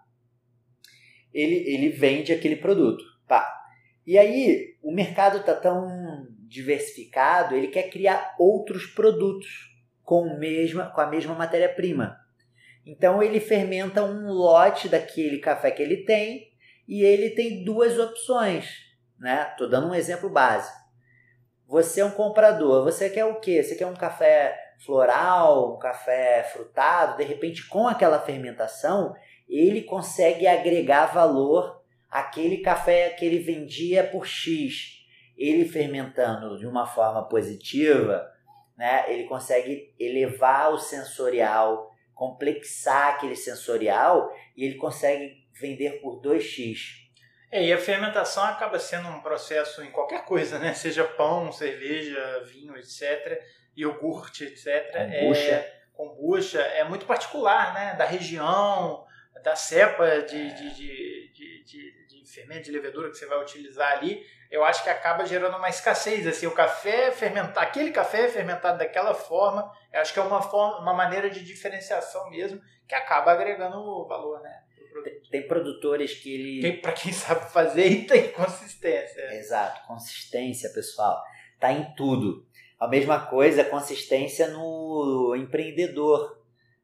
Ele, 1.33 1.55
ele 1.67 1.89
vende 1.89 2.31
aquele 2.31 2.55
produto. 2.55 3.03
Pá. 3.27 3.61
E 4.05 4.17
aí, 4.17 4.75
o 4.81 4.91
mercado 4.91 5.43
tá 5.43 5.55
tão 5.55 6.27
diversificado, 6.47 7.55
ele 7.55 7.67
quer 7.67 7.89
criar 7.89 8.35
outros 8.37 8.85
produtos 8.85 9.73
com, 10.03 10.37
mesma, 10.37 10.91
com 10.91 11.01
a 11.01 11.07
mesma 11.07 11.33
matéria-prima. 11.33 12.17
Então 12.85 13.23
ele 13.23 13.39
fermenta 13.39 14.03
um 14.03 14.31
lote 14.31 14.89
daquele 14.89 15.39
café 15.39 15.71
que 15.71 15.81
ele 15.81 16.03
tem 16.03 16.51
e 16.87 17.01
ele 17.01 17.29
tem 17.29 17.63
duas 17.63 17.97
opções, 17.97 18.67
né? 19.17 19.55
Dando 19.57 19.87
um 19.87 19.95
exemplo 19.95 20.29
básico. 20.29 20.77
Você 21.65 22.01
é 22.01 22.05
um 22.05 22.11
comprador, 22.11 22.83
você 22.83 23.09
quer 23.09 23.25
o 23.25 23.39
quê? 23.39 23.63
Você 23.63 23.75
quer 23.75 23.87
um 23.87 23.95
café 23.95 24.53
floral, 24.85 25.75
um 25.75 25.79
café 25.79 26.43
frutado, 26.43 27.17
de 27.17 27.23
repente 27.23 27.65
com 27.67 27.87
aquela 27.87 28.19
fermentação, 28.19 29.15
ele 29.47 29.81
consegue 29.81 30.47
agregar 30.47 31.07
valor 31.07 31.83
àquele 32.09 32.57
café 32.59 33.09
que 33.09 33.25
ele 33.25 33.39
vendia 33.39 34.03
por 34.03 34.25
X. 34.25 35.01
Ele 35.37 35.65
fermentando 35.65 36.57
de 36.57 36.67
uma 36.67 36.85
forma 36.85 37.27
positiva, 37.27 38.29
né, 38.77 39.05
ele 39.11 39.23
consegue 39.23 39.93
elevar 39.99 40.71
o 40.71 40.77
sensorial, 40.77 41.91
complexar 42.13 43.15
aquele 43.15 43.35
sensorial 43.35 44.31
e 44.55 44.65
ele 44.65 44.75
consegue 44.75 45.43
vender 45.59 46.01
por 46.01 46.21
2x. 46.21 47.03
É, 47.51 47.63
e 47.63 47.71
a 47.71 47.77
fermentação 47.77 48.43
acaba 48.43 48.79
sendo 48.79 49.07
um 49.09 49.21
processo 49.21 49.83
em 49.83 49.91
qualquer 49.91 50.25
coisa, 50.25 50.57
né? 50.57 50.73
Seja 50.73 51.03
pão, 51.03 51.51
cerveja, 51.51 52.43
vinho, 52.45 52.75
etc., 52.75 53.39
iogurte, 53.77 54.45
etc. 54.45 54.91
Kombucha. 54.91 55.51
É, 55.51 55.73
kombucha 55.93 56.61
é 56.61 56.83
muito 56.83 57.05
particular, 57.05 57.75
né? 57.75 57.93
Da 57.95 58.05
região, 58.05 59.05
da 59.43 59.55
cepa 59.55 60.21
de, 60.21 60.53
de, 60.53 60.75
de, 60.75 61.33
de, 61.33 61.63
de, 61.63 62.07
de 62.07 62.31
fermento, 62.33 62.63
de 62.63 62.71
levedura 62.71 63.09
que 63.09 63.17
você 63.17 63.25
vai 63.25 63.41
utilizar 63.41 63.91
ali 63.91 64.23
eu 64.53 64.63
acho 64.63 64.83
que 64.83 64.89
acaba 64.91 65.25
gerando 65.25 65.57
uma 65.57 65.67
escassez. 65.67 66.27
Assim, 66.27 66.45
o 66.45 66.51
café 66.51 67.11
fermentado, 67.11 67.59
aquele 67.59 67.89
café 67.89 68.27
fermentado 68.27 68.77
daquela 68.77 69.15
forma, 69.15 69.73
eu 69.91 69.99
acho 69.99 70.13
que 70.13 70.19
é 70.19 70.21
uma, 70.21 70.43
forma, 70.43 70.79
uma 70.79 70.93
maneira 70.93 71.27
de 71.27 71.43
diferenciação 71.43 72.29
mesmo 72.29 72.61
que 72.87 72.93
acaba 72.93 73.31
agregando 73.31 74.07
valor, 74.07 74.39
né? 74.43 74.61
Tem 75.31 75.47
produtores 75.47 76.13
que 76.13 76.35
ele. 76.35 76.61
Tem 76.61 76.79
para 76.79 76.91
quem 76.91 77.11
sabe 77.11 77.51
fazer 77.51 77.87
e 77.89 78.05
tem 78.05 78.31
consistência. 78.31 79.21
Exato, 79.33 79.87
consistência, 79.87 80.69
pessoal. 80.69 81.19
Tá 81.59 81.71
em 81.71 81.91
tudo. 81.95 82.45
A 82.79 82.87
mesma 82.87 83.25
coisa, 83.25 83.63
consistência 83.63 84.49
no 84.49 85.35
empreendedor, 85.35 86.42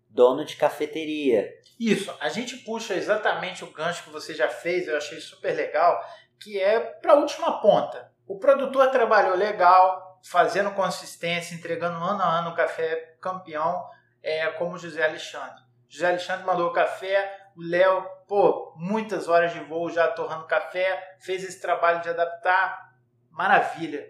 dono 0.09 0.43
de 0.43 0.55
cafeteria. 0.55 1.49
Isso, 1.79 2.13
a 2.19 2.29
gente 2.29 2.57
puxa 2.57 2.95
exatamente 2.95 3.63
o 3.63 3.71
gancho 3.71 4.03
que 4.03 4.09
você 4.09 4.33
já 4.33 4.49
fez, 4.49 4.87
eu 4.87 4.97
achei 4.97 5.19
super 5.21 5.55
legal, 5.55 6.03
que 6.39 6.59
é 6.59 6.79
para 6.79 7.13
a 7.13 7.17
última 7.17 7.61
ponta. 7.61 8.11
O 8.27 8.37
produtor 8.37 8.89
trabalhou 8.91 9.35
legal, 9.35 10.19
fazendo 10.23 10.71
consistência, 10.71 11.55
entregando 11.55 12.03
ano 12.03 12.21
a 12.21 12.39
ano 12.39 12.49
o 12.49 12.55
café 12.55 13.15
campeão, 13.21 13.87
é, 14.21 14.47
como 14.51 14.77
José 14.77 15.05
Alexandre. 15.05 15.61
José 15.87 16.07
Alexandre 16.07 16.45
mandou 16.45 16.67
o 16.67 16.73
café, 16.73 17.49
o 17.55 17.61
Léo, 17.61 18.03
pô, 18.27 18.73
muitas 18.77 19.27
horas 19.27 19.53
de 19.53 19.59
voo 19.61 19.89
já 19.89 20.07
torrando 20.09 20.45
café, 20.45 21.17
fez 21.19 21.43
esse 21.43 21.59
trabalho 21.59 22.01
de 22.01 22.09
adaptar, 22.09 22.93
maravilha. 23.31 24.05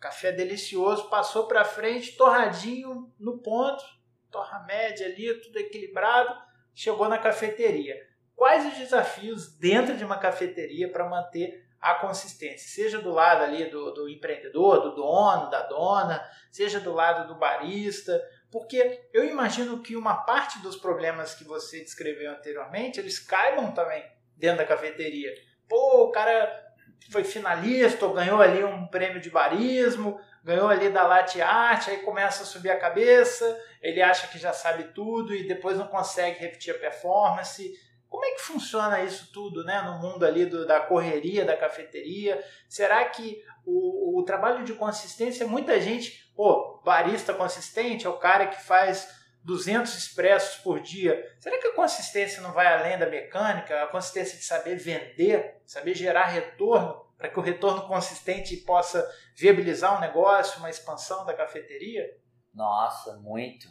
Café 0.00 0.30
delicioso, 0.30 1.10
passou 1.10 1.46
para 1.46 1.64
frente, 1.64 2.16
torradinho 2.16 3.12
no 3.18 3.38
ponto, 3.38 3.82
torra 4.30 4.64
média 4.66 5.06
ali, 5.06 5.34
tudo 5.40 5.58
equilibrado, 5.58 6.34
chegou 6.74 7.08
na 7.08 7.18
cafeteria. 7.18 7.96
Quais 8.34 8.66
os 8.66 8.78
desafios 8.78 9.56
dentro 9.58 9.96
de 9.96 10.04
uma 10.04 10.18
cafeteria 10.18 10.90
para 10.90 11.08
manter 11.08 11.66
a 11.80 11.94
consistência, 11.94 12.68
seja 12.68 13.00
do 13.00 13.10
lado 13.10 13.44
ali 13.44 13.70
do, 13.70 13.92
do 13.92 14.08
empreendedor, 14.08 14.80
do 14.80 14.94
dono, 14.96 15.48
da 15.48 15.62
dona, 15.62 16.20
seja 16.50 16.80
do 16.80 16.92
lado 16.92 17.28
do 17.28 17.38
barista, 17.38 18.20
porque 18.50 19.08
eu 19.12 19.24
imagino 19.24 19.80
que 19.80 19.94
uma 19.94 20.24
parte 20.24 20.58
dos 20.60 20.76
problemas 20.76 21.34
que 21.34 21.44
você 21.44 21.80
descreveu 21.80 22.32
anteriormente, 22.32 22.98
eles 22.98 23.18
caibam 23.18 23.72
também 23.72 24.04
dentro 24.36 24.58
da 24.58 24.66
cafeteria. 24.66 25.32
Pô, 25.68 26.04
o 26.04 26.10
cara 26.10 26.66
foi 27.10 27.22
finalista, 27.22 28.06
ou 28.06 28.14
ganhou 28.14 28.40
ali 28.40 28.64
um 28.64 28.86
prêmio 28.88 29.20
de 29.20 29.30
barismo, 29.30 30.20
ganhou 30.48 30.68
ali 30.68 30.88
da 30.88 31.06
latte 31.06 31.42
art, 31.42 31.88
aí 31.88 31.98
começa 31.98 32.42
a 32.42 32.46
subir 32.46 32.70
a 32.70 32.78
cabeça, 32.78 33.44
ele 33.82 34.00
acha 34.00 34.26
que 34.28 34.38
já 34.38 34.50
sabe 34.50 34.84
tudo 34.94 35.34
e 35.34 35.46
depois 35.46 35.76
não 35.76 35.86
consegue 35.86 36.40
repetir 36.40 36.74
a 36.74 36.78
performance. 36.78 37.70
Como 38.08 38.24
é 38.24 38.30
que 38.30 38.40
funciona 38.40 39.02
isso 39.02 39.30
tudo, 39.30 39.62
né? 39.62 39.82
No 39.82 39.98
mundo 39.98 40.24
ali 40.24 40.46
do, 40.46 40.66
da 40.66 40.80
correria, 40.80 41.44
da 41.44 41.54
cafeteria. 41.54 42.42
Será 42.66 43.04
que 43.04 43.44
o, 43.66 44.18
o 44.18 44.22
trabalho 44.22 44.64
de 44.64 44.72
consistência, 44.72 45.46
muita 45.46 45.78
gente, 45.78 46.32
pô, 46.34 46.80
barista 46.82 47.34
consistente 47.34 48.06
é 48.06 48.08
o 48.08 48.16
cara 48.16 48.46
que 48.46 48.62
faz 48.62 49.06
200 49.44 49.94
expressos 49.94 50.56
por 50.62 50.80
dia. 50.80 51.30
Será 51.38 51.58
que 51.58 51.66
a 51.66 51.74
consistência 51.74 52.40
não 52.40 52.52
vai 52.52 52.66
além 52.68 52.98
da 52.98 53.04
mecânica? 53.04 53.82
A 53.82 53.88
consistência 53.88 54.38
de 54.38 54.44
saber 54.44 54.76
vender, 54.76 55.60
saber 55.66 55.94
gerar 55.94 56.24
retorno, 56.24 57.06
para 57.18 57.28
que 57.28 57.38
o 57.38 57.42
retorno 57.42 57.86
consistente 57.88 58.56
possa 58.58 59.06
viabilizar 59.36 59.98
um 59.98 60.00
negócio, 60.00 60.60
uma 60.60 60.70
expansão 60.70 61.26
da 61.26 61.34
cafeteria? 61.34 62.08
Nossa, 62.54 63.18
muito. 63.18 63.68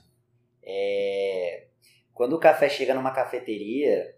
É... 0.61 1.69
Quando 2.13 2.33
o 2.33 2.39
café 2.39 2.67
chega 2.67 2.93
numa 2.93 3.13
cafeteria, 3.13 4.13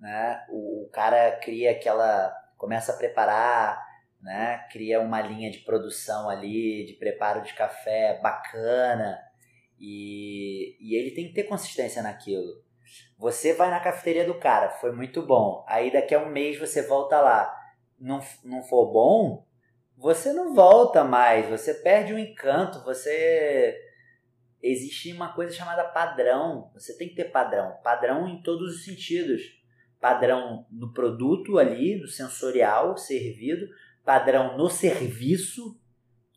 né? 0.00 0.44
O, 0.48 0.84
o 0.84 0.88
cara 0.90 1.32
cria 1.38 1.72
aquela, 1.72 2.32
começa 2.56 2.92
a 2.92 2.96
preparar, 2.96 3.84
né? 4.20 4.66
Cria 4.70 5.00
uma 5.00 5.20
linha 5.20 5.50
de 5.50 5.58
produção 5.60 6.28
ali, 6.28 6.84
de 6.84 6.94
preparo 6.94 7.42
de 7.42 7.54
café 7.54 8.20
bacana 8.22 9.18
e, 9.80 10.76
e 10.80 10.94
ele 10.94 11.10
tem 11.12 11.28
que 11.28 11.34
ter 11.34 11.44
consistência 11.44 12.02
naquilo. 12.02 12.62
Você 13.18 13.54
vai 13.54 13.70
na 13.70 13.80
cafeteria 13.80 14.24
do 14.24 14.38
cara, 14.38 14.70
foi 14.70 14.92
muito 14.92 15.22
bom. 15.22 15.64
Aí 15.68 15.90
daqui 15.92 16.14
a 16.14 16.20
um 16.20 16.28
mês 16.28 16.58
você 16.58 16.86
volta 16.86 17.20
lá, 17.20 17.54
não, 17.98 18.20
não 18.44 18.62
for 18.62 18.92
bom, 18.92 19.46
você 19.96 20.32
não 20.32 20.54
volta 20.54 21.04
mais, 21.04 21.48
você 21.48 21.72
perde 21.74 22.12
o 22.12 22.18
encanto, 22.18 22.84
você 22.84 23.80
existe 24.62 25.12
uma 25.12 25.32
coisa 25.34 25.52
chamada 25.52 25.84
padrão. 25.84 26.70
Você 26.74 26.96
tem 26.96 27.08
que 27.08 27.14
ter 27.14 27.30
padrão, 27.30 27.76
padrão 27.82 28.26
em 28.26 28.42
todos 28.42 28.74
os 28.74 28.84
sentidos 28.84 29.62
padrão 30.04 30.66
no 30.70 30.92
produto 30.92 31.58
ali, 31.58 31.96
no 31.96 32.06
sensorial 32.06 32.94
servido, 32.94 33.66
padrão 34.04 34.54
no 34.54 34.68
serviço. 34.68 35.80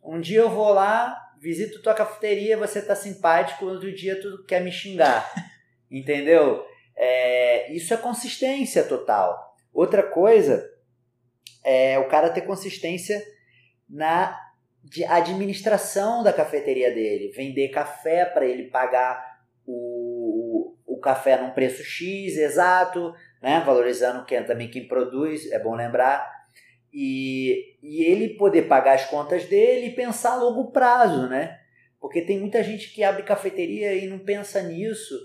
Um 0.01 0.21
dia 0.21 0.39
eu 0.39 0.49
vou 0.49 0.71
lá, 0.71 1.17
visito 1.41 1.81
tua 1.81 1.93
cafeteria, 1.93 2.55
você 2.55 2.81
tá 2.81 2.95
simpático, 2.95 3.65
outro 3.65 3.93
dia 3.93 4.21
tu 4.21 4.45
quer 4.45 4.61
me 4.61 4.71
xingar. 4.71 5.29
Entendeu? 5.91 6.65
É, 6.95 7.69
isso 7.73 7.93
é 7.93 7.97
consistência 7.97 8.85
total. 8.85 9.53
Outra 9.73 10.01
coisa 10.01 10.65
é 11.67 11.99
o 11.99 12.07
cara 12.07 12.29
ter 12.29 12.41
consistência 12.41 13.21
na 13.89 14.39
de 14.81 15.03
administração 15.03 16.23
da 16.23 16.31
cafeteria 16.31 16.89
dele, 16.93 17.33
vender 17.35 17.67
café 17.67 18.23
para 18.23 18.45
ele 18.45 18.69
pagar 18.69 19.21
o, 19.65 20.77
o, 20.85 20.97
café 20.97 21.41
num 21.41 21.51
preço 21.51 21.83
X 21.83 22.37
exato, 22.37 23.13
né? 23.41 23.61
valorizando 23.65 24.23
quem, 24.23 24.41
também 24.45 24.71
quem 24.71 24.87
produz, 24.87 25.51
é 25.51 25.59
bom 25.59 25.75
lembrar, 25.75 26.31
e, 26.93 27.75
e 27.83 28.01
ele 28.01 28.37
poder 28.37 28.61
pagar 28.69 28.93
as 28.93 29.03
contas 29.03 29.43
dele 29.43 29.87
e 29.87 29.95
pensar 29.95 30.31
a 30.31 30.41
longo 30.41 30.71
prazo, 30.71 31.27
né? 31.27 31.59
Porque 31.99 32.21
tem 32.21 32.39
muita 32.39 32.63
gente 32.63 32.93
que 32.93 33.03
abre 33.03 33.23
cafeteria 33.23 33.93
e 33.93 34.07
não 34.07 34.19
pensa 34.19 34.61
nisso 34.61 35.15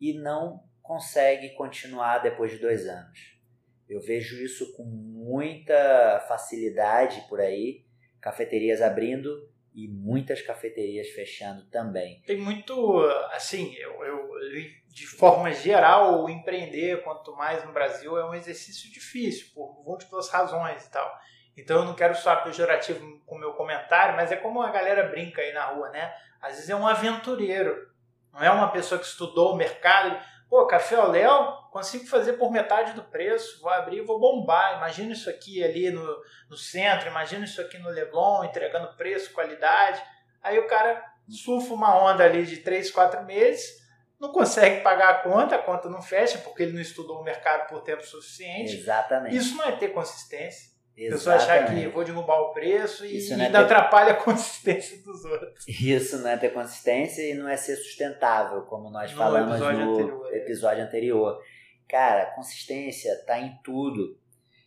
e 0.00 0.14
não 0.14 0.64
consegue 0.82 1.50
continuar 1.50 2.18
depois 2.18 2.50
de 2.50 2.58
dois 2.58 2.88
anos. 2.88 3.32
Eu 3.92 4.00
vejo 4.00 4.42
isso 4.42 4.72
com 4.74 4.84
muita 4.84 6.24
facilidade 6.26 7.20
por 7.28 7.40
aí, 7.40 7.84
cafeterias 8.20 8.80
abrindo 8.80 9.50
e 9.74 9.86
muitas 9.86 10.40
cafeterias 10.40 11.08
fechando 11.10 11.64
também. 11.66 12.22
Tem 12.26 12.38
muito, 12.38 13.00
assim, 13.32 13.74
eu, 13.76 14.02
eu, 14.04 14.30
de 14.88 15.06
forma 15.06 15.52
geral, 15.52 16.28
empreender, 16.28 17.02
quanto 17.02 17.36
mais 17.36 17.64
no 17.64 17.72
Brasil, 17.72 18.16
é 18.16 18.24
um 18.24 18.34
exercício 18.34 18.90
difícil, 18.90 19.48
por 19.54 19.82
múltiplas 19.84 20.30
razões 20.30 20.86
e 20.86 20.90
tal. 20.90 21.10
Então 21.56 21.80
eu 21.80 21.84
não 21.84 21.94
quero 21.94 22.14
soar 22.14 22.42
pejorativo 22.42 23.20
com 23.26 23.36
o 23.36 23.38
meu 23.38 23.52
comentário, 23.52 24.16
mas 24.16 24.32
é 24.32 24.36
como 24.36 24.62
a 24.62 24.70
galera 24.70 25.08
brinca 25.08 25.42
aí 25.42 25.52
na 25.52 25.66
rua, 25.66 25.90
né? 25.90 26.14
Às 26.40 26.54
vezes 26.54 26.70
é 26.70 26.76
um 26.76 26.88
aventureiro, 26.88 27.90
não 28.32 28.42
é 28.42 28.50
uma 28.50 28.70
pessoa 28.70 28.98
que 28.98 29.06
estudou 29.06 29.52
o 29.52 29.56
mercado. 29.56 30.18
Pô, 30.48 30.66
café 30.66 30.96
ao 30.96 31.10
Léo, 31.10 31.61
consigo 31.72 32.06
fazer 32.06 32.34
por 32.34 32.52
metade 32.52 32.92
do 32.92 33.02
preço, 33.02 33.60
vou 33.62 33.70
abrir 33.70 33.98
e 33.98 34.04
vou 34.04 34.20
bombar. 34.20 34.76
Imagina 34.76 35.12
isso 35.12 35.28
aqui 35.30 35.64
ali 35.64 35.90
no, 35.90 36.06
no 36.50 36.56
centro, 36.56 37.08
imagina 37.08 37.44
isso 37.46 37.60
aqui 37.60 37.78
no 37.78 37.88
Leblon, 37.88 38.44
entregando 38.44 38.94
preço, 38.96 39.32
qualidade. 39.32 40.00
Aí 40.42 40.58
o 40.58 40.66
cara 40.66 41.02
surfa 41.28 41.72
uma 41.72 41.98
onda 42.04 42.24
ali 42.24 42.44
de 42.44 42.58
3, 42.58 42.90
4 42.90 43.24
meses, 43.24 43.80
não 44.20 44.30
consegue 44.30 44.82
pagar 44.82 45.08
a 45.10 45.14
conta, 45.22 45.56
a 45.56 45.58
conta 45.62 45.88
não 45.88 46.02
fecha 46.02 46.38
porque 46.38 46.62
ele 46.62 46.72
não 46.72 46.80
estudou 46.80 47.20
o 47.20 47.24
mercado 47.24 47.68
por 47.68 47.80
tempo 47.80 48.06
suficiente. 48.06 48.76
Exatamente. 48.76 49.34
Isso 49.34 49.56
não 49.56 49.64
é 49.64 49.72
ter 49.72 49.88
consistência. 49.88 50.70
A 50.94 50.94
pessoa 50.94 51.36
achar 51.36 51.64
que 51.64 51.88
vou 51.88 52.04
derrubar 52.04 52.38
o 52.38 52.52
preço 52.52 53.06
e 53.06 53.16
Isso 53.16 53.32
ainda 53.32 53.48
não 53.48 53.60
é 53.60 53.66
ter- 53.66 53.74
atrapalha 53.74 54.12
a 54.12 54.14
consistência 54.22 55.02
dos 55.02 55.24
outros. 55.24 55.66
Isso 55.66 56.18
não 56.18 56.28
é 56.28 56.36
ter 56.36 56.52
consistência 56.52 57.22
e 57.22 57.32
não 57.34 57.48
é 57.48 57.56
ser 57.56 57.76
sustentável, 57.76 58.60
como 58.66 58.90
nós 58.90 59.10
No 59.10 59.16
falamos 59.16 59.52
episódio 59.52 59.86
no 59.86 59.92
anterior, 59.94 60.28
é. 60.30 60.36
episódio 60.36 60.84
anterior. 60.84 61.42
Cara, 61.92 62.34
consistência 62.34 63.22
tá 63.26 63.38
em 63.38 63.54
tudo. 63.62 64.18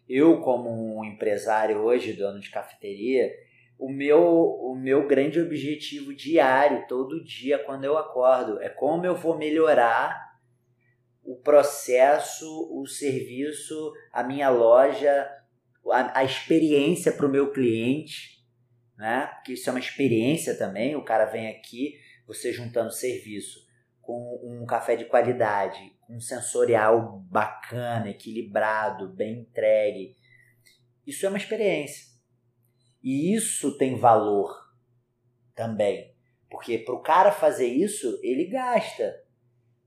Eu, 0.07 0.41
como 0.41 0.69
um 0.69 1.03
empresário 1.03 1.79
hoje, 1.79 2.13
dono 2.13 2.39
de 2.39 2.51
cafeteria, 2.51 3.33
o 3.79 3.89
meu, 3.89 4.21
o 4.21 4.75
meu 4.75 5.07
grande 5.07 5.41
objetivo 5.41 6.13
diário, 6.13 6.85
todo 6.87 7.23
dia, 7.23 7.57
quando 7.57 7.83
eu 7.83 7.97
acordo, 7.97 8.61
é 8.61 8.69
como 8.69 9.07
eu 9.07 9.15
vou 9.15 9.35
melhorar 9.35 10.35
o 11.23 11.35
processo, 11.37 12.45
o 12.71 12.85
serviço, 12.85 13.91
a 14.13 14.21
minha 14.21 14.49
loja, 14.49 15.27
a, 15.91 16.19
a 16.19 16.23
experiência 16.23 17.11
para 17.11 17.25
o 17.25 17.31
meu 17.31 17.51
cliente, 17.51 18.45
né? 18.95 19.31
Porque 19.33 19.53
isso 19.53 19.67
é 19.67 19.73
uma 19.73 19.79
experiência 19.79 20.55
também. 20.55 20.95
O 20.95 21.03
cara 21.03 21.25
vem 21.25 21.49
aqui, 21.49 21.95
você 22.27 22.53
juntando 22.53 22.91
serviço 22.91 23.65
com 23.99 24.39
um 24.43 24.63
café 24.67 24.95
de 24.95 25.05
qualidade, 25.05 25.94
um 26.09 26.19
sensorial 26.19 27.19
bacana, 27.29 28.09
equilibrado, 28.09 29.09
bem 29.09 29.39
entregue. 29.39 30.15
Isso 31.05 31.25
é 31.25 31.29
uma 31.29 31.37
experiência. 31.37 32.05
E 33.03 33.33
isso 33.35 33.77
tem 33.77 33.95
valor 33.95 34.53
também. 35.55 36.13
Porque 36.49 36.77
para 36.77 36.95
o 36.95 37.01
cara 37.01 37.31
fazer 37.31 37.67
isso, 37.67 38.19
ele 38.23 38.45
gasta. 38.45 39.23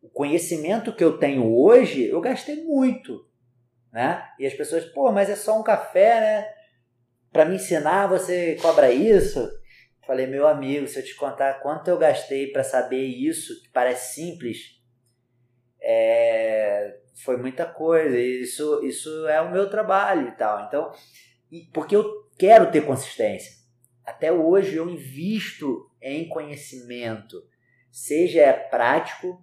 O 0.02 0.08
conhecimento 0.08 0.94
que 0.94 1.02
eu 1.02 1.18
tenho 1.18 1.52
hoje, 1.56 2.06
eu 2.06 2.20
gastei 2.20 2.62
muito. 2.64 3.26
Né? 3.92 4.22
E 4.38 4.46
as 4.46 4.54
pessoas, 4.54 4.84
pô, 4.84 5.10
mas 5.10 5.30
é 5.30 5.36
só 5.36 5.58
um 5.58 5.62
café, 5.62 6.20
né? 6.20 6.54
Para 7.32 7.44
me 7.44 7.56
ensinar, 7.56 8.06
você 8.06 8.56
cobra 8.56 8.92
isso? 8.92 9.50
Falei, 10.06 10.26
meu 10.26 10.46
amigo, 10.46 10.86
se 10.86 10.98
eu 10.98 11.04
te 11.04 11.14
contar 11.14 11.60
quanto 11.60 11.88
eu 11.88 11.98
gastei 11.98 12.50
para 12.50 12.64
saber 12.64 13.04
isso, 13.04 13.62
que 13.62 13.68
parece 13.68 14.14
simples, 14.14 14.77
é, 15.90 16.98
foi 17.24 17.38
muita 17.38 17.64
coisa. 17.64 18.18
Isso, 18.20 18.84
isso 18.84 19.26
é 19.26 19.40
o 19.40 19.50
meu 19.50 19.70
trabalho 19.70 20.28
e 20.28 20.32
tal. 20.32 20.66
Então, 20.66 20.92
porque 21.72 21.96
eu 21.96 22.04
quero 22.38 22.70
ter 22.70 22.84
consistência. 22.84 23.56
Até 24.04 24.30
hoje 24.30 24.76
eu 24.76 24.88
invisto 24.88 25.90
em 26.02 26.28
conhecimento, 26.28 27.42
seja 27.90 28.52
prático, 28.52 29.42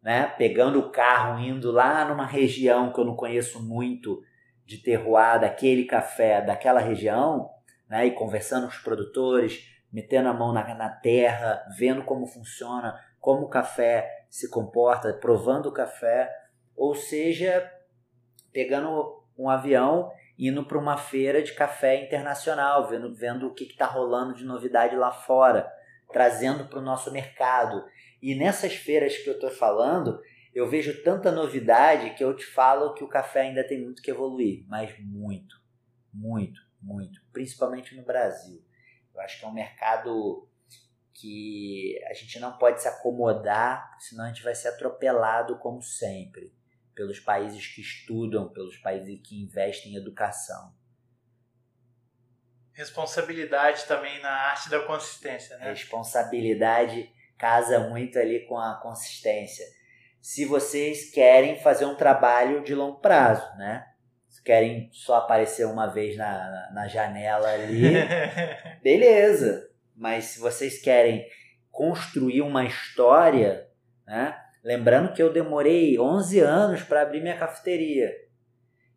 né, 0.00 0.32
pegando 0.38 0.78
o 0.78 0.90
carro, 0.90 1.40
indo 1.40 1.72
lá 1.72 2.04
numa 2.04 2.24
região 2.24 2.92
que 2.92 3.00
eu 3.00 3.04
não 3.04 3.16
conheço 3.16 3.60
muito 3.60 4.22
de 4.64 4.78
terroir 4.78 5.40
daquele 5.40 5.84
café 5.84 6.40
daquela 6.40 6.80
região, 6.80 7.50
né, 7.88 8.06
e 8.06 8.12
conversando 8.12 8.62
com 8.62 8.72
os 8.72 8.78
produtores, 8.78 9.68
metendo 9.92 10.28
a 10.28 10.32
mão 10.32 10.52
na, 10.52 10.74
na 10.74 10.88
terra, 10.88 11.62
vendo 11.76 12.04
como 12.04 12.26
funciona, 12.26 12.98
como 13.20 13.46
o 13.46 13.48
café 13.48 14.24
se 14.28 14.48
comporta, 14.48 15.12
provando 15.12 15.68
o 15.68 15.72
café, 15.72 16.30
ou 16.74 16.94
seja, 16.94 17.70
pegando 18.52 19.22
um 19.36 19.48
avião, 19.48 20.10
indo 20.38 20.64
para 20.64 20.78
uma 20.78 20.96
feira 20.96 21.42
de 21.42 21.52
café 21.52 22.02
internacional, 22.02 22.88
vendo, 22.88 23.14
vendo 23.14 23.46
o 23.46 23.54
que 23.54 23.64
está 23.64 23.86
rolando 23.86 24.34
de 24.34 24.44
novidade 24.44 24.96
lá 24.96 25.12
fora, 25.12 25.70
trazendo 26.10 26.66
para 26.66 26.78
o 26.78 26.82
nosso 26.82 27.12
mercado. 27.12 27.84
E 28.22 28.34
nessas 28.34 28.74
feiras 28.74 29.18
que 29.18 29.28
eu 29.28 29.34
estou 29.34 29.50
falando, 29.50 30.18
eu 30.54 30.68
vejo 30.68 31.02
tanta 31.02 31.30
novidade 31.30 32.14
que 32.14 32.24
eu 32.24 32.34
te 32.34 32.46
falo 32.46 32.94
que 32.94 33.04
o 33.04 33.08
café 33.08 33.42
ainda 33.42 33.66
tem 33.66 33.82
muito 33.82 34.02
que 34.02 34.10
evoluir, 34.10 34.64
mas 34.66 34.94
muito, 34.98 35.56
muito, 36.12 36.60
muito, 36.80 37.20
principalmente 37.32 37.94
no 37.94 38.02
Brasil. 38.02 38.62
Eu 39.14 39.20
acho 39.20 39.38
que 39.38 39.44
é 39.44 39.48
um 39.48 39.52
mercado 39.52 40.48
que 41.14 42.00
a 42.08 42.14
gente 42.14 42.38
não 42.38 42.56
pode 42.56 42.80
se 42.80 42.88
acomodar, 42.88 43.96
senão 43.98 44.24
a 44.24 44.28
gente 44.28 44.42
vai 44.42 44.54
ser 44.54 44.68
atropelado 44.68 45.58
como 45.58 45.82
sempre 45.82 46.52
pelos 46.94 47.18
países 47.18 47.66
que 47.66 47.80
estudam, 47.80 48.48
pelos 48.52 48.76
países 48.78 49.20
que 49.22 49.42
investem 49.42 49.92
em 49.92 49.96
educação. 49.96 50.74
Responsabilidade 52.72 53.84
também 53.84 54.20
na 54.20 54.30
arte 54.30 54.70
da 54.70 54.80
consistência, 54.80 55.56
né? 55.58 55.70
Responsabilidade 55.70 57.12
casa 57.40 57.88
muito 57.88 58.18
ali 58.18 58.46
com 58.46 58.58
a 58.58 58.74
consistência. 58.82 59.64
Se 60.20 60.44
vocês 60.44 61.10
querem 61.10 61.58
fazer 61.58 61.86
um 61.86 61.96
trabalho 61.96 62.62
de 62.62 62.74
longo 62.74 63.00
prazo, 63.00 63.56
né? 63.56 63.86
Se 64.28 64.42
querem 64.42 64.90
só 64.92 65.16
aparecer 65.16 65.64
uma 65.64 65.86
vez 65.86 66.16
na, 66.16 66.30
na, 66.30 66.72
na 66.72 66.88
janela 66.88 67.48
ali, 67.48 67.94
beleza. 68.84 69.69
Mas 70.00 70.24
se 70.24 70.40
vocês 70.40 70.80
querem 70.80 71.26
construir 71.70 72.40
uma 72.40 72.64
história, 72.64 73.68
né? 74.06 74.34
Lembrando 74.64 75.12
que 75.12 75.22
eu 75.22 75.30
demorei 75.30 75.98
11 75.98 76.40
anos 76.40 76.82
para 76.82 77.02
abrir 77.02 77.20
minha 77.20 77.36
cafeteria. 77.36 78.10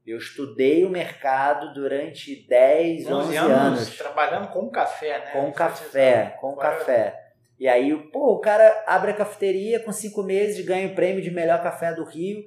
Eu 0.06 0.18
estudei 0.18 0.86
o 0.86 0.90
mercado 0.90 1.74
durante 1.74 2.48
10, 2.48 3.06
11, 3.06 3.12
11 3.12 3.38
anos, 3.38 3.52
anos 3.58 3.98
trabalhando 3.98 4.48
com 4.48 4.70
café, 4.70 5.20
né? 5.20 5.32
com 5.32 5.52
café, 5.52 6.38
com 6.40 6.56
Fora- 6.56 6.70
café. 6.78 7.20
E 7.60 7.68
aí, 7.68 7.94
pô, 8.12 8.34
o 8.36 8.40
cara 8.40 8.84
abre 8.88 9.12
a 9.12 9.16
cafeteria 9.16 9.80
com 9.82 9.92
cinco 9.92 10.24
meses, 10.24 10.66
ganha 10.66 10.88
o 10.88 10.96
prêmio 10.96 11.22
de 11.22 11.32
melhor 11.32 11.62
café 11.62 11.94
do 11.94 12.04
Rio, 12.06 12.44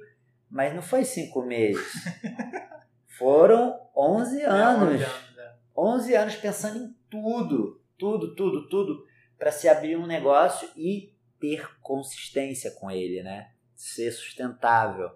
mas 0.49 0.73
não 0.73 0.81
foi 0.81 1.03
cinco 1.05 1.41
meses. 1.43 1.83
Foram 3.17 3.79
11 3.95 4.41
É, 4.41 4.45
anos. 4.45 4.93
11 5.01 5.03
anos, 5.03 5.37
é. 5.37 5.51
11 5.75 6.15
anos 6.15 6.35
pensando 6.35 6.77
em 6.77 6.95
tudo, 7.09 7.81
tudo, 7.97 8.35
tudo, 8.35 8.67
tudo, 8.67 9.05
para 9.37 9.51
se 9.51 9.67
abrir 9.67 9.97
um 9.97 10.05
negócio 10.05 10.69
e 10.75 11.13
ter 11.39 11.69
consistência 11.81 12.71
com 12.71 12.89
ele, 12.89 13.21
né? 13.23 13.51
Ser 13.75 14.11
sustentável. 14.11 15.11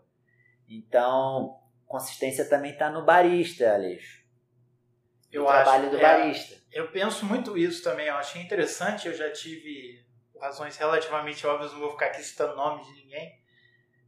Então, 0.68 1.60
consistência 1.86 2.48
também 2.48 2.72
está 2.72 2.90
no 2.90 3.04
barista, 3.04 3.74
Aleixo. 3.74 4.22
Eu 5.32 5.44
o 5.44 5.48
trabalho 5.48 5.84
acho, 5.84 5.92
do 5.92 5.98
é, 5.98 6.02
barista. 6.02 6.56
Eu 6.72 6.92
penso 6.92 7.26
muito 7.26 7.58
isso 7.58 7.84
também, 7.84 8.08
eu 8.08 8.16
achei 8.16 8.42
interessante, 8.42 9.08
eu 9.08 9.14
já 9.14 9.32
tive 9.32 10.06
razões 10.40 10.76
relativamente 10.78 11.46
óbvias, 11.46 11.72
não 11.72 11.80
vou 11.80 11.92
ficar 11.92 12.08
aqui 12.08 12.24
citando 12.24 12.56
nome 12.56 12.84
de 12.84 12.94
ninguém. 13.02 13.40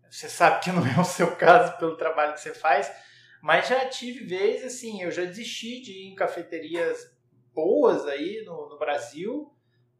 Você 0.09 0.29
sabe 0.29 0.63
que 0.63 0.71
não 0.71 0.85
é 0.85 0.99
o 0.99 1.03
seu 1.03 1.35
caso 1.35 1.77
pelo 1.77 1.97
trabalho 1.97 2.33
que 2.33 2.41
você 2.41 2.53
faz, 2.53 2.91
mas 3.41 3.67
já 3.67 3.87
tive 3.87 4.25
vezes 4.25 4.65
assim, 4.65 5.01
eu 5.01 5.11
já 5.11 5.23
desisti 5.23 5.81
de 5.81 5.91
ir 5.91 6.11
em 6.11 6.15
cafeterias 6.15 7.12
boas 7.53 8.05
aí 8.07 8.43
no, 8.45 8.69
no 8.69 8.77
Brasil, 8.77 9.53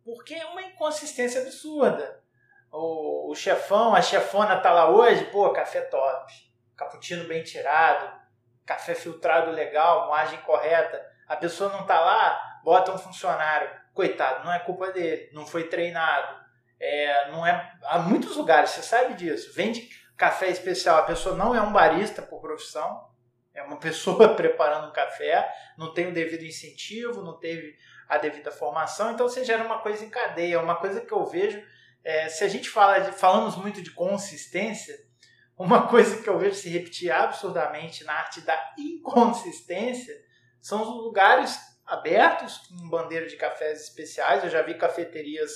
porque 0.04 0.34
é 0.34 0.46
uma 0.46 0.62
inconsistência 0.62 1.42
absurda. 1.42 2.22
O, 2.72 3.32
o 3.32 3.36
chefão, 3.36 3.96
a 3.96 4.02
chefona 4.02 4.60
tá 4.60 4.72
lá 4.72 4.90
hoje, 4.90 5.26
pô, 5.26 5.52
café 5.52 5.82
top, 5.82 6.34
cappuccino 6.76 7.28
bem 7.28 7.44
tirado, 7.44 8.20
café 8.66 8.96
filtrado 8.96 9.52
legal, 9.52 10.08
moagem 10.08 10.40
correta. 10.42 11.04
A 11.28 11.36
pessoa 11.36 11.72
não 11.72 11.86
tá 11.86 12.00
lá, 12.00 12.60
bota 12.64 12.92
um 12.92 12.98
funcionário. 12.98 13.70
Coitado, 13.94 14.44
não 14.44 14.52
é 14.52 14.60
culpa 14.60 14.92
dele, 14.92 15.30
não 15.34 15.46
foi 15.46 15.66
treinado. 15.66 16.44
É, 16.80 17.32
não 17.32 17.46
é, 17.46 17.74
há 17.84 18.00
muitos 18.00 18.36
lugares, 18.36 18.72
você 18.72 18.82
sabe 18.82 19.14
disso. 19.14 19.54
Vende 19.54 19.88
café 20.18 20.50
especial, 20.50 20.98
a 20.98 21.04
pessoa 21.04 21.36
não 21.36 21.56
é 21.56 21.62
um 21.62 21.72
barista 21.72 22.22
por 22.22 22.42
profissão, 22.42 23.08
é 23.54 23.62
uma 23.62 23.78
pessoa 23.78 24.34
preparando 24.36 24.90
um 24.90 24.94
café, 24.94 25.50
não 25.78 25.94
tem 25.94 26.08
o 26.08 26.14
devido 26.14 26.44
incentivo, 26.44 27.22
não 27.22 27.40
teve 27.40 27.76
a 28.10 28.18
devida 28.18 28.52
formação, 28.52 29.12
então 29.12 29.28
você 29.28 29.44
gera 29.44 29.64
uma 29.64 29.80
coisa 29.80 30.04
em 30.04 30.10
cadeia. 30.10 30.60
Uma 30.60 30.76
coisa 30.76 31.02
que 31.02 31.12
eu 31.12 31.26
vejo, 31.26 31.64
é, 32.04 32.28
se 32.30 32.44
a 32.44 32.48
gente 32.48 32.70
fala 32.70 33.00
de, 33.00 33.12
falamos 33.12 33.56
muito 33.56 33.82
de 33.82 33.92
consistência, 33.92 34.96
uma 35.58 35.88
coisa 35.90 36.22
que 36.22 36.30
eu 36.30 36.38
vejo 36.38 36.56
se 36.56 36.70
repetir 36.70 37.12
absurdamente 37.12 38.04
na 38.04 38.14
arte 38.14 38.42
da 38.42 38.74
inconsistência 38.78 40.14
são 40.62 40.82
os 40.82 40.88
lugares 40.88 41.58
abertos 41.86 42.58
com 42.60 42.90
bandeira 42.90 43.28
de 43.28 43.36
cafés 43.36 43.82
especiais. 43.82 44.44
Eu 44.44 44.50
já 44.50 44.62
vi 44.62 44.78
cafeterias, 44.78 45.52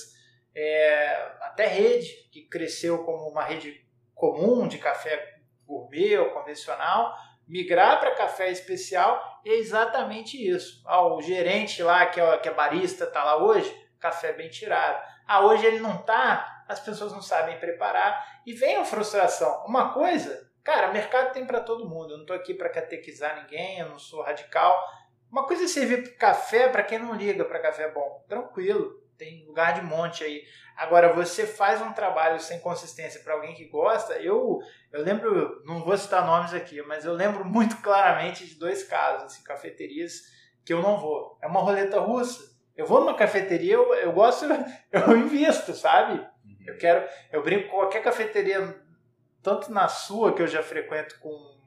é, 0.54 1.14
até 1.42 1.66
rede, 1.66 2.28
que 2.30 2.48
cresceu 2.48 3.04
como 3.04 3.28
uma 3.28 3.44
rede 3.44 3.86
comum 4.14 4.66
de 4.66 4.78
café 4.78 5.38
gourmet 5.64 6.16
ou 6.16 6.30
convencional, 6.30 7.14
migrar 7.48 7.98
para 7.98 8.14
café 8.14 8.50
especial 8.50 9.40
é 9.44 9.54
exatamente 9.54 10.36
isso. 10.36 10.82
Ah, 10.86 11.06
o 11.06 11.20
gerente 11.22 11.82
lá, 11.82 12.06
que 12.06 12.20
é, 12.20 12.38
que 12.38 12.48
é 12.48 12.54
barista, 12.54 13.04
está 13.04 13.24
lá 13.24 13.42
hoje, 13.42 13.74
café 13.98 14.32
bem 14.32 14.48
tirado. 14.48 15.02
Ah, 15.26 15.44
hoje 15.44 15.66
ele 15.66 15.80
não 15.80 15.96
está, 15.96 16.64
as 16.68 16.80
pessoas 16.80 17.12
não 17.12 17.22
sabem 17.22 17.58
preparar 17.58 18.40
e 18.46 18.52
vem 18.52 18.76
a 18.76 18.84
frustração. 18.84 19.64
Uma 19.66 19.92
coisa, 19.92 20.50
cara, 20.62 20.92
mercado 20.92 21.32
tem 21.32 21.46
para 21.46 21.60
todo 21.60 21.88
mundo. 21.88 22.10
Eu 22.10 22.16
não 22.16 22.24
estou 22.24 22.36
aqui 22.36 22.54
para 22.54 22.68
catequizar 22.68 23.42
ninguém, 23.42 23.80
eu 23.80 23.88
não 23.88 23.98
sou 23.98 24.22
radical. 24.22 24.78
Uma 25.30 25.46
coisa 25.46 25.64
é 25.64 25.68
servir 25.68 26.16
café 26.16 26.68
para 26.68 26.82
quem 26.82 26.98
não 26.98 27.14
liga 27.14 27.44
para 27.44 27.60
café 27.60 27.90
bom. 27.90 28.24
Tranquilo, 28.28 29.02
tem 29.18 29.44
lugar 29.46 29.74
de 29.74 29.82
monte 29.82 30.22
aí. 30.22 30.44
Agora, 30.76 31.12
você 31.12 31.44
faz 31.44 31.82
um 31.82 31.92
trabalho 31.92 32.38
sem 32.38 32.60
consistência 32.60 33.20
para 33.20 33.34
alguém 33.34 33.54
que 33.54 33.64
gosta, 33.64 34.14
eu, 34.14 34.60
eu 34.92 35.02
lembro, 35.02 35.60
não 35.64 35.84
vou 35.84 35.98
citar 35.98 36.24
nomes 36.24 36.54
aqui, 36.54 36.80
mas 36.82 37.04
eu 37.04 37.12
lembro 37.12 37.44
muito 37.46 37.76
claramente 37.82 38.46
de 38.46 38.54
dois 38.54 38.84
casos, 38.84 39.24
assim, 39.24 39.42
cafeterias 39.42 40.22
que 40.64 40.72
eu 40.72 40.80
não 40.80 40.98
vou. 40.98 41.36
É 41.42 41.46
uma 41.46 41.60
roleta 41.60 41.98
russa. 41.98 42.56
Eu 42.76 42.86
vou 42.86 43.00
numa 43.00 43.14
cafeteria, 43.14 43.74
eu, 43.74 43.92
eu 43.94 44.12
gosto, 44.12 44.44
eu 44.92 45.16
invisto, 45.16 45.74
sabe? 45.74 46.20
Uhum. 46.20 46.64
Eu 46.64 46.78
quero, 46.78 47.08
eu 47.32 47.42
brinco 47.42 47.70
com 47.70 47.78
qualquer 47.78 48.00
cafeteria, 48.00 48.80
tanto 49.42 49.72
na 49.72 49.88
sua, 49.88 50.32
que 50.32 50.40
eu 50.40 50.46
já 50.46 50.62
frequento 50.62 51.18
com, 51.18 51.58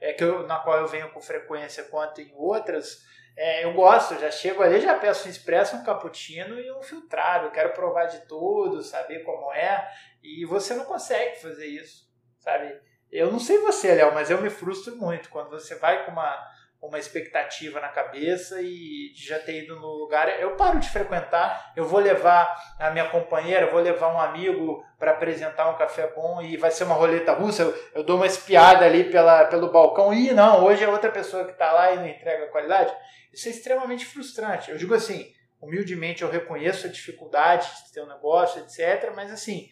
é, 0.00 0.14
que 0.14 0.24
eu, 0.24 0.46
na 0.46 0.58
qual 0.60 0.78
eu 0.78 0.86
venho 0.86 1.10
com 1.10 1.20
frequência, 1.20 1.84
quanto 1.84 2.22
em 2.22 2.32
outras, 2.34 3.04
é, 3.40 3.64
eu 3.64 3.72
gosto, 3.72 4.18
já 4.18 4.32
chego 4.32 4.64
ali, 4.64 4.80
já 4.80 4.98
peço 4.98 5.28
um 5.28 5.30
expresso, 5.30 5.76
um 5.76 5.84
cappuccino 5.84 6.58
e 6.58 6.72
um 6.72 6.82
filtrado. 6.82 7.46
Eu 7.46 7.50
quero 7.52 7.72
provar 7.72 8.06
de 8.06 8.26
tudo, 8.26 8.82
saber 8.82 9.20
como 9.20 9.52
é. 9.52 9.88
E 10.20 10.44
você 10.44 10.74
não 10.74 10.84
consegue 10.84 11.40
fazer 11.40 11.66
isso, 11.66 12.10
sabe? 12.40 12.76
Eu 13.12 13.30
não 13.30 13.38
sei 13.38 13.58
você, 13.58 13.94
Léo, 13.94 14.12
mas 14.12 14.28
eu 14.28 14.42
me 14.42 14.50
frustro 14.50 14.96
muito 14.96 15.30
quando 15.30 15.50
você 15.50 15.76
vai 15.76 16.04
com 16.04 16.10
uma 16.10 16.36
uma 16.80 16.98
expectativa 16.98 17.80
na 17.80 17.88
cabeça 17.88 18.60
e 18.62 19.12
já 19.14 19.38
ter 19.38 19.64
ido 19.64 19.76
no 19.76 19.88
lugar. 19.88 20.28
Eu 20.40 20.54
paro 20.56 20.78
de 20.78 20.88
frequentar, 20.88 21.72
eu 21.76 21.84
vou 21.84 21.98
levar 21.98 22.56
a 22.78 22.90
minha 22.90 23.08
companheira, 23.08 23.70
vou 23.70 23.80
levar 23.80 24.14
um 24.14 24.20
amigo 24.20 24.84
para 24.98 25.10
apresentar 25.10 25.68
um 25.68 25.76
café 25.76 26.06
bom 26.14 26.40
e 26.40 26.56
vai 26.56 26.70
ser 26.70 26.84
uma 26.84 26.94
roleta 26.94 27.32
russa. 27.32 27.62
Eu, 27.62 27.88
eu, 27.96 28.04
dou 28.04 28.16
uma 28.16 28.26
espiada 28.26 28.84
ali 28.84 29.04
pela, 29.10 29.46
pelo 29.46 29.72
balcão 29.72 30.14
e 30.14 30.32
não, 30.32 30.64
hoje 30.64 30.84
é 30.84 30.88
outra 30.88 31.10
pessoa 31.10 31.44
que 31.44 31.52
está 31.52 31.72
lá 31.72 31.92
e 31.92 31.96
não 31.96 32.06
entrega 32.06 32.46
qualidade. 32.46 32.94
Isso 33.32 33.48
é 33.48 33.50
extremamente 33.50 34.06
frustrante. 34.06 34.70
Eu 34.70 34.78
digo 34.78 34.94
assim, 34.94 35.32
humildemente 35.60 36.22
eu 36.22 36.30
reconheço 36.30 36.86
a 36.86 36.90
dificuldade 36.90 37.68
de 37.86 37.92
ter 37.92 38.02
um 38.02 38.08
negócio, 38.08 38.62
etc. 38.62 39.12
Mas 39.16 39.32
assim, 39.32 39.68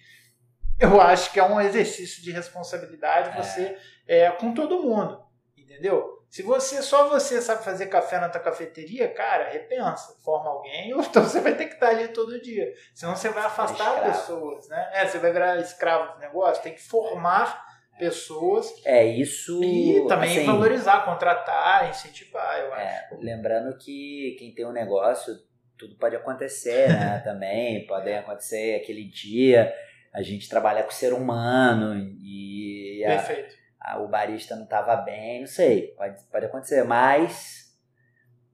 eu 0.78 1.00
acho 1.00 1.32
que 1.32 1.38
é 1.38 1.44
um 1.44 1.60
exercício 1.60 2.22
de 2.22 2.32
responsabilidade 2.32 3.30
é. 3.30 3.42
você 3.42 3.78
é, 4.06 4.30
com 4.30 4.52
todo 4.52 4.82
mundo, 4.82 5.24
entendeu? 5.56 6.16
Se 6.36 6.42
você 6.42 6.82
só 6.82 7.08
você 7.08 7.40
sabe 7.40 7.64
fazer 7.64 7.86
café 7.86 8.20
na 8.20 8.28
tua 8.28 8.42
cafeteria, 8.42 9.08
cara, 9.08 9.48
repensa, 9.48 10.14
forma 10.22 10.50
alguém, 10.50 10.92
ou 10.92 11.00
então 11.00 11.22
você 11.22 11.40
vai 11.40 11.54
ter 11.54 11.64
que 11.64 11.72
estar 11.72 11.88
ali 11.88 12.08
todo 12.08 12.42
dia. 12.42 12.74
Senão 12.94 13.16
você 13.16 13.30
vai 13.30 13.46
afastar 13.46 14.00
é 14.00 14.10
pessoas, 14.10 14.68
né? 14.68 14.90
É, 14.92 15.06
você 15.06 15.18
vai 15.18 15.32
virar 15.32 15.58
escravo 15.60 16.12
do 16.12 16.18
negócio, 16.18 16.62
tem 16.62 16.74
que 16.74 16.82
formar 16.82 17.64
pessoas. 17.98 18.70
É, 18.84 19.02
isso. 19.02 19.64
E 19.64 20.06
também 20.06 20.36
assim, 20.36 20.44
valorizar, 20.44 21.06
contratar, 21.06 21.88
incentivar, 21.88 22.60
eu 22.60 22.74
é, 22.74 22.98
acho. 22.98 23.16
lembrando 23.18 23.74
que 23.78 24.36
quem 24.38 24.54
tem 24.54 24.66
um 24.66 24.72
negócio, 24.72 25.34
tudo 25.78 25.96
pode 25.96 26.16
acontecer, 26.16 26.90
né? 26.90 27.18
também, 27.24 27.86
pode 27.86 28.12
acontecer 28.12 28.82
aquele 28.82 29.04
dia. 29.08 29.74
A 30.12 30.20
gente 30.20 30.50
trabalha 30.50 30.82
com 30.82 30.90
o 30.90 30.94
ser 30.94 31.14
humano 31.14 31.94
e. 32.22 33.02
Perfeito. 33.06 33.55
A, 33.86 34.00
o 34.00 34.08
barista 34.08 34.56
não 34.56 34.64
estava 34.64 34.96
bem, 34.96 35.40
não 35.40 35.46
sei, 35.46 35.94
pode, 35.96 36.20
pode 36.24 36.46
acontecer, 36.46 36.82
mas 36.82 37.72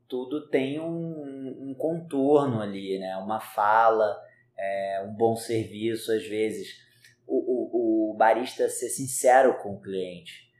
tudo 0.06 0.46
tem 0.48 0.78
um, 0.78 1.70
um 1.70 1.74
contorno 1.74 2.60
ali, 2.60 2.98
né? 2.98 3.16
Uma 3.16 3.40
fala, 3.40 4.14
é, 4.58 5.02
um 5.06 5.14
bom 5.14 5.34
serviço, 5.34 6.12
às 6.12 6.26
vezes. 6.26 6.82
O, 7.26 7.36
o, 7.36 8.10
o, 8.10 8.14
barista 8.14 8.68
ser 8.68 8.90
sincero 8.90 9.56
com 9.62 9.70
o 9.70 9.80
cliente. 9.80 10.52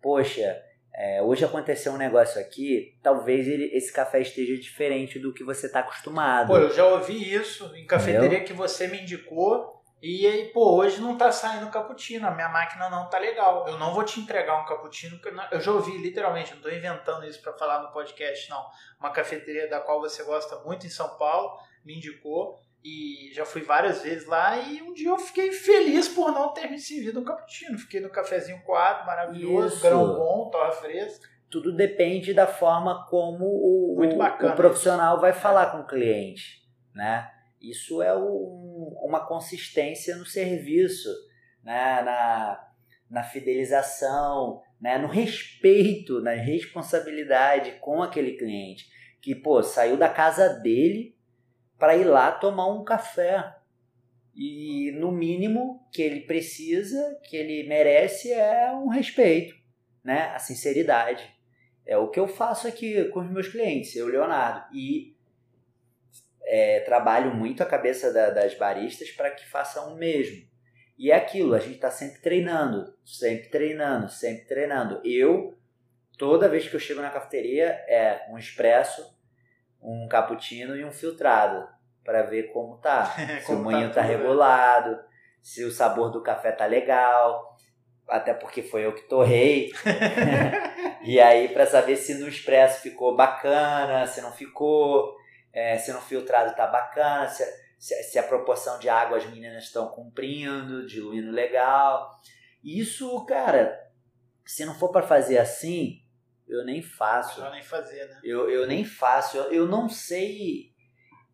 Poxa, 0.00 0.62
é, 0.94 1.20
hoje 1.20 1.44
aconteceu 1.44 1.92
um 1.92 1.98
negócio 1.98 2.40
aqui, 2.40 2.96
talvez 3.02 3.48
ele, 3.48 3.64
esse 3.74 3.92
café 3.92 4.20
esteja 4.20 4.56
diferente 4.56 5.18
do 5.18 5.34
que 5.34 5.42
você 5.42 5.66
está 5.66 5.80
acostumado. 5.80 6.46
Pô, 6.46 6.58
eu 6.58 6.72
já 6.72 6.86
ouvi 6.86 7.34
isso 7.34 7.74
em 7.74 7.86
cafeteria 7.86 8.26
Entendeu? 8.28 8.44
que 8.44 8.52
você 8.52 8.86
me 8.86 9.00
indicou 9.00 9.79
e 10.02 10.26
aí, 10.26 10.46
pô, 10.48 10.76
hoje 10.76 11.00
não 11.00 11.18
tá 11.18 11.30
saindo 11.30 11.70
cappuccino, 11.70 12.26
a 12.26 12.30
minha 12.30 12.48
máquina 12.48 12.88
não 12.88 13.10
tá 13.10 13.18
legal. 13.18 13.68
Eu 13.68 13.78
não 13.78 13.92
vou 13.92 14.02
te 14.02 14.18
entregar 14.18 14.60
um 14.60 14.64
cappuccino, 14.64 15.20
eu 15.50 15.60
já 15.60 15.72
ouvi 15.72 15.98
literalmente, 15.98 16.54
não 16.54 16.62
tô 16.62 16.70
inventando 16.70 17.26
isso 17.26 17.42
para 17.42 17.52
falar 17.52 17.82
no 17.82 17.92
podcast, 17.92 18.48
não. 18.48 18.64
Uma 18.98 19.10
cafeteria 19.10 19.68
da 19.68 19.78
qual 19.78 20.00
você 20.00 20.22
gosta 20.24 20.58
muito 20.60 20.86
em 20.86 20.90
São 20.90 21.18
Paulo 21.18 21.58
me 21.84 21.96
indicou 21.96 22.62
e 22.82 23.30
já 23.34 23.44
fui 23.44 23.60
várias 23.60 24.02
vezes 24.02 24.26
lá 24.26 24.56
e 24.56 24.80
um 24.80 24.94
dia 24.94 25.10
eu 25.10 25.18
fiquei 25.18 25.52
feliz 25.52 26.08
por 26.08 26.32
não 26.32 26.54
ter 26.54 26.66
recebido 26.66 27.20
um 27.20 27.24
cappuccino. 27.24 27.78
Fiquei 27.78 28.00
no 28.00 28.08
cafezinho 28.08 28.62
coado, 28.62 29.06
maravilhoso, 29.06 29.74
isso. 29.74 29.82
grão 29.82 30.14
bom, 30.14 30.48
torra 30.50 30.72
fresca. 30.72 31.28
Tudo 31.50 31.76
depende 31.76 32.32
da 32.32 32.46
forma 32.46 33.06
como 33.10 33.44
o, 33.44 33.98
o, 33.98 34.46
o 34.46 34.56
profissional 34.56 35.20
vai 35.20 35.34
falar 35.34 35.72
com 35.72 35.80
o 35.80 35.86
cliente, 35.86 36.62
né? 36.94 37.30
Isso 37.60 38.00
é 38.00 38.16
um, 38.16 38.96
uma 39.02 39.26
consistência 39.26 40.16
no 40.16 40.24
serviço, 40.24 41.08
né? 41.62 42.02
na, 42.02 42.68
na 43.10 43.22
fidelização, 43.22 44.62
né? 44.80 44.96
no 44.96 45.08
respeito, 45.08 46.20
na 46.20 46.32
responsabilidade 46.32 47.72
com 47.80 48.02
aquele 48.02 48.36
cliente. 48.36 48.86
Que, 49.20 49.34
pô, 49.34 49.62
saiu 49.62 49.98
da 49.98 50.08
casa 50.08 50.48
dele 50.48 51.14
para 51.78 51.96
ir 51.96 52.04
lá 52.04 52.32
tomar 52.32 52.68
um 52.68 52.82
café. 52.84 53.56
E 54.34 54.92
no 54.92 55.12
mínimo 55.12 55.86
que 55.92 56.00
ele 56.00 56.20
precisa, 56.20 57.20
que 57.24 57.36
ele 57.36 57.68
merece, 57.68 58.32
é 58.32 58.72
um 58.72 58.88
respeito, 58.88 59.54
né? 60.02 60.30
A 60.34 60.38
sinceridade. 60.38 61.28
É 61.84 61.98
o 61.98 62.08
que 62.08 62.20
eu 62.20 62.28
faço 62.28 62.68
aqui 62.68 63.04
com 63.06 63.20
os 63.20 63.30
meus 63.30 63.48
clientes, 63.48 63.94
eu, 63.96 64.06
Leonardo. 64.06 64.64
E 64.74 65.16
é, 66.44 66.80
trabalho 66.80 67.34
muito 67.34 67.62
a 67.62 67.66
cabeça 67.66 68.12
da, 68.12 68.30
das 68.30 68.54
baristas 68.54 69.10
para 69.10 69.30
que 69.30 69.46
façam 69.46 69.92
o 69.92 69.96
mesmo. 69.96 70.48
E 70.98 71.10
é 71.10 71.14
aquilo, 71.14 71.54
a 71.54 71.58
gente 71.58 71.76
está 71.76 71.90
sempre 71.90 72.20
treinando, 72.20 72.94
sempre 73.04 73.48
treinando, 73.48 74.10
sempre 74.10 74.44
treinando. 74.44 75.00
Eu, 75.02 75.56
toda 76.18 76.48
vez 76.48 76.68
que 76.68 76.76
eu 76.76 76.80
chego 76.80 77.00
na 77.00 77.08
cafeteria, 77.08 77.68
é 77.88 78.26
um 78.30 78.36
expresso, 78.36 79.18
um 79.80 80.06
cappuccino 80.08 80.76
e 80.76 80.84
um 80.84 80.92
filtrado, 80.92 81.66
para 82.04 82.22
ver 82.22 82.52
como 82.52 82.76
tá. 82.78 83.16
se 83.46 83.50
o 83.52 83.56
moinho 83.56 83.88
tá, 83.88 83.96
tá 83.96 84.02
regulado, 84.02 84.98
se 85.40 85.64
o 85.64 85.70
sabor 85.70 86.10
do 86.10 86.22
café 86.22 86.52
tá 86.52 86.66
legal, 86.66 87.56
até 88.06 88.34
porque 88.34 88.62
foi 88.62 88.84
eu 88.84 88.94
que 88.94 89.08
torrei. 89.08 89.70
e 91.02 91.18
aí, 91.18 91.48
para 91.48 91.64
saber 91.64 91.96
se 91.96 92.14
no 92.14 92.28
expresso 92.28 92.82
ficou 92.82 93.16
bacana, 93.16 94.06
se 94.06 94.20
não 94.20 94.32
ficou 94.32 95.16
é, 95.52 95.76
se 95.78 95.92
no 95.92 96.00
filtrado 96.00 96.54
tá 96.54 96.66
bacana, 96.66 97.28
se, 97.28 97.44
se, 97.78 98.02
se, 98.04 98.18
a 98.18 98.22
proporção 98.22 98.78
de 98.78 98.88
água 98.88 99.18
as 99.18 99.26
meninas 99.26 99.64
estão 99.64 99.88
cumprindo, 99.88 100.86
diluindo 100.86 101.30
legal. 101.30 102.14
Isso, 102.62 103.24
cara, 103.26 103.90
se 104.44 104.64
não 104.64 104.74
for 104.74 104.90
para 104.90 105.06
fazer 105.06 105.38
assim, 105.38 106.02
eu 106.46 106.64
nem 106.64 106.82
faço. 106.82 107.40
Eu 107.40 107.50
nem 107.50 107.62
fazer, 107.62 108.06
né? 108.06 108.20
Eu, 108.24 108.50
eu 108.50 108.66
nem 108.66 108.84
faço. 108.84 109.36
Eu, 109.36 109.52
eu 109.52 109.66
não 109.66 109.88
sei 109.88 110.74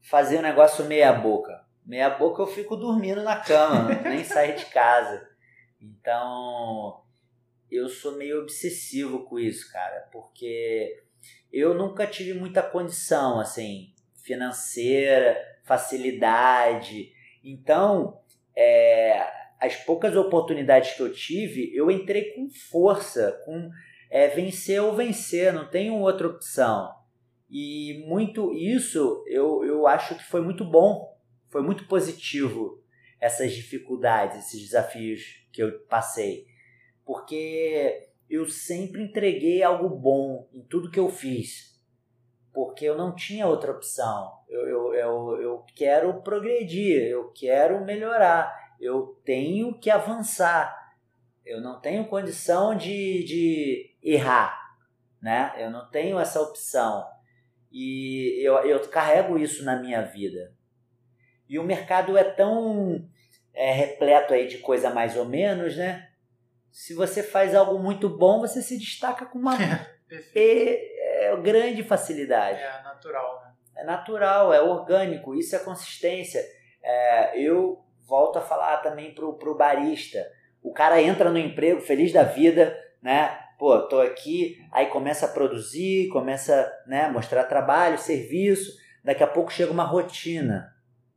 fazer 0.03 0.39
um 0.39 0.43
negócio 0.43 0.85
meia 0.85 1.13
boca. 1.13 1.65
Meia 1.85 2.11
boca 2.11 2.43
eu 2.43 2.47
fico 2.47 2.77
dormindo 2.77 3.23
na 3.23 3.41
cama, 3.41 3.95
nem 4.05 4.25
sair 4.25 4.57
de 4.57 4.67
casa. 4.67 5.27
Então, 5.81 7.03
eu 7.71 7.89
sou 7.89 8.17
meio 8.17 8.43
obsessivo 8.43 9.25
com 9.25 9.39
isso, 9.39 9.71
cara, 9.73 10.09
porque 10.13 11.03
eu 11.53 11.75
nunca 11.75 12.07
tive 12.07 12.35
muita 12.35 12.63
condição, 12.63 13.41
assim, 13.41 13.95
financeira, 14.27 15.39
facilidade. 15.65 17.13
Então, 17.43 18.21
é, 18.55 19.25
as 19.61 19.77
poucas 19.77 20.17
oportunidades 20.17 20.95
que 20.95 21.01
eu 21.01 21.13
tive, 21.13 21.75
eu 21.75 21.91
entrei 21.91 22.33
com 22.33 22.51
força, 22.51 23.41
com 23.45 23.71
é, 24.11 24.29
vencer 24.29 24.83
ou 24.83 24.95
vencer, 24.95 25.53
não 25.53 25.71
tenho 25.71 25.95
outra 25.95 26.27
opção. 26.27 26.93
E 27.49 28.05
muito 28.07 28.53
isso 28.53 29.25
eu, 29.29 29.65
eu 29.65 29.87
acho 29.87 30.17
que 30.17 30.25
foi 30.25 30.41
muito 30.41 30.65
bom, 30.65 31.17
foi 31.49 31.63
muito 31.63 31.87
positivo 31.87 32.83
essas 33.21 33.53
dificuldades, 33.53 34.39
esses 34.39 34.61
desafios 34.61 35.47
que 35.53 35.63
eu 35.63 35.79
passei. 35.87 36.47
Porque 37.05 38.09
eu 38.29 38.49
sempre 38.49 39.03
entreguei 39.03 39.63
algo 39.63 39.89
bom 39.89 40.49
em 40.53 40.63
tudo 40.63 40.91
que 40.91 40.99
eu 40.99 41.09
fiz 41.09 41.76
porque 42.57 42.87
eu 42.87 42.97
não 42.97 43.15
tinha 43.15 43.47
outra 43.47 43.71
opção. 43.71 44.33
Eu, 44.49 44.67
eu, 44.67 44.95
eu, 44.95 45.43
eu 45.43 45.67
quero 45.75 46.23
progredir, 46.23 47.03
eu 47.03 47.31
quero 47.33 47.85
melhorar, 47.85 48.51
eu 48.81 49.21
tenho 49.27 49.79
que 49.79 49.91
avançar. 49.91 50.75
Eu 51.45 51.61
não 51.61 51.79
tenho 51.79 52.09
condição 52.09 52.75
de, 52.75 53.23
de 53.25 53.95
errar, 54.03 54.59
né? 55.21 55.53
Eu 55.59 55.71
não 55.71 55.91
tenho 55.91 56.19
essa 56.19 56.41
opção. 56.41 57.07
E 57.71 58.43
eu, 58.43 58.55
eu 58.61 58.81
carrego 58.89 59.37
isso 59.37 59.63
na 59.63 59.79
minha 59.79 60.01
vida. 60.01 60.55
E 61.47 61.59
o 61.59 61.63
mercado 61.63 62.17
é 62.17 62.25
tão 62.25 63.07
é, 63.53 63.71
repleto 63.71 64.33
aí 64.33 64.49
de 64.49 64.57
coisa 64.59 64.89
mais 64.89 65.15
ou 65.15 65.27
menos, 65.27 65.77
né? 65.77 66.09
Se 66.73 66.95
você 66.95 67.23
faz 67.23 67.55
algo 67.55 67.79
muito 67.79 68.09
bom, 68.09 68.41
você 68.41 68.63
se 68.63 68.79
destaca 68.79 69.27
com 69.27 69.39
uma 69.39 69.59
é, 70.35 70.96
é, 71.27 71.37
grande 71.37 71.83
facilidade. 71.83 72.61
É 72.61 72.83
natural, 72.83 73.43
né? 73.43 73.53
É 73.77 73.85
natural, 73.85 74.53
é 74.53 74.61
orgânico, 74.61 75.35
isso 75.35 75.55
é 75.55 75.59
consistência. 75.59 76.43
É, 76.83 77.39
eu 77.41 77.85
volto 78.07 78.39
a 78.39 78.43
falar 78.43 78.79
também 78.79 79.15
pro, 79.15 79.35
pro 79.35 79.57
barista. 79.57 80.27
O 80.63 80.73
cara 80.73 81.01
entra 81.01 81.31
no 81.31 81.39
emprego 81.39 81.81
feliz 81.81 82.13
da 82.13 82.23
vida, 82.23 82.77
né? 83.03 83.39
Pô, 83.59 83.79
tô 83.81 84.01
aqui, 84.01 84.59
aí 84.71 84.87
começa 84.87 85.27
a 85.27 85.31
produzir, 85.31 86.09
começa 86.09 86.71
né, 86.87 87.09
mostrar 87.09 87.45
trabalho, 87.45 87.97
serviço, 87.97 88.77
daqui 89.03 89.23
a 89.23 89.27
pouco 89.27 89.53
chega 89.53 89.73
uma 89.73 89.85
rotina, 89.85 90.71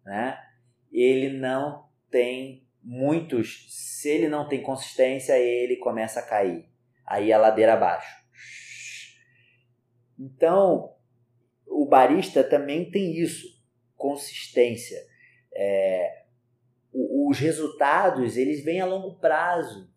né? 0.05 0.39
Ele 0.91 1.37
não 1.37 1.89
tem 2.09 2.65
muitos, 2.81 3.65
se 3.69 4.09
ele 4.09 4.29
não 4.29 4.47
tem 4.47 4.61
consistência, 4.61 5.37
ele 5.37 5.75
começa 5.77 6.21
a 6.21 6.25
cair. 6.25 6.69
Aí 7.05 7.33
a 7.33 7.37
ladeira 7.37 7.73
abaixo. 7.73 8.18
Então, 10.19 10.93
o 11.65 11.85
barista 11.85 12.43
também 12.43 12.91
tem 12.91 13.15
isso, 13.15 13.47
consistência. 13.95 14.99
É, 15.53 16.23
os 16.91 17.39
resultados 17.39 18.35
eles 18.35 18.63
vêm 18.63 18.81
a 18.81 18.85
longo 18.85 19.17
prazo 19.19 19.89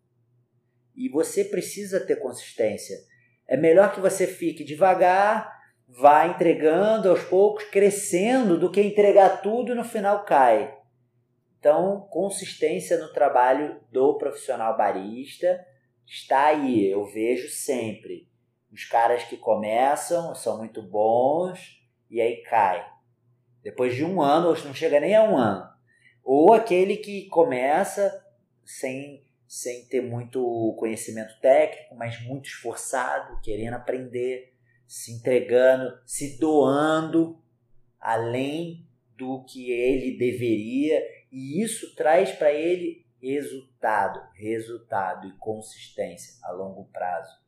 e 0.95 1.09
você 1.09 1.43
precisa 1.43 1.99
ter 1.99 2.17
consistência. 2.17 2.97
É 3.47 3.57
melhor 3.57 3.93
que 3.93 3.99
você 3.99 4.25
fique 4.25 4.63
devagar, 4.63 5.51
vá 5.87 6.25
entregando 6.27 7.09
aos 7.09 7.23
poucos, 7.23 7.65
crescendo, 7.65 8.57
do 8.57 8.71
que 8.71 8.81
entregar 8.81 9.41
tudo 9.41 9.73
e 9.73 9.75
no 9.75 9.83
final 9.83 10.23
cai. 10.23 10.77
Então, 11.59 12.07
consistência 12.09 12.97
no 12.97 13.11
trabalho 13.11 13.79
do 13.91 14.17
profissional 14.17 14.77
barista 14.77 15.65
está 16.05 16.47
aí, 16.47 16.85
eu 16.85 17.05
vejo 17.05 17.49
sempre. 17.49 18.27
Os 18.73 18.85
caras 18.85 19.23
que 19.23 19.37
começam 19.37 20.33
são 20.33 20.57
muito 20.57 20.81
bons 20.81 21.79
e 22.09 22.19
aí 22.19 22.37
cai. 22.37 22.83
Depois 23.61 23.95
de 23.95 24.03
um 24.03 24.19
ano, 24.19 24.47
ou 24.47 24.57
não 24.65 24.73
chega 24.73 24.99
nem 24.99 25.15
a 25.15 25.23
um 25.23 25.37
ano. 25.37 25.69
Ou 26.23 26.53
aquele 26.53 26.97
que 26.97 27.27
começa 27.27 28.25
sem, 28.65 29.23
sem 29.47 29.85
ter 29.85 30.01
muito 30.01 30.75
conhecimento 30.79 31.39
técnico, 31.39 31.95
mas 31.95 32.19
muito 32.23 32.47
esforçado, 32.47 33.39
querendo 33.41 33.75
aprender, 33.75 34.55
se 34.87 35.11
entregando, 35.11 35.99
se 36.03 36.39
doando 36.39 37.39
além 37.99 38.87
do 39.15 39.45
que 39.45 39.71
ele 39.71 40.17
deveria, 40.17 40.99
e 41.31 41.61
isso 41.61 41.95
traz 41.95 42.31
para 42.31 42.51
ele 42.51 43.05
resultado, 43.21 44.19
resultado 44.33 45.27
e 45.27 45.37
consistência 45.37 46.33
a 46.43 46.51
longo 46.51 46.85
prazo. 46.85 47.42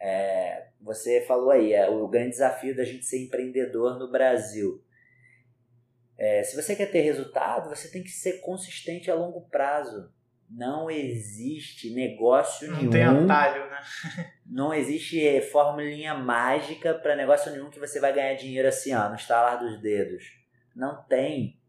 É, 0.00 0.68
você 0.80 1.22
falou 1.22 1.50
aí, 1.50 1.72
é, 1.72 1.88
o 1.88 2.06
grande 2.06 2.30
desafio 2.30 2.76
da 2.76 2.84
gente 2.84 3.04
ser 3.04 3.24
empreendedor 3.24 3.98
no 3.98 4.10
Brasil. 4.10 4.82
É, 6.16 6.42
se 6.42 6.56
você 6.56 6.74
quer 6.74 6.90
ter 6.90 7.00
resultado, 7.00 7.68
você 7.68 7.88
tem 7.90 8.02
que 8.02 8.10
ser 8.10 8.40
consistente 8.40 9.10
a 9.10 9.14
longo 9.14 9.48
prazo. 9.48 10.12
Não 10.50 10.90
existe 10.90 11.94
negócio 11.94 12.68
não 12.68 12.76
nenhum. 12.76 12.84
Não 12.84 12.90
tem 12.90 13.02
atalho, 13.02 13.70
né? 13.70 13.80
não 14.46 14.74
existe 14.74 15.40
formulinha 15.42 16.14
mágica 16.14 16.94
para 16.94 17.14
negócio 17.14 17.52
nenhum 17.52 17.70
que 17.70 17.78
você 17.78 18.00
vai 18.00 18.12
ganhar 18.12 18.34
dinheiro 18.34 18.66
assim, 18.66 18.94
ó, 18.94 19.08
no 19.08 19.14
estalar 19.14 19.58
dos 19.58 19.80
dedos. 19.80 20.24
Não 20.74 21.02
tem. 21.04 21.60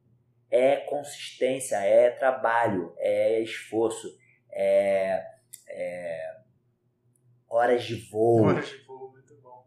É 0.50 0.78
consistência, 0.78 1.76
é 1.76 2.10
trabalho, 2.10 2.94
é 2.98 3.40
esforço, 3.42 4.18
é, 4.52 5.24
é 5.68 6.39
horas 7.50 7.84
de 7.84 7.96
voo. 8.10 8.48
Horas 8.48 8.68
de 8.70 8.78
voo, 8.86 9.12
muito 9.12 9.36
bom. 9.42 9.66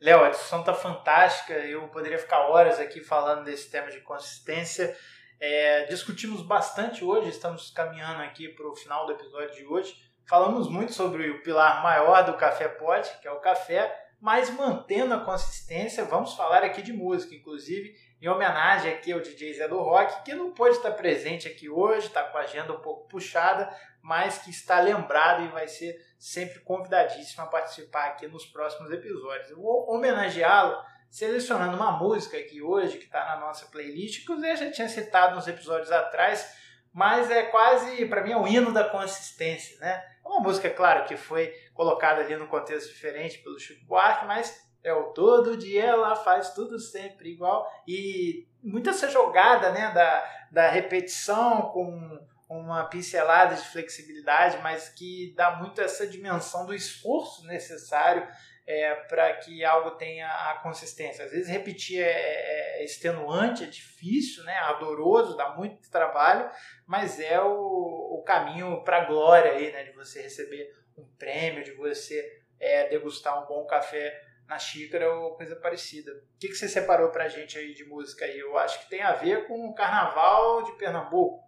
Léo, 0.00 0.24
a 0.24 0.30
discussão 0.30 0.62
tá 0.62 0.72
fantástica. 0.72 1.52
Eu 1.52 1.88
poderia 1.88 2.18
ficar 2.18 2.48
horas 2.48 2.80
aqui 2.80 3.00
falando 3.00 3.44
desse 3.44 3.70
tema 3.70 3.90
de 3.90 4.00
consistência. 4.00 4.96
É, 5.40 5.84
discutimos 5.84 6.42
bastante 6.42 7.04
hoje, 7.04 7.28
estamos 7.28 7.70
caminhando 7.70 8.22
aqui 8.22 8.48
para 8.48 8.66
o 8.66 8.74
final 8.74 9.06
do 9.06 9.12
episódio 9.12 9.54
de 9.54 9.64
hoje. 9.64 9.94
Falamos 10.28 10.68
muito 10.68 10.92
sobre 10.92 11.30
o 11.30 11.42
pilar 11.42 11.82
maior 11.82 12.24
do 12.24 12.34
Café 12.34 12.68
Pod, 12.68 13.08
que 13.22 13.28
é 13.28 13.30
o 13.30 13.40
café, 13.40 14.08
mas 14.20 14.50
mantendo 14.50 15.14
a 15.14 15.20
consistência, 15.20 16.04
vamos 16.04 16.34
falar 16.34 16.64
aqui 16.64 16.82
de 16.82 16.92
música, 16.92 17.34
inclusive 17.34 17.94
em 18.20 18.28
homenagem 18.28 18.92
aqui 18.92 19.12
ao 19.12 19.20
DJ 19.20 19.54
Zé 19.54 19.68
do 19.68 19.78
Rock, 19.78 20.24
que 20.24 20.34
não 20.34 20.52
pôde 20.52 20.76
estar 20.76 20.90
presente 20.90 21.46
aqui 21.46 21.70
hoje, 21.70 22.08
está 22.08 22.24
com 22.24 22.36
a 22.36 22.40
agenda 22.40 22.72
um 22.72 22.80
pouco 22.80 23.06
puxada, 23.06 23.72
mas 24.02 24.38
que 24.38 24.50
está 24.50 24.80
lembrado 24.80 25.44
e 25.44 25.48
vai 25.48 25.68
ser 25.68 25.96
sempre 26.18 26.60
convidadíssimo 26.60 27.44
a 27.44 27.46
participar 27.46 28.06
aqui 28.08 28.26
nos 28.26 28.44
próximos 28.44 28.90
episódios. 28.90 29.50
Eu 29.50 29.60
vou 29.60 29.88
homenageá-lo 29.90 30.76
selecionando 31.08 31.76
uma 31.76 31.92
música 31.92 32.36
aqui 32.36 32.60
hoje 32.60 32.98
que 32.98 33.04
está 33.04 33.24
na 33.24 33.40
nossa 33.40 33.66
playlist, 33.66 34.26
que 34.26 34.32
eu 34.32 34.56
já 34.56 34.70
tinha 34.70 34.88
citado 34.88 35.38
uns 35.38 35.46
episódios 35.46 35.90
atrás, 35.90 36.54
mas 36.92 37.30
é 37.30 37.44
quase, 37.44 38.04
para 38.06 38.22
mim, 38.22 38.32
é 38.32 38.36
o 38.36 38.46
hino 38.46 38.72
da 38.72 38.84
consistência, 38.84 39.78
né? 39.78 40.04
É 40.24 40.28
uma 40.28 40.40
música, 40.40 40.68
claro, 40.68 41.06
que 41.06 41.16
foi 41.16 41.52
colocada 41.72 42.20
ali 42.20 42.36
no 42.36 42.48
contexto 42.48 42.88
diferente 42.88 43.38
pelo 43.38 43.58
Chico 43.58 43.86
Buarque, 43.86 44.26
mas 44.26 44.68
é 44.82 44.92
o 44.92 45.12
todo 45.12 45.56
dia 45.56 45.84
ela 45.84 46.14
faz 46.16 46.50
tudo 46.50 46.78
sempre 46.78 47.30
igual 47.30 47.66
e 47.86 48.46
muita 48.62 48.90
essa 48.90 49.08
jogada, 49.10 49.70
né, 49.72 49.90
da, 49.92 50.30
da 50.50 50.68
repetição 50.68 51.62
com 51.70 52.20
uma 52.48 52.84
pincelada 52.84 53.54
de 53.54 53.68
flexibilidade, 53.68 54.58
mas 54.62 54.88
que 54.88 55.34
dá 55.36 55.56
muito 55.56 55.80
essa 55.80 56.06
dimensão 56.06 56.64
do 56.64 56.74
esforço 56.74 57.46
necessário 57.46 58.26
é, 58.66 58.94
para 58.94 59.34
que 59.36 59.64
algo 59.64 59.92
tenha 59.92 60.28
a 60.28 60.60
consistência. 60.62 61.24
Às 61.24 61.30
vezes 61.30 61.48
repetir 61.48 62.02
é, 62.02 62.10
é, 62.10 62.80
é 62.80 62.84
extenuante, 62.84 63.64
é 63.64 63.66
difícil, 63.66 64.44
né? 64.44 64.54
adoroso, 64.58 65.36
dá 65.36 65.56
muito 65.56 65.90
trabalho, 65.90 66.50
mas 66.86 67.18
é 67.18 67.40
o, 67.40 68.18
o 68.18 68.22
caminho 68.26 68.84
para 68.84 69.02
a 69.02 69.04
glória 69.06 69.52
aí, 69.52 69.72
né? 69.72 69.84
de 69.84 69.92
você 69.92 70.20
receber 70.20 70.70
um 70.98 71.06
prêmio, 71.16 71.64
de 71.64 71.72
você 71.72 72.42
é, 72.60 72.88
degustar 72.88 73.42
um 73.42 73.46
bom 73.46 73.64
café 73.66 74.22
na 74.46 74.58
xícara 74.58 75.10
ou 75.14 75.34
coisa 75.34 75.56
parecida. 75.56 76.10
O 76.12 76.38
que, 76.38 76.48
que 76.48 76.54
você 76.54 76.68
separou 76.68 77.10
para 77.10 77.24
a 77.24 77.28
gente 77.28 77.58
aí 77.58 77.72
de 77.72 77.84
música 77.84 78.24
aí? 78.24 78.38
Eu 78.38 78.56
acho 78.58 78.80
que 78.80 78.90
tem 78.90 79.02
a 79.02 79.12
ver 79.12 79.46
com 79.46 79.66
o 79.66 79.74
Carnaval 79.74 80.62
de 80.64 80.72
Pernambuco. 80.72 81.47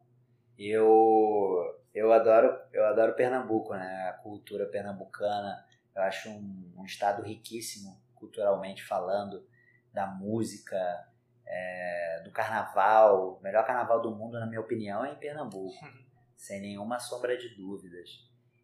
Eu 0.62 1.80
eu 1.94 2.12
adoro 2.12 2.56
eu 2.72 2.84
adoro 2.86 3.14
Pernambuco, 3.14 3.72
né? 3.74 4.08
A 4.10 4.12
cultura 4.22 4.66
pernambucana 4.66 5.64
eu 5.94 6.02
acho 6.02 6.28
um, 6.30 6.72
um 6.76 6.84
estado 6.84 7.22
riquíssimo, 7.22 8.00
culturalmente 8.14 8.84
falando, 8.84 9.44
da 9.92 10.06
música, 10.06 10.76
é, 11.46 12.22
do 12.24 12.30
carnaval. 12.30 13.38
O 13.38 13.42
melhor 13.42 13.66
carnaval 13.66 14.00
do 14.00 14.14
mundo, 14.14 14.38
na 14.38 14.46
minha 14.46 14.60
opinião, 14.60 15.04
é 15.04 15.12
em 15.12 15.16
Pernambuco, 15.16 15.74
sem 16.36 16.60
nenhuma 16.60 16.98
sombra 16.98 17.36
de 17.36 17.54
dúvidas. 17.56 18.08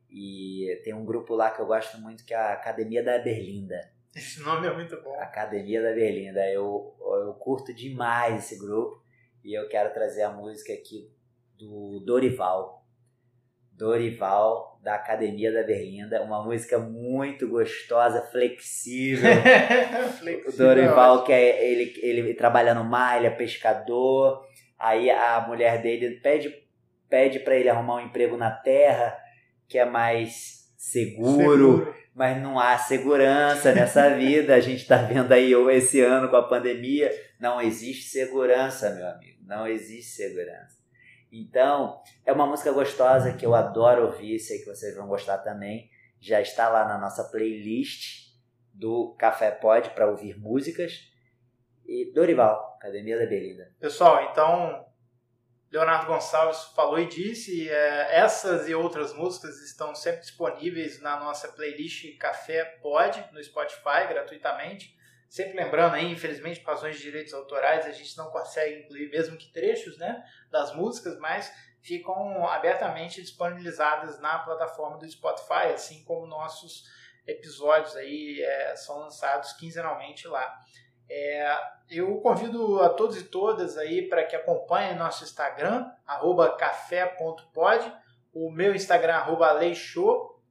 E 0.09 0.81
tem 0.85 0.95
um 0.95 1.05
grupo 1.05 1.35
lá 1.35 1.51
que 1.51 1.61
eu 1.61 1.67
gosto 1.67 1.99
muito 1.99 2.25
que 2.25 2.33
é 2.33 2.37
a 2.37 2.53
Academia 2.53 3.03
da 3.03 3.19
Berlinda. 3.19 3.93
Esse 4.15 4.41
nome 4.41 4.67
é 4.67 4.73
muito 4.73 5.01
bom. 5.03 5.15
Academia 5.21 5.83
da 5.83 5.93
Berlinda. 5.93 6.49
Eu, 6.49 6.97
eu 7.01 7.35
curto 7.35 7.75
demais 7.75 8.45
esse 8.45 8.59
grupo 8.59 9.05
e 9.45 9.53
eu 9.53 9.69
quero 9.69 9.93
trazer 9.93 10.23
a 10.23 10.31
música 10.31 10.73
aqui 10.73 11.11
do 11.59 12.03
Dorival. 12.05 12.85
Dorival, 13.73 14.81
da 14.83 14.95
Academia 14.95 15.53
da 15.53 15.63
Berlinda, 15.63 16.23
uma 16.23 16.43
música 16.43 16.79
muito 16.79 17.49
gostosa, 17.49 18.23
flexível. 18.23 19.31
flexível 20.19 20.53
o 20.53 20.57
Dorival, 20.57 21.25
que 21.25 21.33
é, 21.33 21.71
ele, 21.71 21.93
ele 22.01 22.35
trabalha 22.35 22.73
no 22.73 22.85
mar, 22.85 23.19
ele 23.19 23.27
é 23.27 23.31
pescador, 23.31 24.47
aí 24.79 25.11
a 25.11 25.45
mulher 25.47 25.83
dele 25.83 26.21
pede, 26.21 26.55
pede 27.09 27.41
para 27.41 27.57
ele 27.57 27.69
arrumar 27.69 27.97
um 27.97 28.07
emprego 28.07 28.37
na 28.37 28.51
terra, 28.51 29.19
que 29.69 29.79
é 29.79 29.85
mais 29.85 30.73
seguro, 30.79 31.79
seguro, 31.79 31.95
mas 32.15 32.41
não 32.41 32.59
há 32.59 32.79
segurança 32.79 33.75
nessa 33.75 34.09
vida. 34.17 34.55
A 34.55 34.61
gente 34.61 34.83
está 34.83 34.97
vendo 34.97 35.33
aí 35.33 35.53
esse 35.73 36.01
ano 36.01 36.31
com 36.31 36.37
a 36.37 36.49
pandemia, 36.49 37.11
não 37.39 37.61
existe 37.61 38.09
segurança, 38.09 38.95
meu 38.95 39.07
amigo, 39.07 39.43
não 39.45 39.67
existe 39.67 40.13
segurança. 40.13 40.76
Então, 41.43 42.03
é 42.25 42.33
uma 42.33 42.47
música 42.47 42.73
gostosa 42.73 43.33
que 43.33 43.45
eu 43.45 43.55
adoro 43.55 44.07
ouvir, 44.07 44.39
sei 44.39 44.59
que 44.59 44.67
vocês 44.67 44.97
vão 44.97 45.07
gostar 45.07 45.39
também. 45.39 45.91
Já 46.21 46.41
está 46.41 46.69
lá 46.69 46.87
na 46.87 46.99
nossa 46.99 47.25
playlist 47.25 48.35
do 48.73 49.15
Café 49.19 49.51
Pod 49.51 49.91
para 49.91 50.09
ouvir 50.11 50.39
músicas. 50.39 51.13
e 51.85 52.13
Dorival, 52.13 52.75
Academia 52.77 53.19
da 53.19 53.27
Belinda. 53.27 53.71
Pessoal, 53.79 54.31
então 54.31 54.85
Leonardo 55.71 56.07
Gonçalves 56.07 56.65
falou 56.75 56.99
e 56.99 57.07
disse, 57.07 57.69
é, 57.69 58.17
essas 58.17 58.69
e 58.69 58.75
outras 58.75 59.13
músicas 59.13 59.61
estão 59.63 59.95
sempre 59.95 60.23
disponíveis 60.23 61.01
na 61.01 61.21
nossa 61.21 61.49
playlist 61.49 62.17
Café 62.19 62.65
Pod 62.83 63.29
no 63.33 63.43
Spotify 63.43 64.09
gratuitamente. 64.09 64.96
Sempre 65.37 65.63
lembrando 65.63 65.97
aí, 65.97 66.11
infelizmente, 66.11 66.61
por 66.61 66.71
razões 66.71 66.97
de 66.97 67.03
direitos 67.03 67.35
autorais, 67.35 67.85
a 67.85 67.93
gente 67.93 68.17
não 68.17 68.31
consegue 68.31 68.81
incluir 68.81 69.11
mesmo 69.11 69.37
que 69.37 69.53
trechos 69.53 69.99
né, 69.99 70.25
das 70.51 70.75
músicas, 70.75 71.19
mas 71.19 71.53
ficam 71.83 72.49
abertamente 72.49 73.21
disponibilizadas 73.21 74.19
na 74.19 74.39
plataforma 74.39 74.97
do 74.97 75.07
Spotify, 75.07 75.75
assim 75.75 76.03
como 76.05 76.27
nossos 76.27 76.85
episódios 77.27 77.95
aí 77.97 78.41
é, 78.43 78.77
são 78.77 79.01
lançados 79.01 79.53
quinzenalmente 79.53 80.27
lá. 80.27 80.59
É, 81.07 81.61
eu 81.91 82.17
convido 82.23 82.81
a 82.81 82.89
todos 82.89 83.21
e 83.21 83.25
todas 83.25 83.77
aí 83.77 84.09
para 84.09 84.25
que 84.25 84.35
acompanhem 84.35 84.97
nosso 84.97 85.23
Instagram, 85.23 85.85
café.pod, 86.59 87.93
o 88.33 88.51
meu 88.51 88.75
Instagram, 88.75 89.17
arroba 89.17 89.53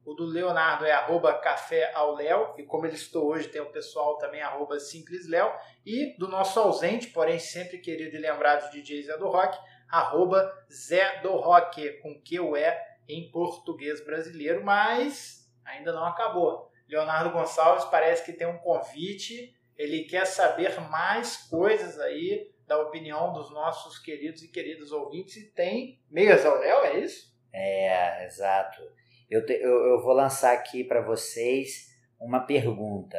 o 0.06 0.14
do 0.14 0.24
Leonardo 0.24 0.86
é 0.86 0.92
arroba 0.92 1.34
café 1.34 1.92
ao 1.92 2.14
Léo, 2.14 2.54
e 2.56 2.62
como 2.62 2.86
ele 2.86 2.94
estou 2.94 3.26
hoje, 3.26 3.48
tem 3.48 3.60
o 3.60 3.70
pessoal 3.70 4.16
também, 4.16 4.40
arroba 4.40 4.80
simples 4.80 5.28
Léo, 5.28 5.52
e 5.84 6.16
do 6.16 6.28
nosso 6.28 6.58
ausente, 6.58 7.08
porém 7.08 7.38
sempre 7.38 7.78
querido 7.78 8.16
e 8.16 8.20
lembrado 8.20 8.70
DJ 8.70 9.02
Zé 9.02 9.18
do 9.18 9.28
Rock, 9.28 9.58
arroba 9.88 10.50
Zé 10.72 11.20
do 11.20 11.32
Rock, 11.32 12.00
com 12.00 12.18
que 12.22 12.40
o 12.40 12.56
é 12.56 12.80
em 13.08 13.30
português 13.30 14.02
brasileiro, 14.04 14.64
mas 14.64 15.52
ainda 15.64 15.92
não 15.92 16.06
acabou. 16.06 16.70
Leonardo 16.88 17.30
Gonçalves 17.30 17.84
parece 17.86 18.24
que 18.24 18.32
tem 18.32 18.46
um 18.46 18.58
convite 18.58 19.56
ele 19.76 20.04
quer 20.04 20.26
saber 20.26 20.80
mais 20.80 21.36
coisas 21.36 22.00
aí 22.00 22.50
da 22.66 22.80
opinião 22.80 23.32
dos 23.32 23.50
nossos 23.50 23.98
queridos 23.98 24.42
e 24.42 24.48
queridas 24.48 24.90
ouvintes 24.90 25.36
e 25.36 25.50
tem 25.52 26.00
meias 26.10 26.44
ao 26.44 26.58
Léo, 26.58 26.84
é 26.84 26.98
isso? 26.98 27.34
É, 27.52 28.24
exato. 28.24 28.82
Eu, 29.30 29.44
te, 29.44 29.52
eu, 29.54 29.86
eu 29.86 30.02
vou 30.02 30.12
lançar 30.12 30.52
aqui 30.52 30.84
para 30.84 31.00
vocês 31.00 31.94
uma 32.20 32.40
pergunta. 32.40 33.18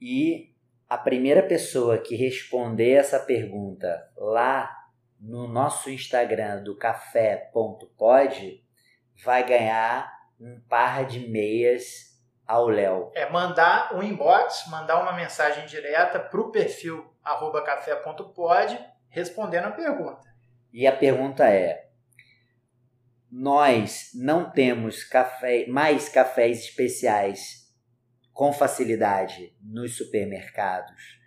E 0.00 0.54
a 0.88 0.98
primeira 0.98 1.42
pessoa 1.42 1.98
que 1.98 2.16
responder 2.16 2.92
essa 2.92 3.20
pergunta 3.20 4.10
lá 4.16 4.74
no 5.20 5.46
nosso 5.46 5.90
Instagram 5.90 6.62
do 6.62 6.76
café.pod 6.76 8.64
vai 9.22 9.46
ganhar 9.46 10.10
um 10.40 10.60
par 10.68 11.04
de 11.04 11.28
meias 11.28 12.18
ao 12.46 12.68
Léo? 12.68 13.12
É 13.14 13.28
mandar 13.28 13.94
um 13.94 14.02
inbox, 14.02 14.64
mandar 14.68 15.02
uma 15.02 15.12
mensagem 15.12 15.66
direta 15.66 16.18
para 16.18 16.40
o 16.40 16.50
perfil 16.50 17.14
café.pod 17.64 18.78
respondendo 19.08 19.66
a 19.66 19.72
pergunta. 19.72 20.28
E 20.72 20.86
a 20.86 20.96
pergunta 20.96 21.48
é: 21.48 21.89
nós 23.30 24.10
não 24.14 24.50
temos 24.50 25.04
café, 25.04 25.66
mais 25.68 26.08
cafés 26.08 26.60
especiais 26.60 27.70
com 28.32 28.52
facilidade 28.52 29.54
nos 29.62 29.96
supermercados 29.96 31.20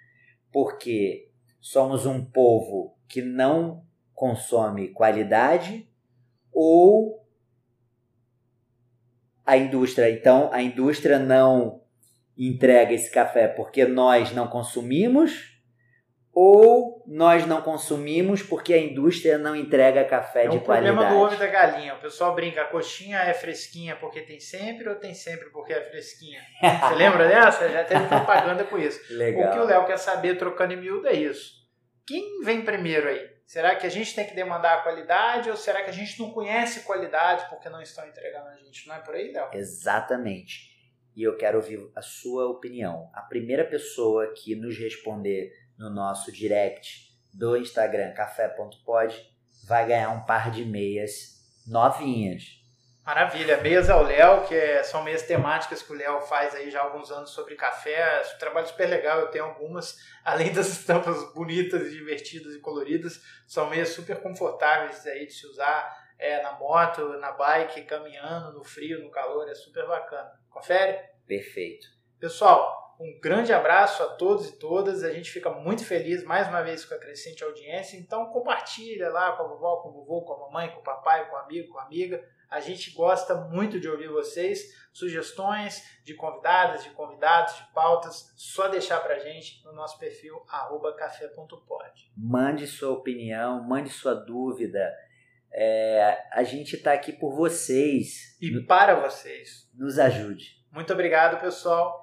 porque 0.54 1.32
somos 1.60 2.06
um 2.06 2.24
povo 2.24 2.96
que 3.08 3.22
não 3.22 3.84
consome 4.14 4.90
qualidade 4.90 5.90
ou 6.54 7.26
a 9.44 9.58
indústria. 9.58 10.10
Então, 10.12 10.54
a 10.54 10.62
indústria 10.62 11.18
não 11.18 11.82
entrega 12.38 12.94
esse 12.94 13.12
café 13.12 13.48
porque 13.48 13.84
nós 13.86 14.32
não 14.32 14.48
consumimos 14.48 15.53
ou 16.34 17.04
nós 17.06 17.46
não 17.46 17.62
consumimos 17.62 18.42
porque 18.42 18.74
a 18.74 18.78
indústria 18.78 19.38
não 19.38 19.56
entrega 19.56 20.04
café 20.04 20.46
é 20.46 20.48
de 20.48 20.60
qualidade. 20.60 20.88
É 20.88 20.92
o 20.92 20.96
problema 20.96 21.06
do 21.06 21.22
ovo 21.22 21.38
da 21.38 21.48
galinha. 21.48 21.94
O 21.94 22.00
pessoal 22.00 22.34
brinca, 22.34 22.64
a 22.64 22.66
coxinha 22.66 23.20
é 23.20 23.34
fresquinha 23.34 23.96
porque 23.96 24.22
tem 24.22 24.40
sempre 24.40 24.90
ou 24.90 24.96
tem 24.96 25.14
sempre 25.14 25.52
porque 25.52 25.74
é 25.74 25.82
fresquinha? 25.82 26.42
Você 26.60 26.96
lembra 26.96 27.28
dessa? 27.28 27.70
Já 27.70 27.84
teve 27.84 28.08
propaganda 28.08 28.64
com 28.64 28.80
isso. 28.80 29.00
Legal. 29.14 29.50
O 29.50 29.54
que 29.54 29.60
o 29.60 29.66
Léo 29.66 29.86
quer 29.86 29.98
saber, 29.98 30.36
trocando 30.36 30.74
em 30.74 30.78
miúdo, 30.78 31.08
é 31.08 31.14
isso. 31.14 31.54
Quem 32.06 32.42
vem 32.42 32.66
primeiro 32.66 33.08
aí? 33.08 33.32
Será 33.46 33.76
que 33.76 33.86
a 33.86 33.90
gente 33.90 34.16
tem 34.16 34.26
que 34.26 34.34
demandar 34.34 34.80
a 34.80 34.82
qualidade 34.82 35.50
ou 35.52 35.56
será 35.56 35.84
que 35.84 35.90
a 35.90 35.94
gente 35.94 36.20
não 36.20 36.32
conhece 36.32 36.84
qualidade 36.84 37.48
porque 37.50 37.70
não 37.70 37.82
estão 37.82 38.08
entregando 38.08 38.48
a 38.48 38.56
gente? 38.56 38.88
Não 38.88 38.96
é 38.96 39.00
por 39.00 39.14
aí, 39.14 39.32
Léo? 39.32 39.50
Exatamente. 39.54 40.74
E 41.16 41.22
eu 41.22 41.38
quero 41.38 41.58
ouvir 41.58 41.80
a 41.96 42.02
sua 42.02 42.48
opinião. 42.48 43.12
A 43.14 43.22
primeira 43.22 43.64
pessoa 43.64 44.34
que 44.34 44.56
nos 44.56 44.76
responder 44.78 45.52
no 45.78 45.90
nosso 45.90 46.32
direct 46.32 47.12
do 47.34 47.58
Instagram 47.58 48.14
café.pod 48.14 49.16
vai 49.66 49.88
ganhar 49.88 50.10
um 50.10 50.26
par 50.26 50.52
de 50.52 50.66
meias 50.66 51.42
novinhas 51.66 52.64
Maravilha, 53.06 53.58
meias 53.58 53.90
ao 53.90 54.02
Léo, 54.02 54.48
que 54.48 54.56
é, 54.56 54.82
são 54.82 55.04
meias 55.04 55.24
temáticas 55.24 55.82
que 55.82 55.92
o 55.92 55.96
Léo 55.96 56.22
faz 56.22 56.56
aí 56.56 56.72
já 56.72 56.80
há 56.80 56.84
alguns 56.84 57.12
anos 57.12 57.32
sobre 57.32 57.56
café. 57.56 58.00
É 58.00 58.34
um 58.34 58.40
trabalho 58.40 58.66
super 58.66 58.88
legal, 58.88 59.20
eu 59.20 59.28
tenho 59.28 59.44
algumas, 59.44 59.98
além 60.24 60.54
das 60.54 60.70
estampas 60.70 61.34
bonitas, 61.34 61.92
divertidas 61.92 62.56
e 62.56 62.62
coloridas, 62.62 63.22
são 63.46 63.70
meias 63.70 63.90
super 63.90 64.22
confortáveis 64.22 65.06
aí 65.06 65.28
de 65.28 65.34
se 65.34 65.46
usar 65.48 66.02
é, 66.18 66.42
na 66.42 66.54
moto, 66.54 67.20
na 67.20 67.34
bike, 67.34 67.84
caminhando, 67.84 68.54
no 68.54 68.64
frio, 68.64 69.04
no 69.04 69.12
calor, 69.12 69.50
é 69.50 69.54
super 69.54 69.86
bacana. 69.86 70.32
Confere? 70.50 70.98
Perfeito. 71.28 71.86
Pessoal, 72.22 72.83
um 73.04 73.20
grande 73.20 73.52
abraço 73.52 74.02
a 74.02 74.08
todos 74.16 74.50
e 74.50 74.58
todas. 74.58 75.04
A 75.04 75.12
gente 75.12 75.30
fica 75.30 75.50
muito 75.50 75.86
feliz 75.86 76.24
mais 76.24 76.48
uma 76.48 76.62
vez 76.62 76.86
com 76.86 76.96
a 76.96 77.00
crescente 77.00 77.44
audiência. 77.44 77.98
Então 77.98 78.26
compartilha 78.28 79.10
lá 79.10 79.34
com 79.34 79.44
a 79.44 79.48
vovó, 79.48 79.78
com 79.78 79.90
o 79.90 79.94
vovô, 79.94 80.22
com 80.22 80.34
a 80.34 80.40
mamãe, 80.48 80.70
com 80.70 80.80
o 80.80 80.84
papai, 80.84 81.30
com 81.30 81.36
o 81.36 81.40
amigo, 81.40 81.74
com 81.74 81.80
a 81.80 81.84
amiga 81.84 82.24
a 82.54 82.60
gente 82.60 82.92
gosta 82.92 83.34
muito 83.34 83.80
de 83.80 83.90
ouvir 83.90 84.10
vocês, 84.10 84.76
sugestões 84.94 85.84
de 86.04 86.14
convidadas, 86.14 86.84
de 86.84 86.92
convidados, 86.92 87.56
de 87.56 87.64
pautas, 87.74 88.32
só 88.38 88.68
deixar 88.68 89.00
pra 89.00 89.18
gente 89.18 89.64
no 89.66 89.74
nosso 89.74 89.98
perfil 89.98 90.40
café.pod. 90.96 92.12
Mande 92.16 92.68
sua 92.68 92.92
opinião, 92.92 93.64
mande 93.64 93.90
sua 93.90 94.14
dúvida. 94.14 94.94
É, 95.52 96.28
a 96.32 96.44
gente 96.44 96.76
está 96.76 96.94
aqui 96.94 97.12
por 97.12 97.36
vocês. 97.36 98.38
E 98.40 98.62
para 98.62 99.00
vocês. 99.00 99.68
Nos 99.74 99.98
ajude. 99.98 100.64
Muito 100.72 100.94
obrigado, 100.94 101.42
pessoal, 101.42 102.03